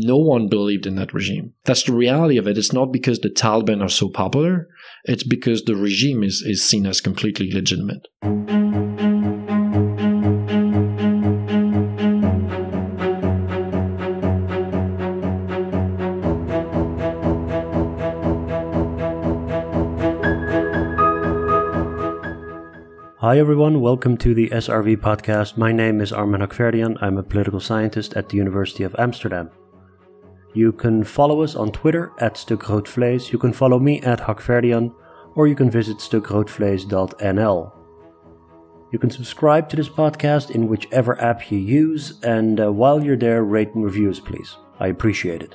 no 0.00 0.16
one 0.16 0.46
believed 0.46 0.86
in 0.86 0.94
that 0.94 1.12
regime. 1.12 1.54
That's 1.64 1.82
the 1.82 1.92
reality 1.92 2.36
of 2.38 2.46
it. 2.46 2.56
It's 2.56 2.72
not 2.72 2.92
because 2.92 3.18
the 3.18 3.30
Taliban 3.30 3.82
are 3.82 3.88
so 3.88 4.08
popular, 4.08 4.68
it's 5.04 5.24
because 5.24 5.64
the 5.64 5.74
regime 5.74 6.22
is, 6.22 6.40
is 6.46 6.62
seen 6.62 6.86
as 6.86 7.00
completely 7.00 7.50
legitimate. 7.50 8.06
Hi 23.20 23.40
everyone, 23.40 23.80
welcome 23.80 24.16
to 24.18 24.32
the 24.32 24.48
SRV 24.50 24.98
podcast. 24.98 25.56
My 25.56 25.72
name 25.72 26.00
is 26.00 26.12
Armen 26.12 26.40
Hakhverdian. 26.40 27.02
I'm 27.02 27.18
a 27.18 27.24
political 27.24 27.58
scientist 27.58 28.14
at 28.14 28.28
the 28.28 28.36
University 28.36 28.84
of 28.84 28.94
Amsterdam. 28.96 29.50
You 30.58 30.72
can 30.72 31.04
follow 31.04 31.42
us 31.42 31.54
on 31.54 31.70
Twitter 31.70 32.10
at 32.18 32.34
StukRoodVlees. 32.34 33.30
You 33.30 33.38
can 33.38 33.52
follow 33.52 33.78
me 33.78 34.00
at 34.00 34.18
Hakhverdian, 34.18 34.92
or 35.36 35.46
you 35.46 35.54
can 35.54 35.70
visit 35.70 35.98
stukroodvlees.nl. 35.98 37.72
You 38.90 38.98
can 38.98 39.10
subscribe 39.10 39.68
to 39.68 39.76
this 39.76 39.88
podcast 39.88 40.50
in 40.50 40.66
whichever 40.66 41.16
app 41.22 41.52
you 41.52 41.58
use, 41.58 42.18
and 42.24 42.58
uh, 42.58 42.72
while 42.72 43.04
you're 43.04 43.16
there, 43.16 43.44
rate 43.44 43.72
and 43.76 43.84
reviews, 43.84 44.18
please. 44.18 44.56
I 44.80 44.88
appreciate 44.88 45.44
it. 45.44 45.54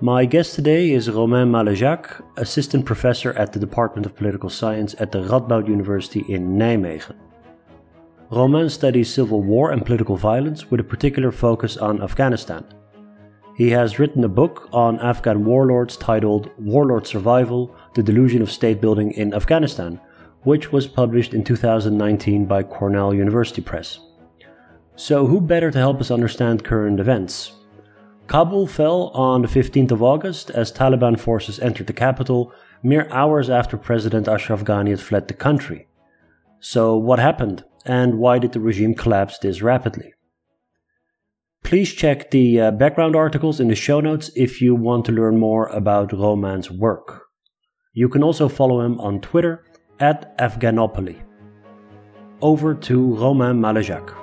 My 0.00 0.24
guest 0.24 0.56
today 0.56 0.90
is 0.90 1.08
Romain 1.08 1.46
Malejacq, 1.46 2.24
assistant 2.38 2.84
professor 2.84 3.32
at 3.34 3.52
the 3.52 3.60
Department 3.60 4.04
of 4.04 4.16
Political 4.16 4.50
Science 4.50 4.96
at 4.98 5.12
the 5.12 5.22
Radboud 5.22 5.68
University 5.68 6.24
in 6.28 6.58
Nijmegen. 6.58 7.14
Romain 8.32 8.68
studies 8.68 9.14
civil 9.14 9.44
war 9.44 9.70
and 9.70 9.86
political 9.86 10.16
violence 10.16 10.72
with 10.72 10.80
a 10.80 10.90
particular 10.92 11.30
focus 11.30 11.76
on 11.76 12.02
Afghanistan. 12.02 12.64
He 13.54 13.70
has 13.70 13.98
written 13.98 14.24
a 14.24 14.28
book 14.28 14.68
on 14.72 14.98
Afghan 15.00 15.44
warlords 15.44 15.98
titled 15.98 16.50
Warlord 16.58 17.06
Survival 17.06 17.74
The 17.94 18.02
Delusion 18.02 18.40
of 18.40 18.50
State 18.50 18.80
Building 18.80 19.10
in 19.12 19.34
Afghanistan, 19.34 20.00
which 20.42 20.72
was 20.72 20.86
published 20.86 21.34
in 21.34 21.44
2019 21.44 22.46
by 22.46 22.62
Cornell 22.62 23.12
University 23.12 23.60
Press. 23.60 24.00
So, 24.96 25.26
who 25.26 25.38
better 25.40 25.70
to 25.70 25.78
help 25.78 26.00
us 26.00 26.10
understand 26.10 26.64
current 26.64 26.98
events? 26.98 27.52
Kabul 28.26 28.66
fell 28.66 29.08
on 29.08 29.42
the 29.42 29.48
15th 29.48 29.90
of 29.90 30.02
August 30.02 30.48
as 30.50 30.72
Taliban 30.72 31.20
forces 31.20 31.60
entered 31.60 31.88
the 31.88 31.92
capital 31.92 32.52
mere 32.82 33.06
hours 33.10 33.50
after 33.50 33.76
President 33.76 34.28
Ashraf 34.28 34.64
Ghani 34.64 34.90
had 34.90 35.00
fled 35.00 35.28
the 35.28 35.34
country. 35.34 35.88
So, 36.58 36.96
what 36.96 37.18
happened, 37.18 37.64
and 37.84 38.18
why 38.18 38.38
did 38.38 38.52
the 38.52 38.60
regime 38.60 38.94
collapse 38.94 39.38
this 39.38 39.60
rapidly? 39.60 40.14
Please 41.62 41.92
check 41.92 42.30
the 42.30 42.60
uh, 42.60 42.70
background 42.70 43.16
articles 43.16 43.58
in 43.58 43.68
the 43.68 43.74
show 43.74 44.00
notes 44.00 44.30
if 44.36 44.60
you 44.60 44.74
want 44.74 45.04
to 45.06 45.12
learn 45.12 45.38
more 45.38 45.68
about 45.68 46.12
Romain's 46.12 46.70
work. 46.70 47.22
You 47.94 48.08
can 48.08 48.22
also 48.22 48.48
follow 48.48 48.80
him 48.80 49.00
on 49.00 49.20
Twitter 49.20 49.64
at 50.00 50.36
Afghanopoly. 50.38 51.22
Over 52.42 52.74
to 52.74 53.14
Romain 53.14 53.60
Malejacq. 53.60 54.18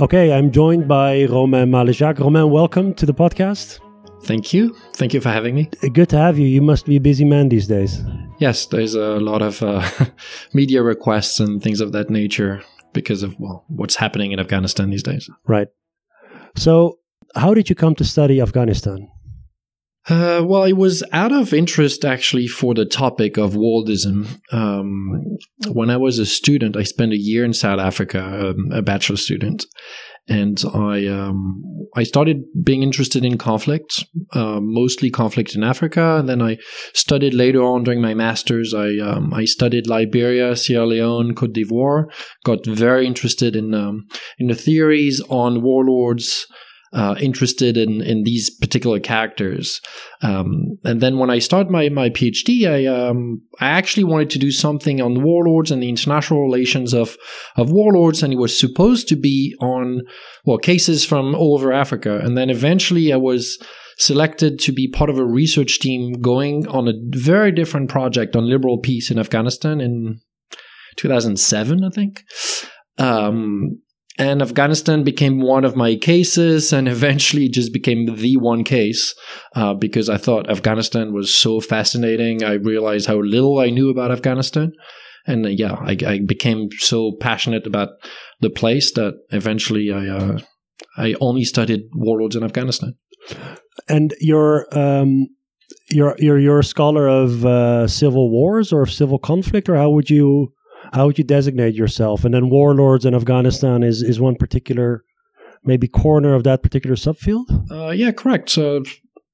Okay, 0.00 0.32
I'm 0.32 0.50
joined 0.50 0.86
by 0.86 1.24
Romain 1.24 1.70
Malejacq. 1.70 2.18
Romain, 2.18 2.50
welcome 2.50 2.94
to 2.94 3.06
the 3.06 3.14
podcast. 3.14 3.83
Thank 4.24 4.52
you. 4.52 4.74
Thank 4.94 5.14
you 5.14 5.20
for 5.20 5.28
having 5.28 5.54
me. 5.54 5.70
Good 5.92 6.08
to 6.10 6.18
have 6.18 6.38
you. 6.38 6.46
You 6.46 6.62
must 6.62 6.86
be 6.86 6.96
a 6.96 7.00
busy 7.00 7.24
man 7.24 7.48
these 7.48 7.66
days. 7.66 8.02
Yes, 8.38 8.66
there's 8.66 8.94
a 8.94 9.20
lot 9.20 9.42
of 9.42 9.62
uh, 9.62 9.88
media 10.52 10.82
requests 10.82 11.40
and 11.40 11.62
things 11.62 11.80
of 11.80 11.92
that 11.92 12.10
nature 12.10 12.62
because 12.92 13.22
of 13.22 13.38
well, 13.38 13.64
what's 13.68 13.96
happening 13.96 14.32
in 14.32 14.40
Afghanistan 14.40 14.90
these 14.90 15.02
days. 15.02 15.28
Right. 15.46 15.68
So, 16.56 16.98
how 17.34 17.54
did 17.54 17.68
you 17.68 17.74
come 17.74 17.94
to 17.96 18.04
study 18.04 18.40
Afghanistan? 18.40 19.08
Uh, 20.06 20.42
well, 20.44 20.64
it 20.64 20.74
was 20.74 21.02
out 21.12 21.32
of 21.32 21.54
interest 21.54 22.04
actually 22.04 22.46
for 22.46 22.74
the 22.74 22.84
topic 22.84 23.38
of 23.38 23.54
warlordism. 23.54 24.38
Um, 24.52 25.38
when 25.68 25.88
I 25.88 25.96
was 25.96 26.18
a 26.18 26.26
student, 26.26 26.76
I 26.76 26.82
spent 26.82 27.12
a 27.12 27.18
year 27.18 27.42
in 27.44 27.54
South 27.54 27.80
Africa, 27.80 28.50
um, 28.50 28.70
a 28.70 28.82
bachelor 28.82 29.16
student, 29.16 29.64
and 30.28 30.62
I 30.72 31.06
um, 31.06 31.62
I 31.94 32.02
started 32.02 32.44
being 32.62 32.82
interested 32.82 33.24
in 33.24 33.36
conflict, 33.36 34.04
uh, 34.32 34.58
mostly 34.60 35.10
conflict 35.10 35.54
in 35.54 35.62
Africa. 35.62 36.16
And 36.16 36.28
then 36.28 36.40
I 36.40 36.56
studied 36.94 37.34
later 37.34 37.62
on 37.62 37.84
during 37.84 38.00
my 38.00 38.14
masters. 38.14 38.72
I 38.72 38.96
um, 38.98 39.34
I 39.34 39.44
studied 39.44 39.86
Liberia, 39.86 40.56
Sierra 40.56 40.86
Leone, 40.86 41.34
Cote 41.34 41.52
d'Ivoire. 41.52 42.06
Got 42.44 42.64
very 42.64 43.06
interested 43.06 43.54
in 43.54 43.74
um, 43.74 44.06
in 44.38 44.46
the 44.46 44.54
theories 44.54 45.20
on 45.28 45.62
warlords 45.62 46.46
uh, 46.94 47.16
interested 47.20 47.76
in 47.76 48.00
in 48.00 48.22
these 48.22 48.50
particular 48.50 49.00
characters. 49.00 49.80
Um, 50.22 50.78
and 50.84 51.00
then 51.00 51.18
when 51.18 51.28
I 51.28 51.40
started 51.40 51.70
my 51.70 51.88
my 51.88 52.08
PhD, 52.08 52.68
I 52.68 52.86
um, 52.86 53.42
I 53.60 53.66
actually 53.66 54.04
wanted 54.04 54.30
to 54.30 54.38
do 54.38 54.50
something 54.50 55.00
on 55.02 55.22
warlords 55.22 55.70
and 55.70 55.82
the 55.82 55.88
international 55.88 56.42
relations 56.42 56.94
of 56.94 57.16
of 57.56 57.70
warlords, 57.70 58.22
and 58.22 58.32
it 58.32 58.38
was 58.38 58.58
supposed 58.58 59.08
to 59.08 59.16
be 59.16 59.54
on 59.60 60.02
well 60.44 60.58
cases 60.58 61.04
from 61.04 61.34
all 61.34 61.54
over 61.54 61.72
Africa. 61.72 62.18
And 62.18 62.38
then 62.38 62.48
eventually, 62.48 63.12
I 63.12 63.16
was 63.16 63.58
selected 63.98 64.58
to 64.60 64.72
be 64.72 64.88
part 64.88 65.10
of 65.10 65.18
a 65.18 65.26
research 65.26 65.78
team 65.78 66.20
going 66.20 66.66
on 66.68 66.88
a 66.88 66.94
very 67.10 67.52
different 67.52 67.88
project 67.88 68.34
on 68.36 68.48
liberal 68.48 68.78
peace 68.78 69.10
in 69.10 69.18
Afghanistan 69.18 69.80
in 69.80 70.20
2007, 70.96 71.84
I 71.84 71.90
think. 71.90 72.22
Um, 72.98 73.80
and 74.16 74.42
Afghanistan 74.42 75.02
became 75.02 75.40
one 75.40 75.64
of 75.64 75.76
my 75.76 75.96
cases 75.96 76.72
and 76.72 76.88
eventually 76.96 77.48
just 77.48 77.72
became 77.72 78.06
the 78.14 78.36
one 78.36 78.64
case 78.64 79.14
uh, 79.56 79.74
because 79.74 80.08
I 80.08 80.18
thought 80.18 80.50
Afghanistan 80.50 81.12
was 81.12 81.34
so 81.34 81.60
fascinating. 81.60 82.44
I 82.44 82.54
realized 82.54 83.06
how 83.06 83.20
little 83.20 83.58
I 83.58 83.70
knew 83.70 83.90
about 83.90 84.12
Afghanistan. 84.12 84.72
And 85.26 85.46
uh, 85.46 85.48
yeah, 85.48 85.74
I, 85.80 85.96
I, 86.06 86.20
became 86.24 86.68
so 86.78 87.12
passionate 87.18 87.66
about 87.66 87.88
the 88.40 88.50
place 88.50 88.92
that 88.92 89.14
eventually 89.30 89.90
I, 89.90 90.06
uh, 90.06 90.38
I 90.98 91.14
only 91.20 91.44
studied 91.44 91.80
warlords 91.94 92.36
in 92.36 92.44
Afghanistan. 92.44 92.94
And 93.88 94.14
you're, 94.20 94.66
um, 94.72 95.28
you're, 95.90 96.14
you're, 96.18 96.38
you're 96.38 96.58
a 96.58 96.64
scholar 96.64 97.08
of 97.08 97.44
uh, 97.46 97.88
civil 97.88 98.30
wars 98.30 98.70
or 98.70 98.82
of 98.82 98.92
civil 98.92 99.18
conflict, 99.18 99.68
or 99.68 99.76
how 99.76 99.90
would 99.90 100.10
you 100.10 100.52
how 100.94 101.06
would 101.06 101.18
you 101.18 101.24
designate 101.24 101.74
yourself? 101.74 102.24
And 102.24 102.32
then 102.32 102.50
warlords 102.50 103.04
in 103.04 103.14
Afghanistan 103.14 103.82
is 103.82 104.02
is 104.02 104.20
one 104.20 104.36
particular 104.36 105.04
maybe 105.64 105.88
corner 105.88 106.34
of 106.34 106.44
that 106.44 106.62
particular 106.62 106.94
subfield. 106.96 107.46
Uh, 107.70 107.90
yeah, 107.90 108.12
correct. 108.12 108.50
So 108.50 108.84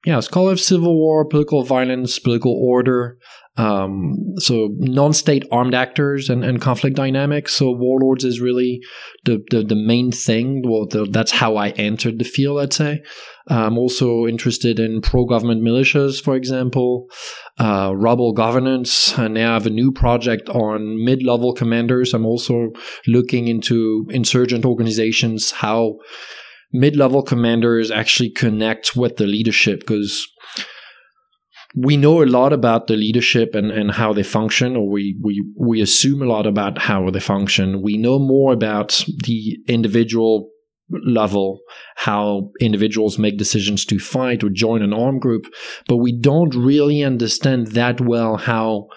yeah, 0.04 0.20
scholar 0.20 0.52
of 0.52 0.60
civil 0.60 0.96
war, 0.96 1.24
political 1.26 1.62
violence, 1.64 2.18
political 2.18 2.52
order. 2.52 3.18
Um, 3.56 4.14
so 4.38 4.70
non-state 4.78 5.44
armed 5.52 5.74
actors 5.74 6.30
and, 6.30 6.42
and 6.44 6.62
conflict 6.62 6.96
dynamics. 6.96 7.52
So 7.52 7.72
warlords 7.72 8.24
is 8.24 8.40
really 8.40 8.80
the, 9.24 9.44
the, 9.50 9.62
the 9.62 9.74
main 9.74 10.12
thing. 10.12 10.62
Well, 10.64 10.86
the, 10.86 11.04
that's 11.04 11.32
how 11.32 11.56
I 11.56 11.70
entered 11.70 12.18
the 12.18 12.24
field, 12.24 12.60
I'd 12.60 12.72
say. 12.72 13.02
I'm 13.48 13.76
also 13.76 14.26
interested 14.26 14.78
in 14.78 15.02
pro-government 15.02 15.62
militias, 15.62 16.22
for 16.22 16.36
example, 16.36 17.08
uh, 17.58 17.92
rebel 17.94 18.32
governance. 18.32 19.18
And 19.18 19.34
now 19.34 19.50
I 19.50 19.54
have 19.54 19.66
a 19.66 19.70
new 19.70 19.92
project 19.92 20.48
on 20.48 21.04
mid-level 21.04 21.52
commanders. 21.52 22.14
I'm 22.14 22.26
also 22.26 22.70
looking 23.06 23.48
into 23.48 24.06
insurgent 24.10 24.64
organizations, 24.64 25.50
how 25.50 25.96
mid-level 26.72 27.22
commanders 27.22 27.90
actually 27.90 28.30
connect 28.30 28.96
with 28.96 29.16
the 29.16 29.26
leadership 29.26 29.80
because 29.80 30.26
we 31.74 31.96
know 31.96 32.22
a 32.22 32.26
lot 32.26 32.52
about 32.52 32.88
the 32.88 32.96
leadership 32.96 33.54
and, 33.54 33.70
and 33.70 33.92
how 33.92 34.12
they 34.12 34.24
function, 34.24 34.76
or 34.76 34.90
we, 34.90 35.16
we, 35.22 35.44
we 35.56 35.80
assume 35.80 36.20
a 36.20 36.26
lot 36.26 36.46
about 36.46 36.78
how 36.78 37.08
they 37.10 37.20
function. 37.20 37.82
We 37.82 37.96
know 37.96 38.18
more 38.18 38.52
about 38.52 39.04
the 39.24 39.58
individual 39.68 40.50
level, 41.04 41.60
how 41.96 42.50
individuals 42.60 43.18
make 43.18 43.38
decisions 43.38 43.84
to 43.84 43.98
fight 44.00 44.42
or 44.42 44.50
join 44.50 44.82
an 44.82 44.92
armed 44.92 45.20
group, 45.20 45.46
but 45.86 45.98
we 45.98 46.18
don't 46.18 46.54
really 46.54 47.04
understand 47.04 47.68
that 47.68 48.00
well 48.00 48.36
how 48.36 48.88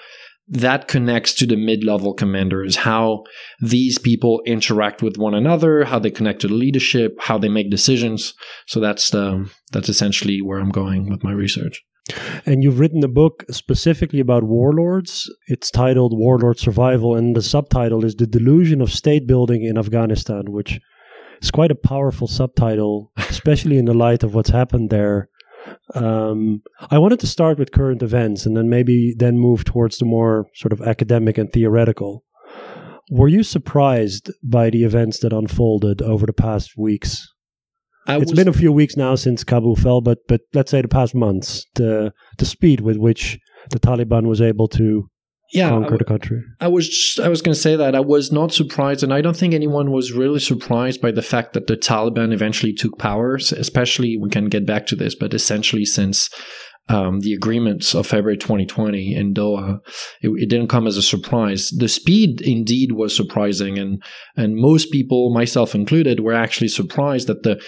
that 0.48 0.88
connects 0.88 1.34
to 1.34 1.45
the 1.45 1.56
mid-level 1.56 2.13
commanders 2.13 2.75
how 2.78 3.24
these 3.62 3.98
people 3.98 4.42
interact 4.45 5.01
with 5.01 5.18
one 5.18 5.34
another 5.34 5.86
how 5.86 5.98
they 5.98 6.12
connect 6.12 6.42
to 6.42 6.48
the 6.48 6.54
leadership 6.54 7.16
how 7.19 7.38
they 7.38 7.50
make 7.50 7.72
decisions. 7.72 8.34
So 8.68 8.80
that's 8.80 9.10
the 9.10 9.50
that's 9.72 9.90
essentially 9.90 10.42
where 10.42 10.60
i'm 10.60 10.72
going 10.72 11.10
with 11.10 11.24
my 11.24 11.31
research. 11.31 11.84
And 12.45 12.62
you've 12.62 12.80
written 12.80 13.01
a 13.04 13.07
book 13.07 13.45
specifically 13.50 14.19
about 14.19 14.44
warlords. 14.44 15.34
It's 15.48 15.72
titled 15.72 16.12
Warlord 16.13 16.60
Survival, 16.60 17.16
and 17.16 17.34
the 17.34 17.42
subtitle 17.42 18.04
is 18.04 18.16
The 18.16 18.28
Delusion 18.28 18.81
of 18.81 18.92
State 18.92 19.25
Building 19.25 19.63
in 19.63 19.78
Afghanistan, 19.78 20.51
which 20.51 20.81
is 21.42 21.50
quite 21.50 21.72
a 21.72 21.75
powerful 21.75 22.28
subtitle, 22.28 23.13
especially 23.16 23.78
in 23.78 23.86
the 23.86 23.94
light 23.94 24.22
of 24.22 24.36
what's 24.36 24.50
happened 24.50 24.89
there 24.89 25.30
Um, 25.95 26.63
I 26.90 26.98
wanted 26.98 27.19
to 27.19 27.28
start 27.28 27.60
with 27.60 27.72
current 27.72 28.01
events 28.01 28.45
and 28.45 28.57
then 28.57 28.69
maybe 28.69 29.13
then 29.18 29.38
move 29.38 29.63
towards 29.63 29.98
the 29.98 30.06
more 30.06 30.48
sort 30.56 30.74
of 30.74 30.81
academic 30.81 31.38
and 31.38 31.51
theoretical. 31.51 32.24
Were 33.12 33.28
you 33.28 33.44
surprised 33.44 34.31
by 34.42 34.69
the 34.69 34.84
events 34.84 35.19
that 35.19 35.34
unfolded 35.34 36.01
over 36.01 36.25
the 36.25 36.34
past 36.34 36.78
weeks? 36.78 37.28
I 38.07 38.18
It's 38.18 38.34
been 38.34 38.48
a 38.48 38.54
few 38.54 38.72
weeks 38.72 38.98
now 38.98 39.16
since 39.16 39.44
Kabul 39.44 39.75
fell, 39.75 40.01
but 40.01 40.19
but 40.28 40.42
let's 40.54 40.72
say 40.72 40.81
the 40.81 40.88
past 40.88 41.16
months, 41.16 41.66
the 41.75 42.12
the 42.38 42.46
speed 42.46 42.81
with 42.81 42.98
which 42.98 43.39
the 43.69 43.80
Taliban 43.80 44.28
was 44.28 44.42
able 44.42 44.68
to 44.69 45.10
yeah, 45.53 45.67
I 45.67 45.69
conquer 45.69 45.97
the 45.97 46.05
country. 46.05 46.44
I 46.59 46.67
was 46.67 46.89
just, 46.89 47.19
I 47.19 47.29
was 47.29 47.41
going 47.41 47.53
to 47.53 47.59
say 47.59 47.75
that 47.75 47.94
I 47.95 48.00
was 48.00 48.31
not 48.31 48.51
surprised, 48.51 49.03
and 49.03 49.13
I 49.13 49.21
don't 49.21 49.38
think 49.38 49.53
anyone 49.53 49.91
was 49.91 50.11
really 50.11 50.39
surprised 50.39 51.00
by 51.00 51.11
the 51.11 51.21
fact 51.21 51.53
that 51.53 51.67
the 51.67 51.77
Taliban 51.77 52.33
eventually 52.33 52.73
took 52.73 52.97
power. 52.97 53.35
Especially, 53.35 54.17
we 54.17 54.29
can 54.29 54.45
get 54.45 54.65
back 54.65 54.88
to 54.88 54.95
this, 54.95 55.13
but 55.13 55.33
essentially, 55.33 55.85
since 55.85 56.29
um, 56.89 57.19
the 57.19 57.33
agreements 57.33 57.94
of 57.94 58.07
February 58.07 58.38
2020 58.38 59.15
in 59.15 59.33
Doha, 59.33 59.79
it, 60.21 60.29
it 60.29 60.50
didn't 60.50 60.67
come 60.67 60.88
as 60.88 60.97
a 60.97 61.03
surprise. 61.03 61.69
The 61.69 61.88
speed, 61.88 62.41
indeed, 62.41 62.94
was 62.94 63.15
surprising, 63.15 63.77
and 63.77 64.01
and 64.35 64.55
most 64.55 64.91
people, 64.91 65.33
myself 65.33 65.75
included, 65.75 66.19
were 66.19 66.33
actually 66.33 66.69
surprised 66.69 67.27
that 67.27 67.44
the 67.44 67.61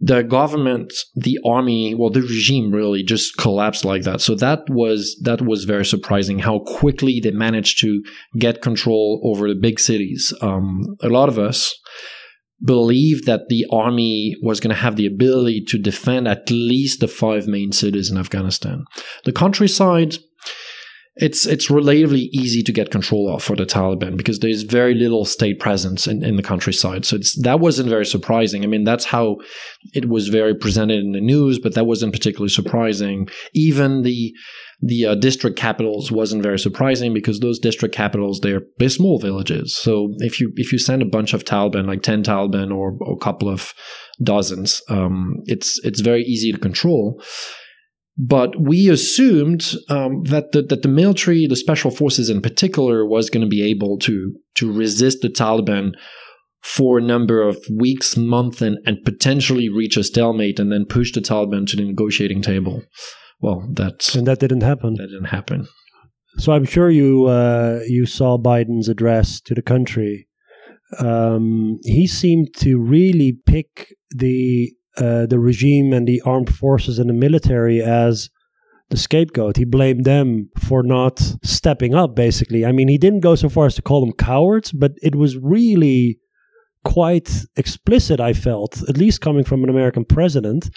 the 0.00 0.22
government, 0.22 0.92
the 1.14 1.38
army, 1.44 1.94
well, 1.94 2.10
the 2.10 2.22
regime 2.22 2.70
really 2.70 3.02
just 3.02 3.36
collapsed 3.36 3.84
like 3.84 4.02
that. 4.02 4.20
So 4.20 4.34
that 4.36 4.60
was 4.68 5.18
that 5.22 5.42
was 5.42 5.64
very 5.64 5.84
surprising 5.84 6.38
how 6.40 6.60
quickly 6.60 7.20
they 7.20 7.32
managed 7.32 7.80
to 7.80 8.02
get 8.38 8.62
control 8.62 9.20
over 9.24 9.48
the 9.48 9.58
big 9.60 9.80
cities. 9.80 10.32
Um, 10.40 10.96
a 11.02 11.08
lot 11.08 11.28
of 11.28 11.38
us 11.38 11.74
believed 12.64 13.26
that 13.26 13.48
the 13.48 13.66
army 13.70 14.34
was 14.42 14.60
going 14.60 14.74
to 14.74 14.80
have 14.80 14.96
the 14.96 15.06
ability 15.06 15.64
to 15.68 15.78
defend 15.78 16.26
at 16.26 16.50
least 16.50 17.00
the 17.00 17.08
five 17.08 17.46
main 17.46 17.72
cities 17.72 18.10
in 18.10 18.16
Afghanistan. 18.16 18.84
The 19.24 19.32
countryside. 19.32 20.18
It's 21.18 21.46
it's 21.46 21.70
relatively 21.70 22.28
easy 22.32 22.62
to 22.62 22.72
get 22.72 22.90
control 22.90 23.34
of 23.34 23.42
for 23.42 23.56
the 23.56 23.64
Taliban 23.64 24.18
because 24.18 24.40
there's 24.40 24.64
very 24.64 24.94
little 24.94 25.24
state 25.24 25.58
presence 25.58 26.06
in, 26.06 26.22
in 26.22 26.36
the 26.36 26.42
countryside. 26.42 27.06
So 27.06 27.16
it's, 27.16 27.40
that 27.42 27.58
wasn't 27.58 27.88
very 27.88 28.04
surprising. 28.04 28.64
I 28.64 28.66
mean, 28.66 28.84
that's 28.84 29.06
how 29.06 29.36
it 29.94 30.10
was 30.10 30.28
very 30.28 30.54
presented 30.54 31.02
in 31.02 31.12
the 31.12 31.22
news, 31.22 31.58
but 31.58 31.74
that 31.74 31.86
wasn't 31.86 32.12
particularly 32.12 32.50
surprising. 32.50 33.28
Even 33.54 34.02
the 34.02 34.34
the 34.82 35.06
uh, 35.06 35.14
district 35.14 35.58
capitals 35.58 36.12
wasn't 36.12 36.42
very 36.42 36.58
surprising 36.58 37.14
because 37.14 37.40
those 37.40 37.58
district 37.58 37.94
capitals 37.94 38.40
they're 38.40 38.62
they're 38.76 38.90
small 38.90 39.18
villages. 39.18 39.74
So 39.74 40.14
if 40.18 40.38
you 40.38 40.52
if 40.56 40.70
you 40.70 40.78
send 40.78 41.00
a 41.00 41.06
bunch 41.06 41.32
of 41.32 41.44
Taliban, 41.44 41.86
like 41.86 42.02
ten 42.02 42.22
Taliban 42.24 42.70
or, 42.70 42.94
or 43.00 43.14
a 43.14 43.24
couple 43.24 43.48
of 43.48 43.72
dozens, 44.22 44.82
um, 44.90 45.36
it's 45.46 45.80
it's 45.82 46.00
very 46.00 46.24
easy 46.24 46.52
to 46.52 46.58
control. 46.58 47.22
But 48.18 48.58
we 48.58 48.88
assumed 48.88 49.74
um, 49.90 50.22
that 50.24 50.52
the, 50.52 50.62
that 50.62 50.82
the 50.82 50.88
military, 50.88 51.46
the 51.46 51.56
special 51.56 51.90
forces 51.90 52.30
in 52.30 52.40
particular, 52.40 53.06
was 53.06 53.28
going 53.28 53.44
to 53.44 53.48
be 53.48 53.62
able 53.62 53.98
to 54.00 54.34
to 54.54 54.72
resist 54.72 55.20
the 55.20 55.28
Taliban 55.28 55.92
for 56.62 56.98
a 56.98 57.02
number 57.02 57.42
of 57.42 57.58
weeks, 57.70 58.16
months, 58.16 58.62
and, 58.62 58.78
and 58.86 59.04
potentially 59.04 59.68
reach 59.68 59.96
a 59.96 60.02
stalemate 60.02 60.58
and 60.58 60.72
then 60.72 60.84
push 60.84 61.12
the 61.12 61.20
Taliban 61.20 61.66
to 61.68 61.76
the 61.76 61.84
negotiating 61.84 62.42
table. 62.42 62.82
Well, 63.40 63.68
that's, 63.72 64.14
And 64.14 64.26
that 64.26 64.40
didn't 64.40 64.62
happen. 64.62 64.94
that 64.94 65.08
didn't 65.08 65.26
happen. 65.26 65.68
So 66.38 66.52
I'm 66.52 66.64
sure 66.64 66.90
you 66.90 67.26
uh, 67.26 67.80
you 67.86 68.06
saw 68.06 68.36
Biden's 68.38 68.88
address 68.88 69.40
to 69.42 69.54
the 69.54 69.62
country. 69.62 70.28
Um, 70.98 71.78
he 71.82 72.06
seemed 72.06 72.54
to 72.58 72.78
really 72.78 73.38
pick 73.46 73.94
the 74.10 74.72
uh, 74.96 75.26
the 75.26 75.38
regime 75.38 75.92
and 75.92 76.06
the 76.06 76.20
armed 76.22 76.54
forces 76.54 76.98
and 76.98 77.08
the 77.08 77.14
military 77.14 77.82
as 77.82 78.30
the 78.90 78.96
scapegoat. 78.96 79.56
He 79.56 79.64
blamed 79.64 80.04
them 80.04 80.50
for 80.58 80.82
not 80.82 81.18
stepping 81.42 81.94
up. 81.94 82.14
Basically, 82.14 82.64
I 82.64 82.72
mean, 82.72 82.88
he 82.88 82.98
didn't 82.98 83.20
go 83.20 83.34
so 83.34 83.48
far 83.48 83.66
as 83.66 83.74
to 83.76 83.82
call 83.82 84.00
them 84.00 84.14
cowards, 84.14 84.72
but 84.72 84.92
it 85.02 85.14
was 85.14 85.36
really 85.36 86.18
quite 86.84 87.44
explicit. 87.56 88.20
I 88.20 88.32
felt, 88.32 88.82
at 88.88 88.96
least 88.96 89.20
coming 89.20 89.44
from 89.44 89.64
an 89.64 89.70
American 89.70 90.04
president, 90.04 90.70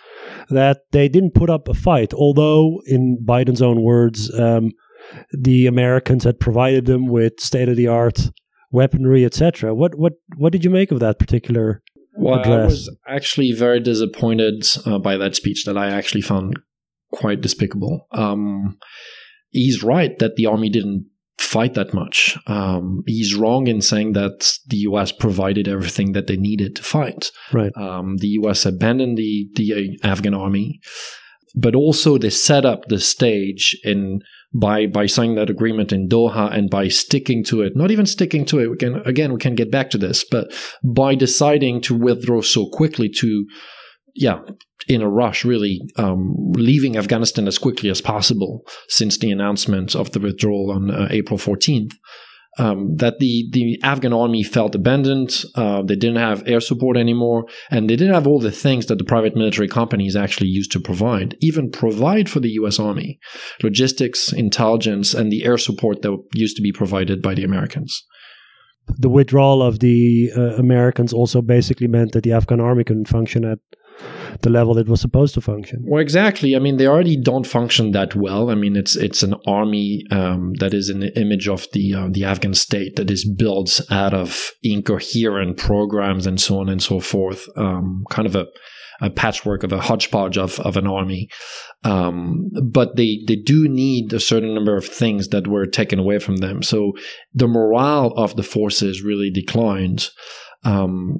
that 0.49 0.79
they 0.91 1.07
didn't 1.07 1.35
put 1.35 1.49
up 1.49 1.67
a 1.67 1.73
fight. 1.73 2.13
Although, 2.13 2.81
in 2.85 3.19
Biden's 3.23 3.61
own 3.61 3.81
words. 3.81 4.31
Um, 4.37 4.71
the 5.31 5.67
Americans 5.67 6.23
had 6.23 6.39
provided 6.39 6.85
them 6.85 7.07
with 7.07 7.39
state 7.39 7.69
of 7.69 7.77
the 7.77 7.87
art 7.87 8.31
weaponry, 8.71 9.25
etc. 9.25 9.73
What 9.73 9.97
what 9.97 10.13
what 10.37 10.51
did 10.51 10.63
you 10.63 10.69
make 10.69 10.91
of 10.91 10.99
that 10.99 11.19
particular? 11.19 11.81
Well, 12.19 12.43
I 12.43 12.65
was 12.65 12.93
actually 13.07 13.53
very 13.53 13.79
disappointed 13.79 14.67
uh, 14.85 14.99
by 14.99 15.17
that 15.17 15.35
speech 15.35 15.65
that 15.65 15.77
I 15.77 15.89
actually 15.89 16.21
found 16.21 16.59
quite 17.11 17.41
despicable. 17.41 18.07
Um, 18.11 18.77
he's 19.49 19.83
right 19.83 20.17
that 20.19 20.35
the 20.35 20.45
army 20.45 20.69
didn't 20.69 21.07
fight 21.37 21.73
that 21.73 21.93
much. 21.93 22.37
Um, 22.47 23.03
he's 23.07 23.35
wrong 23.35 23.67
in 23.67 23.81
saying 23.81 24.13
that 24.13 24.53
the 24.67 24.77
U.S. 24.77 25.11
provided 25.11 25.67
everything 25.67 26.11
that 26.11 26.27
they 26.27 26.37
needed 26.37 26.75
to 26.75 26.83
fight. 26.83 27.31
Right. 27.51 27.71
Um, 27.75 28.17
the 28.17 28.27
U.S. 28.39 28.65
abandoned 28.65 29.17
the 29.17 29.49
the 29.55 29.99
Afghan 30.03 30.33
army, 30.33 30.81
but 31.55 31.75
also 31.75 32.17
they 32.17 32.29
set 32.29 32.65
up 32.65 32.85
the 32.87 32.99
stage 32.99 33.75
in 33.83 34.21
by 34.53 34.87
by 34.87 35.05
signing 35.05 35.35
that 35.35 35.49
agreement 35.49 35.91
in 35.91 36.07
Doha 36.07 36.51
and 36.51 36.69
by 36.69 36.87
sticking 36.87 37.43
to 37.45 37.61
it. 37.61 37.75
Not 37.75 37.91
even 37.91 38.05
sticking 38.05 38.45
to 38.45 38.59
it. 38.59 38.69
We 38.69 38.77
can 38.77 38.95
again 39.05 39.33
we 39.33 39.39
can 39.39 39.55
get 39.55 39.71
back 39.71 39.89
to 39.91 39.97
this, 39.97 40.23
but 40.23 40.47
by 40.83 41.15
deciding 41.15 41.81
to 41.81 41.95
withdraw 41.95 42.41
so 42.41 42.69
quickly 42.69 43.09
to 43.17 43.45
yeah 44.15 44.39
in 44.87 45.01
a 45.01 45.09
rush 45.09 45.45
really 45.45 45.81
um, 45.97 46.33
leaving 46.53 46.97
afghanistan 46.97 47.47
as 47.47 47.57
quickly 47.57 47.89
as 47.89 48.01
possible 48.01 48.65
since 48.87 49.17
the 49.17 49.31
announcement 49.31 49.95
of 49.95 50.11
the 50.13 50.19
withdrawal 50.19 50.71
on 50.71 50.89
uh, 50.89 51.07
april 51.11 51.37
14th 51.37 51.93
um, 52.59 52.95
that 52.97 53.19
the, 53.19 53.49
the 53.51 53.79
Afghan 53.83 54.13
army 54.13 54.43
felt 54.43 54.75
abandoned. 54.75 55.43
Uh, 55.55 55.81
they 55.81 55.95
didn't 55.95 56.17
have 56.17 56.47
air 56.47 56.59
support 56.59 56.97
anymore, 56.97 57.45
and 57.71 57.89
they 57.89 57.95
didn't 57.95 58.13
have 58.13 58.27
all 58.27 58.39
the 58.39 58.51
things 58.51 58.87
that 58.87 58.97
the 58.97 59.03
private 59.03 59.35
military 59.35 59.67
companies 59.67 60.15
actually 60.15 60.49
used 60.49 60.71
to 60.73 60.79
provide, 60.79 61.37
even 61.39 61.71
provide 61.71 62.29
for 62.29 62.39
the 62.39 62.49
U.S. 62.51 62.79
Army, 62.79 63.19
logistics, 63.63 64.33
intelligence, 64.33 65.13
and 65.13 65.31
the 65.31 65.45
air 65.45 65.57
support 65.57 66.01
that 66.01 66.21
used 66.33 66.57
to 66.57 66.61
be 66.61 66.71
provided 66.71 67.21
by 67.21 67.33
the 67.33 67.43
Americans. 67.43 68.05
The 68.97 69.09
withdrawal 69.09 69.61
of 69.61 69.79
the 69.79 70.31
uh, 70.35 70.55
Americans 70.55 71.13
also 71.13 71.41
basically 71.41 71.87
meant 71.87 72.11
that 72.13 72.23
the 72.23 72.33
Afghan 72.33 72.59
army 72.59 72.83
couldn't 72.83 73.07
function 73.07 73.45
at 73.45 73.59
the 74.41 74.49
level 74.49 74.77
it 74.77 74.87
was 74.87 75.01
supposed 75.01 75.33
to 75.33 75.41
function. 75.41 75.83
Well, 75.85 76.01
exactly. 76.01 76.55
I 76.55 76.59
mean, 76.59 76.77
they 76.77 76.87
already 76.87 77.21
don't 77.21 77.47
function 77.47 77.91
that 77.91 78.15
well. 78.15 78.49
I 78.49 78.55
mean, 78.55 78.75
it's 78.75 78.95
it's 78.95 79.23
an 79.23 79.35
army 79.45 80.03
um, 80.11 80.53
that 80.59 80.73
is 80.73 80.89
an 80.89 81.03
image 81.03 81.47
of 81.47 81.67
the 81.73 81.93
uh, 81.93 82.07
the 82.11 82.23
Afghan 82.23 82.53
state 82.53 82.95
that 82.95 83.11
is 83.11 83.29
built 83.29 83.81
out 83.89 84.13
of 84.13 84.51
incoherent 84.63 85.57
programs 85.57 86.25
and 86.25 86.39
so 86.39 86.59
on 86.59 86.69
and 86.69 86.81
so 86.81 86.99
forth. 86.99 87.47
Um, 87.55 88.05
kind 88.09 88.25
of 88.25 88.35
a, 88.35 88.47
a 89.01 89.09
patchwork 89.09 89.63
of 89.63 89.71
a 89.71 89.81
hodgepodge 89.81 90.37
of, 90.37 90.59
of 90.61 90.77
an 90.77 90.87
army. 90.87 91.29
Um, 91.83 92.49
but 92.63 92.95
they, 92.95 93.19
they 93.27 93.37
do 93.37 93.67
need 93.69 94.11
a 94.11 94.19
certain 94.19 94.53
number 94.53 94.75
of 94.75 94.85
things 94.85 95.29
that 95.29 95.47
were 95.47 95.65
taken 95.65 95.99
away 95.99 96.19
from 96.19 96.37
them. 96.37 96.61
So 96.61 96.93
the 97.33 97.47
morale 97.47 98.13
of 98.17 98.35
the 98.35 98.43
forces 98.43 99.01
really 99.01 99.31
declined. 99.31 100.09
Um, 100.63 101.17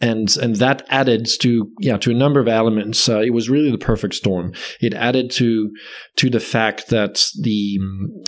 and 0.00 0.36
and 0.36 0.56
that 0.56 0.84
added 0.88 1.26
to 1.40 1.70
yeah 1.80 1.96
to 1.96 2.10
a 2.10 2.14
number 2.14 2.40
of 2.40 2.48
elements. 2.48 3.08
Uh, 3.08 3.20
it 3.20 3.32
was 3.32 3.48
really 3.48 3.70
the 3.70 3.78
perfect 3.78 4.14
storm. 4.14 4.52
It 4.80 4.94
added 4.94 5.30
to 5.32 5.70
to 6.16 6.30
the 6.30 6.40
fact 6.40 6.88
that 6.88 7.26
the 7.40 7.78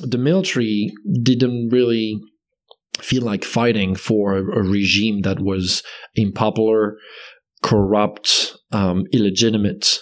the 0.03 0.19
military 0.19 0.93
didn't 1.23 1.69
really 1.71 2.21
feel 3.01 3.23
like 3.23 3.45
fighting 3.45 3.95
for 3.95 4.37
a, 4.37 4.63
regime 4.63 5.23
that 5.23 5.41
was 5.41 5.85
unpopular, 6.19 6.97
corrupt, 7.63 8.57
um, 8.73 9.05
illegitimate. 9.13 10.01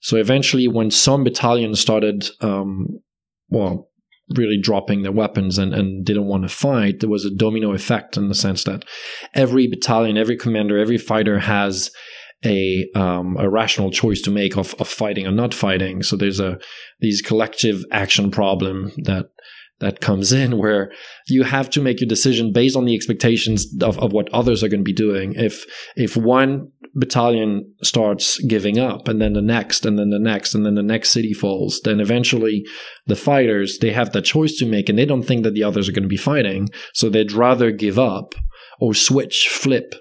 So 0.00 0.16
eventually, 0.16 0.68
when 0.68 0.90
some 0.90 1.24
battalions 1.24 1.80
started, 1.80 2.30
um, 2.40 3.00
well, 3.48 3.87
really 4.36 4.58
dropping 4.60 5.02
their 5.02 5.12
weapons 5.12 5.58
and, 5.58 5.72
and 5.72 6.04
didn't 6.04 6.26
want 6.26 6.42
to 6.42 6.48
fight, 6.48 7.00
there 7.00 7.08
was 7.08 7.24
a 7.24 7.34
domino 7.34 7.72
effect 7.72 8.16
in 8.16 8.28
the 8.28 8.34
sense 8.34 8.64
that 8.64 8.84
every 9.34 9.66
battalion, 9.66 10.18
every 10.18 10.36
commander, 10.36 10.78
every 10.78 10.98
fighter 10.98 11.38
has 11.38 11.90
a 12.44 12.88
um, 12.94 13.36
a 13.38 13.48
rational 13.48 13.90
choice 13.90 14.22
to 14.22 14.30
make 14.30 14.56
of, 14.56 14.74
of 14.78 14.88
fighting 14.88 15.26
or 15.26 15.32
not 15.32 15.52
fighting. 15.52 16.02
So 16.02 16.16
there's 16.16 16.40
a 16.40 16.58
these 17.00 17.20
collective 17.20 17.84
action 17.90 18.30
problem 18.30 18.92
that 18.98 19.30
that 19.80 20.00
comes 20.00 20.32
in 20.32 20.58
where 20.58 20.90
you 21.28 21.44
have 21.44 21.70
to 21.70 21.80
make 21.80 22.00
your 22.00 22.08
decision 22.08 22.52
based 22.52 22.76
on 22.76 22.84
the 22.84 22.94
expectations 22.94 23.66
of, 23.82 23.98
of 23.98 24.12
what 24.12 24.32
others 24.32 24.62
are 24.62 24.68
going 24.68 24.80
to 24.80 24.84
be 24.84 24.92
doing. 24.92 25.34
If 25.34 25.64
if 25.96 26.16
one 26.16 26.72
battalion 26.94 27.72
starts 27.82 28.42
giving 28.44 28.78
up 28.78 29.06
and 29.08 29.20
then 29.20 29.34
the 29.34 29.42
next 29.42 29.86
and 29.86 29.98
then 29.98 30.10
the 30.10 30.18
next 30.18 30.54
and 30.54 30.66
then 30.66 30.74
the 30.74 30.82
next 30.82 31.10
city 31.10 31.32
falls, 31.32 31.80
then 31.84 32.00
eventually 32.00 32.64
the 33.06 33.16
fighters 33.16 33.78
they 33.78 33.92
have 33.92 34.12
that 34.12 34.22
choice 34.22 34.56
to 34.56 34.66
make 34.66 34.88
and 34.88 34.98
they 34.98 35.06
don't 35.06 35.22
think 35.22 35.44
that 35.44 35.54
the 35.54 35.62
others 35.62 35.88
are 35.88 35.92
going 35.92 36.02
to 36.02 36.08
be 36.08 36.16
fighting. 36.16 36.68
So 36.94 37.08
they'd 37.08 37.32
rather 37.32 37.70
give 37.70 37.98
up 37.98 38.34
or 38.80 38.94
switch, 38.94 39.48
flip 39.48 39.94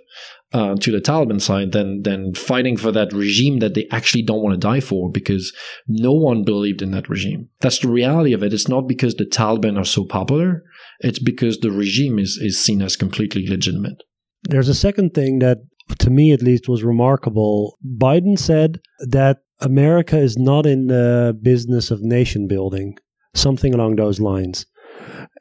uh, 0.54 0.76
to 0.76 0.92
the 0.92 1.02
Taliban 1.02 1.42
side 1.42 1.72
than 1.72 2.04
than 2.04 2.34
fighting 2.34 2.78
for 2.78 2.92
that 2.92 3.12
regime 3.12 3.60
that 3.60 3.74
they 3.74 3.88
actually 3.92 4.24
don't 4.24 4.42
want 4.42 4.54
to 4.54 4.68
die 4.68 4.80
for 4.80 5.12
because 5.12 5.54
no 5.88 6.14
one 6.14 6.44
believed 6.44 6.82
in 6.82 6.92
that 6.92 7.10
regime. 7.10 7.50
That's 7.60 7.80
the 7.80 7.90
reality 7.90 8.34
of 8.34 8.44
it. 8.44 8.54
It's 8.54 8.68
not 8.68 8.88
because 8.88 9.16
the 9.16 9.26
Taliban 9.26 9.78
are 9.78 9.86
so 9.86 10.06
popular; 10.06 10.64
it's 11.00 11.20
because 11.20 11.60
the 11.60 11.72
regime 11.72 12.18
is 12.20 12.40
is 12.42 12.64
seen 12.64 12.82
as 12.82 12.96
completely 12.96 13.46
legitimate. 13.48 14.04
There's 14.44 14.70
a 14.70 14.76
second 14.76 15.14
thing 15.14 15.40
that, 15.40 15.58
to 16.00 16.10
me 16.10 16.32
at 16.32 16.42
least, 16.42 16.70
was 16.70 16.84
remarkable. 16.84 17.78
Biden 17.86 18.40
said 18.40 18.80
that 19.00 19.40
America 19.60 20.18
is 20.18 20.38
not 20.38 20.66
in 20.66 20.88
the 20.88 21.38
business 21.42 21.92
of 21.92 22.02
nation 22.02 22.48
building, 22.48 22.98
something 23.34 23.74
along 23.74 23.98
those 23.98 24.22
lines, 24.22 24.66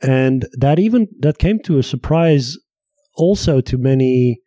and 0.03 0.49
that 0.59 0.81
even 0.81 1.07
that 1.21 1.39
came 1.39 1.61
to 1.61 1.79
a 1.79 1.85
surprise 1.85 2.57
also 3.15 3.61
to 3.61 3.79
many 3.79 4.41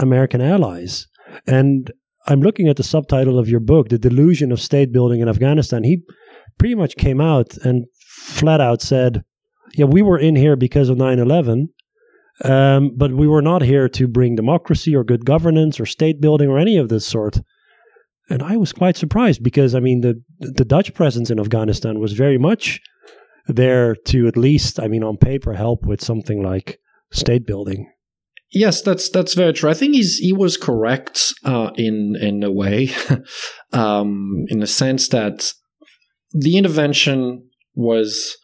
American 0.00 0.40
allies. 0.40 1.06
And 1.46 1.92
I'm 2.26 2.40
looking 2.40 2.68
at 2.68 2.76
the 2.76 2.82
subtitle 2.82 3.38
of 3.38 3.48
your 3.48 3.60
book, 3.60 3.88
The 3.88 3.98
Delusion 3.98 4.52
of 4.52 4.60
State 4.60 4.92
Building 4.92 5.20
in 5.20 5.28
Afghanistan. 5.28 5.84
He 5.84 6.02
pretty 6.58 6.74
much 6.74 6.96
came 6.96 7.20
out 7.20 7.56
and 7.58 7.86
flat 8.20 8.60
out 8.60 8.82
said, 8.82 9.22
Yeah, 9.74 9.86
we 9.86 10.02
were 10.02 10.18
in 10.18 10.36
here 10.36 10.56
because 10.56 10.88
of 10.88 10.98
9 10.98 11.18
11, 11.18 11.68
um, 12.44 12.90
but 12.96 13.12
we 13.12 13.28
were 13.28 13.42
not 13.42 13.62
here 13.62 13.88
to 13.88 14.08
bring 14.08 14.34
democracy 14.34 14.94
or 14.94 15.04
good 15.04 15.24
governance 15.24 15.78
or 15.78 15.86
state 15.86 16.20
building 16.20 16.48
or 16.48 16.58
any 16.58 16.76
of 16.76 16.88
this 16.88 17.06
sort. 17.06 17.40
And 18.28 18.42
I 18.42 18.56
was 18.56 18.72
quite 18.72 18.96
surprised 18.96 19.42
because, 19.42 19.74
I 19.74 19.80
mean, 19.80 20.02
the, 20.02 20.22
the 20.38 20.64
Dutch 20.64 20.94
presence 20.94 21.30
in 21.30 21.40
Afghanistan 21.40 21.98
was 21.98 22.12
very 22.12 22.38
much 22.38 22.80
there 23.46 23.96
to 24.06 24.28
at 24.28 24.36
least, 24.36 24.78
I 24.78 24.86
mean, 24.86 25.02
on 25.02 25.16
paper, 25.16 25.54
help 25.54 25.84
with 25.84 26.00
something 26.00 26.42
like 26.42 26.78
state 27.10 27.46
building. 27.46 27.90
Yes, 28.52 28.82
that's 28.82 29.08
that's 29.10 29.34
very 29.34 29.52
true. 29.52 29.70
I 29.70 29.74
think 29.74 29.94
he's 29.94 30.16
he 30.16 30.32
was 30.32 30.56
correct 30.56 31.32
uh, 31.44 31.70
in 31.76 32.16
in 32.20 32.42
a 32.42 32.50
way, 32.50 32.90
um, 33.72 34.44
in 34.48 34.58
the 34.58 34.66
sense 34.66 35.08
that 35.08 35.52
the 36.32 36.56
intervention 36.56 37.48
was 37.74 38.36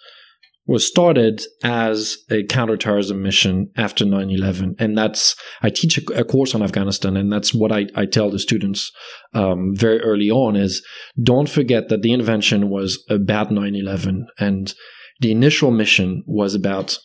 was 0.67 0.87
started 0.87 1.43
as 1.63 2.19
a 2.31 2.43
counterterrorism 2.45 3.23
mission 3.23 3.71
after 3.77 4.05
9-11 4.05 4.75
and 4.81 4.99
that's 4.99 5.37
i 5.63 5.71
teach 5.71 5.97
a, 5.99 6.21
a, 6.21 6.25
course 6.25 6.55
on 6.57 6.63
afghanistan 6.63 7.17
and 7.17 7.33
that's 7.33 7.55
what 7.55 7.71
i, 7.71 7.87
I 7.95 8.05
tell 8.05 8.31
the 8.31 8.39
students 8.41 8.91
um, 9.33 9.75
very 9.77 10.01
early 10.01 10.29
on 10.29 10.57
is 10.57 10.85
don't 11.23 11.49
forget 11.49 11.89
that 11.89 12.03
the 12.03 12.13
intervention 12.13 12.69
was 12.69 13.05
about 13.09 13.51
9-11 13.51 14.25
and 14.39 14.75
the 15.21 15.31
initial 15.31 15.71
mission 15.71 16.25
was 16.27 16.55
about 16.55 16.99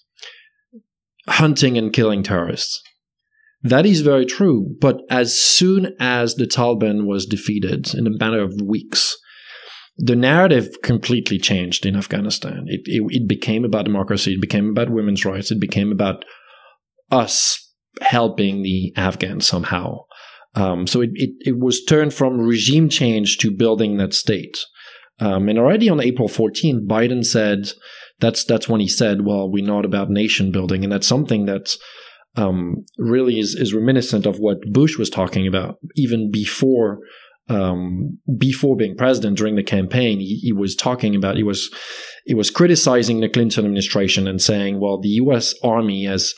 hunting 1.27 1.77
and 1.77 1.93
killing 1.93 2.24
terrorists 2.24 2.81
that 3.63 3.86
is 3.86 4.01
very 4.01 4.25
true. 4.25 4.75
But 4.80 5.01
as 5.10 5.39
soon 5.39 5.96
as 6.00 6.36
the 6.36 6.46
Taliban 6.46 7.06
was 7.06 7.25
defeated 7.25 7.94
in 7.94 8.08
a 8.08 8.18
matter 8.18 8.41
of 8.41 8.62
weeks, 8.62 9.18
the 9.98 10.15
narrative 10.15 10.70
completely 10.84 11.38
changed 11.38 11.86
in 11.86 11.96
Afghanistan. 11.96 12.65
It, 12.68 12.82
it, 12.86 13.03
it, 13.10 13.27
became 13.27 13.63
about 13.63 13.86
democracy. 13.86 14.34
It 14.34 14.41
became 14.41 14.70
about 14.70 14.89
women's 14.89 15.25
rights. 15.25 15.51
It 15.51 15.60
became 15.60 15.91
about 15.91 16.25
us 17.12 17.72
helping 18.01 18.63
the 18.63 18.94
Afghans 18.96 19.46
somehow. 19.46 20.06
Um, 20.56 20.88
so 20.88 21.01
it, 21.01 21.12
it, 21.13 21.32
it, 21.41 21.60
was 21.60 21.84
turned 21.84 22.13
from 22.13 22.39
regime 22.39 22.89
change 22.89 23.38
to 23.39 23.51
building 23.51 23.98
that 23.98 24.13
state. 24.13 24.58
Um, 25.20 25.50
and 25.50 25.60
already 25.60 25.88
on 25.88 26.01
April 26.01 26.27
14th, 26.27 26.88
Biden 26.88 27.24
said 27.24 27.72
that's 28.20 28.44
that's 28.44 28.68
when 28.68 28.82
he 28.82 28.88
said, 28.88 29.25
"Well, 29.25 29.50
we're 29.50 29.63
not 29.63 29.86
about 29.86 30.10
nation 30.10 30.51
building," 30.51 30.84
and 30.84 30.91
that's 30.91 31.08
something 31.08 31.46
that's 31.46 31.77
um, 32.36 32.86
really 32.98 33.40
is, 33.40 33.56
is 33.56 33.74
reminiscent 33.74 34.26
of 34.26 34.40
what 34.40 34.62
Bush 34.72 34.98
was 34.98 35.10
talking 35.10 35.48
about 35.48 35.78
even 35.96 36.32
before 36.32 37.00
um, 37.50 38.20
before 38.38 38.78
being 38.78 38.96
president 38.96 39.38
during 39.38 39.56
the 39.56 39.64
campaign. 39.64 40.20
He, 40.20 40.40
he, 40.42 40.54
was 40.54 40.76
talking 40.76 41.16
about 41.16 41.36
he 41.36 41.44
was 41.44 41.70
he 42.26 42.34
was 42.34 42.50
criticizing 42.50 43.20
the 43.20 43.28
Clinton 43.28 43.66
administration 43.66 44.28
and 44.28 44.42
saying, 44.42 44.80
well, 44.80 45.02
the 45.02 45.10
U.S. 45.10 45.54
Army 45.64 46.06
has 46.06 46.34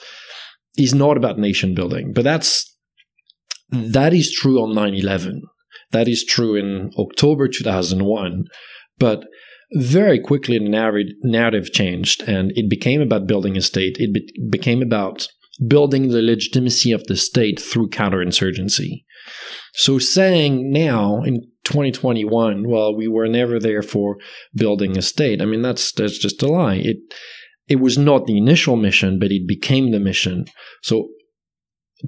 is 0.77 0.95
not 0.95 1.17
about 1.17 1.37
nation 1.37 1.75
building, 1.75 2.13
but 2.13 2.23
that's 2.23 2.75
that 3.69 4.13
is 4.13 4.31
true 4.31 4.61
on 4.61 4.73
9/11. 4.73 5.41
That 5.91 6.07
is 6.07 6.25
true 6.25 6.55
in 6.55 6.89
October 6.97 7.47
2001, 7.47 8.45
but 8.97 9.25
very 9.75 10.19
quickly 10.19 10.57
the 10.57 10.69
narrative, 11.21 11.71
changed 11.71 12.23
and 12.23 12.51
it 12.55 12.69
became 12.69 13.01
about 13.01 13.27
building 13.27 13.57
a 13.57 13.61
state. 13.61 13.97
It 13.99 14.13
be, 14.13 14.27
became 14.49 14.81
about 14.81 15.27
building 15.67 16.09
the 16.09 16.21
legitimacy 16.21 16.91
of 16.91 17.03
the 17.05 17.15
state 17.15 17.59
through 17.59 17.89
counterinsurgency. 17.89 19.03
So 19.75 19.99
saying 19.99 20.71
now 20.71 21.23
in 21.23 21.41
2021, 21.63 22.67
well, 22.67 22.95
we 22.95 23.07
were 23.07 23.27
never 23.27 23.59
there 23.59 23.83
for 23.83 24.17
building 24.55 24.97
a 24.97 25.01
state. 25.01 25.41
I 25.41 25.45
mean, 25.45 25.61
that's 25.61 25.91
that's 25.91 26.17
just 26.17 26.43
a 26.43 26.47
lie. 26.47 26.75
It 26.75 26.97
it 27.67 27.79
was 27.79 27.97
not 27.97 28.25
the 28.25 28.37
initial 28.37 28.75
mission, 28.75 29.19
but 29.19 29.31
it 29.31 29.47
became 29.47 29.91
the 29.91 29.99
mission. 29.99 30.45
So 30.81 31.09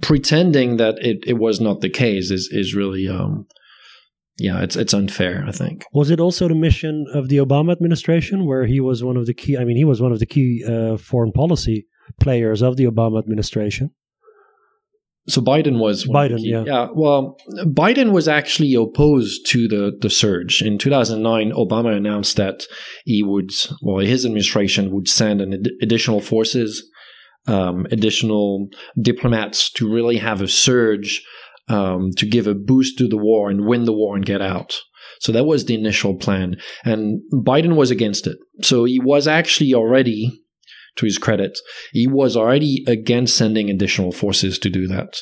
pretending 0.02 0.78
that 0.78 0.96
it, 1.00 1.24
it 1.26 1.38
was 1.40 1.62
not 1.62 1.82
the 1.82 1.90
case 1.90 2.32
is 2.32 2.50
is 2.52 2.76
really 2.76 3.08
um 3.08 3.48
yeah, 4.38 4.62
it's 4.62 4.76
it's 4.76 4.94
unfair, 4.94 5.46
I 5.48 5.52
think. 5.52 5.86
Was 5.94 6.10
it 6.10 6.20
also 6.20 6.50
the 6.50 6.56
mission 6.56 7.06
of 7.14 7.30
the 7.30 7.38
Obama 7.38 7.72
administration 7.72 8.46
where 8.46 8.66
he 8.66 8.82
was 8.82 9.02
one 9.02 9.16
of 9.16 9.28
the 9.28 9.34
key 9.34 9.58
I 9.58 9.64
mean, 9.64 9.78
he 9.78 9.86
was 9.86 10.02
one 10.02 10.12
of 10.12 10.20
the 10.20 10.26
key 10.26 10.64
uh, 10.68 10.98
foreign 10.98 11.32
policy 11.32 11.88
players 12.26 12.62
of 12.64 12.76
the 12.76 12.86
Obama 12.86 13.20
administration. 13.20 13.92
So 15.28 15.42
Biden 15.42 15.80
was 15.80 16.06
Biden, 16.06 16.40
yeah, 16.42 16.64
yeah. 16.66 16.88
Well, 16.94 17.38
Biden 17.82 18.12
was 18.12 18.28
actually 18.28 18.74
opposed 18.76 19.48
to 19.52 19.68
the 19.68 19.84
the 20.00 20.10
surge 20.10 20.62
in 20.62 20.78
2009. 20.78 21.52
Obama 21.52 21.96
announced 21.96 22.36
that 22.38 22.66
he 23.06 23.24
would, 23.24 23.52
well, 23.82 24.06
his 24.06 24.26
administration 24.26 24.92
would 24.92 25.08
send 25.08 25.42
an 25.42 25.54
ad- 25.54 25.72
additional 25.82 26.22
forces, 26.22 26.72
um, 27.48 27.88
additional 27.92 28.68
diplomats 29.02 29.72
to 29.78 29.92
really 29.92 30.18
have 30.18 30.42
a 30.42 30.48
surge 30.48 31.24
um, 31.70 32.12
to 32.18 32.26
give 32.28 32.48
a 32.48 32.54
boost 32.54 32.98
to 33.00 33.08
the 33.08 33.18
war 33.18 33.50
and 33.50 33.66
win 33.66 33.86
the 33.86 33.98
war 34.02 34.16
and 34.16 34.26
get 34.26 34.42
out. 34.42 34.76
So 35.22 35.32
that 35.32 35.46
was 35.46 35.66
the 35.66 35.76
initial 35.76 36.16
plan, 36.16 36.58
and 36.84 37.22
Biden 37.34 37.76
was 37.76 37.90
against 37.90 38.28
it. 38.28 38.38
So 38.62 38.84
he 38.84 39.00
was 39.00 39.28
actually 39.28 39.74
already 39.74 40.45
to 40.98 41.06
his 41.06 41.18
credit, 41.18 41.58
he 41.92 42.08
was 42.08 42.38
already 42.38 42.84
against 42.88 43.38
sending 43.38 43.70
additional 43.70 44.12
forces 44.12 44.58
to 44.60 44.70
do 44.70 44.88
that. 44.88 45.18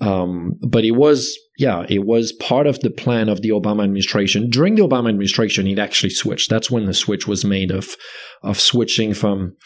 Um, 0.00 0.54
but 0.66 0.84
it 0.84 0.92
was, 0.92 1.36
yeah, 1.58 1.84
it 1.88 2.04
was 2.04 2.32
part 2.32 2.66
of 2.66 2.78
the 2.80 2.90
plan 2.90 3.28
of 3.28 3.42
the 3.42 3.50
Obama 3.50 3.84
administration. 3.84 4.48
During 4.48 4.76
the 4.76 4.82
Obama 4.82 5.08
administration, 5.08 5.66
it 5.66 5.78
actually 5.78 6.10
switched. 6.10 6.50
That's 6.50 6.70
when 6.70 6.86
the 6.86 6.94
switch 6.94 7.26
was 7.26 7.44
made 7.44 7.70
of 7.70 7.96
of 8.42 8.60
switching 8.60 9.12
from 9.12 9.56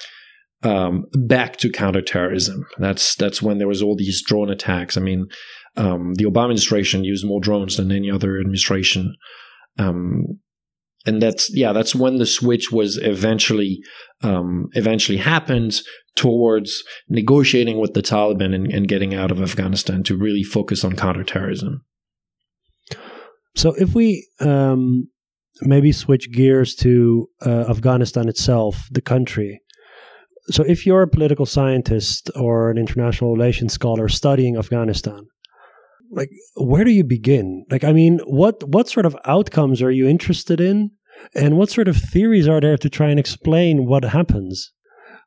um, 0.63 1.05
back 1.27 1.59
to 1.59 1.71
counterterrorism. 1.71 2.65
That's 2.79 3.15
that's 3.17 3.43
when 3.43 3.59
there 3.59 3.69
was 3.69 3.83
all 3.83 3.97
these 3.97 4.23
drone 4.23 4.51
attacks. 4.51 4.97
I 4.97 5.01
mean, 5.01 5.27
um, 5.77 6.15
the 6.15 6.25
Obama 6.25 6.45
administration 6.45 7.05
used 7.05 7.27
more 7.27 7.41
drones 7.41 7.77
than 7.77 7.93
any 7.93 8.11
other 8.11 8.39
administration. 8.39 9.15
Um, 9.79 10.41
and 11.05 11.21
that's 11.21 11.51
yeah 11.53 11.73
that's 11.73 11.95
when 11.95 12.19
the 12.19 12.27
switch 12.27 12.71
was 12.71 12.97
eventually 12.99 13.81
um, 14.23 14.69
eventually 14.73 15.19
happens 15.19 15.83
towards 16.14 16.83
negotiating 17.09 17.79
with 17.79 17.95
the 17.95 18.02
Taliban 18.02 18.55
and, 18.55 18.71
and, 18.73 18.87
getting 18.87 19.14
out 19.14 19.31
of 19.31 19.41
Afghanistan 19.41 20.02
to 20.02 20.17
really 20.17 20.43
focus 20.43 20.85
on 20.85 20.95
counterterrorism. 20.95 21.85
So 23.57 23.75
if 23.79 23.95
we 23.95 24.26
um, 24.41 25.09
maybe 25.62 25.93
switch 25.93 26.31
gears 26.33 26.75
to 26.76 27.29
uh, 27.45 27.64
Afghanistan 27.69 28.29
itself, 28.29 28.88
the 28.91 29.00
country. 29.00 29.61
So 30.50 30.64
if 30.64 30.87
you're 30.87 31.02
a 31.02 31.09
political 31.09 31.47
scientist 31.47 32.31
or 32.35 32.71
an 32.71 32.79
international 32.79 33.33
relations 33.33 33.73
scholar 33.73 34.09
studying 34.09 34.57
Afghanistan, 34.57 35.26
like 36.12 36.31
where 36.57 36.85
do 36.85 36.91
you 36.91 37.02
begin 37.02 37.64
like 37.71 37.83
i 37.83 37.93
mean 37.93 38.21
what 38.26 38.62
what 38.69 38.88
sort 38.88 39.07
of 39.07 39.17
outcomes 39.25 39.83
are 39.83 39.91
you 39.91 40.07
interested 40.07 40.61
in 40.61 40.91
and 41.35 41.57
what 41.57 41.71
sort 41.71 41.88
of 41.88 41.97
theories 41.97 42.49
are 42.49 42.61
there 42.61 42.76
to 42.76 42.91
try 42.91 43.09
and 43.11 43.19
explain 43.19 43.87
what 43.87 44.05
happens? 44.05 44.73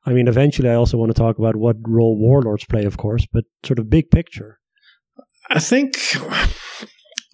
I 0.05 0.13
mean 0.13 0.27
eventually 0.27 0.69
i 0.69 0.75
also 0.75 0.97
want 0.97 1.09
to 1.09 1.19
talk 1.19 1.39
about 1.39 1.55
what 1.55 1.77
role 1.81 2.17
warlords 2.17 2.65
play 2.65 2.85
of 2.85 2.97
course 2.97 3.25
but 3.31 3.45
sort 3.63 3.79
of 3.79 3.89
big 3.89 4.11
picture. 4.11 4.59
I 5.49 5.59
think 5.59 5.97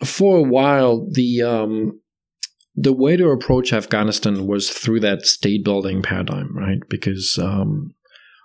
for 0.05 0.37
a 0.37 0.43
while 0.43 1.07
the 1.11 1.41
um 1.41 1.99
the 2.75 2.93
way 2.93 3.17
to 3.17 3.29
approach 3.29 3.73
afghanistan 3.73 4.47
was 4.47 4.69
through 4.69 5.01
that 5.01 5.25
state 5.25 5.65
building 5.65 6.01
paradigm 6.01 6.55
right? 6.55 6.79
Because 6.89 7.37
um 7.41 7.93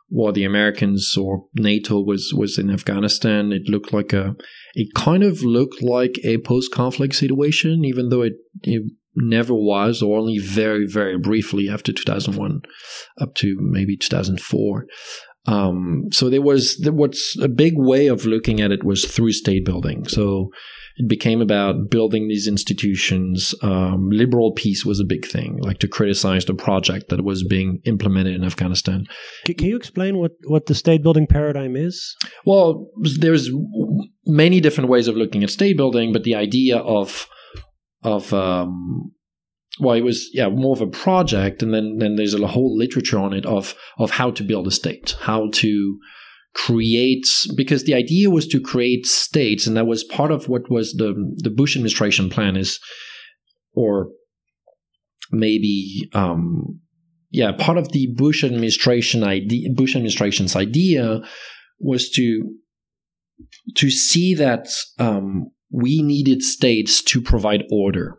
while 0.08 0.32
the 0.32 0.44
Americans 0.44 1.16
or 1.16 1.46
NATO 1.54 2.00
was 2.00 2.32
was 2.32 2.58
in 2.58 2.70
Afghanistan, 2.70 3.50
it 3.52 3.68
looked 3.68 3.92
like 3.92 4.12
a 4.12 4.37
it 4.75 4.94
kind 4.94 5.25
of 5.25 5.42
looked 5.42 5.82
like 5.82 6.16
a 6.23 6.38
post 6.38 6.70
conflict 6.70 7.16
situation, 7.16 7.85
even 7.85 8.08
though 8.08 8.23
it, 8.23 8.35
it 8.62 8.85
never 9.16 9.54
was, 9.54 10.02
or 10.02 10.18
only 10.18 10.38
very 10.38 10.87
very 10.87 11.18
briefly 11.18 11.68
after 11.68 11.92
2001, 11.92 12.61
up 13.20 13.35
to 13.37 13.56
maybe 13.61 13.96
2004. 13.96 14.87
Um, 15.46 16.06
so 16.12 16.28
there 16.28 16.42
was 16.42 16.76
there, 16.78 16.92
what's 16.92 17.37
a 17.40 17.49
big 17.49 17.75
way 17.76 18.08
of 18.08 18.26
looking 18.26 18.61
at 18.61 18.73
it 18.73 18.85
was 18.85 19.04
through 19.04 19.32
state 19.32 19.64
building. 19.64 20.06
So 20.08 20.50
it 20.96 21.08
became 21.08 21.40
about 21.40 21.90
building 21.90 22.26
these 22.26 22.49
institutions. 22.49 23.54
Um, 23.62 24.08
liberal 24.11 24.52
peace 24.52 24.85
was 24.85 24.99
a 24.99 25.04
big 25.04 25.26
thing, 25.26 25.58
like 25.61 25.78
to 25.80 25.88
criticize 25.88 26.46
the 26.46 26.54
project 26.54 27.11
that 27.11 27.23
was 27.23 27.44
being 27.44 27.80
implemented 27.85 28.35
in 28.35 28.44
Afghanistan. 28.44 29.06
Can, 29.44 29.56
can 29.56 29.66
you 29.68 29.76
explain 29.76 30.18
what, 30.18 30.32
what 30.46 30.66
the 30.66 30.75
state 30.75 31.02
building 31.02 31.26
paradigm 31.26 31.76
is? 31.76 32.16
Well, 32.44 32.88
there's 33.18 33.50
many 34.25 34.61
different 34.61 34.90
ways 34.90 35.06
of 35.06 35.16
looking 35.16 35.44
at 35.44 35.50
state 35.50 35.76
building, 35.76 36.12
but 36.12 36.25
the 36.25 36.35
idea 36.35 36.78
of 36.78 37.28
of 38.03 38.33
um, 38.33 39.12
well, 39.81 39.95
it 39.95 40.05
was 40.05 40.31
yeah 40.33 40.49
more 40.49 40.75
of 40.75 40.81
a 40.81 40.87
project, 40.87 41.62
and 41.62 41.75
then 41.75 41.99
then 41.99 42.17
there's 42.17 42.35
a 42.35 42.47
whole 42.47 42.76
literature 42.76 43.19
on 43.19 43.33
it 43.33 43.47
of 43.47 43.75
of 43.99 44.12
how 44.12 44.31
to 44.31 44.43
build 44.43 44.67
a 44.67 44.71
state, 44.71 45.17
how 45.21 45.49
to 45.55 45.99
create 46.55 47.26
because 47.55 47.85
the 47.85 47.95
idea 47.95 48.31
was 48.31 48.47
to 48.49 48.61
create 48.61 49.07
states, 49.07 49.67
and 49.67 49.76
that 49.76 49.87
was 49.87 50.05
part 50.05 50.31
of 50.31 50.49
what 50.49 50.71
was 50.71 50.95
the 50.95 51.15
the 51.37 51.50
Bush 51.50 51.76
administration 51.76 52.31
plan 52.31 52.57
is, 52.57 52.81
or 53.75 54.09
maybe 55.31 56.09
um, 56.15 56.81
yeah, 57.31 57.53
part 57.53 57.76
of 57.76 57.93
the 57.93 58.09
Bush 58.15 58.43
administration 58.43 59.23
idea, 59.23 59.69
Bush 59.75 59.95
administration's 59.95 60.57
idea 60.57 61.21
was 61.79 62.09
to 62.11 62.55
to 63.75 63.91
see 63.91 64.35
that 64.35 64.69
um, 64.99 65.50
we 65.76 66.02
needed 66.02 66.42
states 66.42 67.02
to 67.02 67.21
provide 67.21 67.64
order 67.71 68.18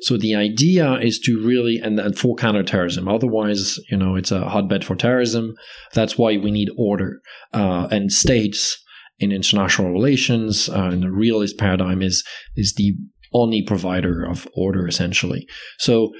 so 0.00 0.16
the 0.16 0.34
idea 0.34 0.94
is 0.94 1.18
to 1.20 1.42
really 1.42 1.78
and, 1.78 1.98
and 1.98 2.18
for 2.18 2.36
counterterrorism. 2.36 3.08
Otherwise, 3.08 3.78
you 3.90 3.96
know, 3.96 4.16
it's 4.16 4.30
a 4.30 4.48
hotbed 4.48 4.84
for 4.84 4.96
terrorism. 4.96 5.54
That's 5.94 6.18
why 6.18 6.36
we 6.36 6.50
need 6.50 6.68
order 6.76 7.20
uh, 7.52 7.88
and 7.90 8.12
states 8.12 8.82
in 9.18 9.32
international 9.32 9.92
relations. 9.92 10.68
Uh, 10.68 10.90
and 10.92 11.02
the 11.02 11.10
realist 11.10 11.58
paradigm 11.58 12.02
is 12.02 12.24
is 12.56 12.74
the 12.74 12.94
only 13.32 13.62
provider 13.62 14.24
of 14.24 14.48
order 14.54 14.86
essentially. 14.86 15.46
So 15.78 16.12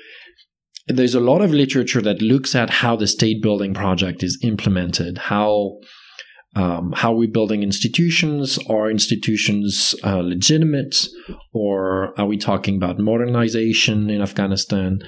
there's 0.89 1.15
a 1.15 1.21
lot 1.21 1.43
of 1.43 1.53
literature 1.53 2.03
that 2.03 2.23
looks 2.23 2.55
at 2.55 2.71
how 2.71 2.97
the 2.97 3.07
state 3.07 3.43
building 3.43 3.75
project 3.75 4.23
is 4.23 4.39
implemented, 4.43 5.19
how 5.19 5.79
um, 6.57 6.93
how 6.93 7.13
are 7.13 7.17
we 7.17 7.27
building 7.27 7.63
institutions? 7.63 8.59
Are 8.69 8.91
institutions 8.91 9.95
uh, 10.03 10.21
legitimate, 10.21 11.07
or 11.53 12.19
are 12.19 12.25
we 12.25 12.39
talking 12.39 12.77
about 12.77 12.99
modernization 12.99 14.09
in 14.09 14.23
Afghanistan? 14.23 15.01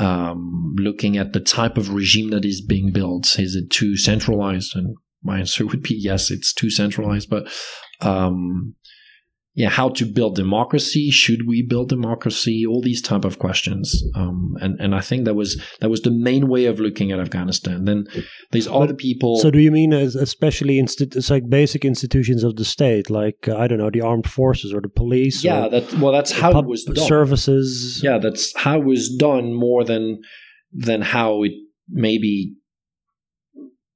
Um, 0.00 0.74
looking 0.76 1.16
at 1.16 1.32
the 1.32 1.40
type 1.40 1.78
of 1.78 1.94
regime 1.94 2.30
that 2.30 2.44
is 2.44 2.60
being 2.60 2.92
built, 2.92 3.38
is 3.38 3.54
it 3.54 3.70
too 3.70 3.96
centralized? 3.96 4.74
And 4.74 4.96
my 5.22 5.38
answer 5.38 5.64
would 5.66 5.82
be 5.82 5.94
yes, 5.96 6.32
it's 6.32 6.52
too 6.52 6.70
centralized. 6.70 7.30
But 7.30 7.48
um, 8.00 8.74
yeah, 9.58 9.70
how 9.70 9.88
to 9.88 10.06
build 10.06 10.36
democracy? 10.36 11.10
Should 11.10 11.48
we 11.48 11.62
build 11.62 11.88
democracy? 11.88 12.64
All 12.64 12.80
these 12.80 13.02
type 13.02 13.24
of 13.24 13.40
questions, 13.40 14.04
um, 14.14 14.54
and 14.60 14.78
and 14.78 14.94
I 14.94 15.00
think 15.00 15.24
that 15.24 15.34
was 15.34 15.60
that 15.80 15.90
was 15.90 16.02
the 16.02 16.12
main 16.12 16.46
way 16.46 16.66
of 16.66 16.78
looking 16.78 17.10
at 17.10 17.18
Afghanistan. 17.18 17.84
Then 17.84 18.06
there's 18.52 18.68
other 18.68 18.94
people. 18.94 19.36
So 19.38 19.50
do 19.50 19.58
you 19.58 19.72
mean 19.72 19.92
as 19.92 20.14
especially 20.14 20.78
it's 20.78 21.28
like 21.28 21.48
basic 21.48 21.84
institutions 21.84 22.44
of 22.44 22.54
the 22.54 22.64
state, 22.64 23.10
like 23.10 23.48
uh, 23.48 23.56
I 23.56 23.66
don't 23.66 23.78
know, 23.78 23.90
the 23.90 24.00
armed 24.00 24.30
forces 24.30 24.72
or 24.72 24.80
the 24.80 24.88
police? 24.88 25.42
Yeah, 25.42 25.66
that 25.66 25.92
well, 25.94 26.12
that's 26.12 26.30
how 26.30 26.56
it 26.56 26.66
was 26.66 26.84
done. 26.84 27.04
Services. 27.08 28.00
Yeah, 28.00 28.18
that's 28.18 28.56
how 28.56 28.78
it 28.78 28.84
was 28.84 29.12
done 29.16 29.54
more 29.54 29.82
than 29.82 30.20
than 30.72 31.02
how 31.02 31.42
it 31.42 31.52
maybe 31.88 32.54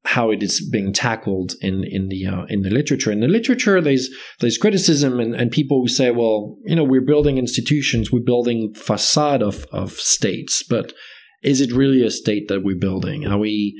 how 0.04 0.30
it 0.30 0.42
is 0.42 0.68
being 0.70 0.92
tackled 0.92 1.52
in 1.60 1.84
in 1.84 2.08
the 2.08 2.26
uh, 2.26 2.44
in 2.48 2.62
the 2.62 2.70
literature. 2.70 3.12
In 3.12 3.20
the 3.20 3.28
literature, 3.28 3.80
there's 3.80 4.10
there's 4.40 4.58
criticism 4.58 5.20
and, 5.20 5.34
and 5.34 5.50
people 5.50 5.80
who 5.80 5.88
say, 5.88 6.10
well, 6.10 6.58
you 6.64 6.74
know, 6.74 6.84
we're 6.84 7.00
building 7.00 7.38
institutions, 7.38 8.10
we're 8.10 8.24
building 8.24 8.74
facade 8.74 9.42
of 9.42 9.66
of 9.72 9.92
states, 9.92 10.62
but 10.62 10.92
is 11.42 11.60
it 11.60 11.72
really 11.72 12.04
a 12.04 12.10
state 12.10 12.48
that 12.48 12.62
we're 12.62 12.78
building? 12.78 13.26
Are 13.26 13.38
we 13.38 13.76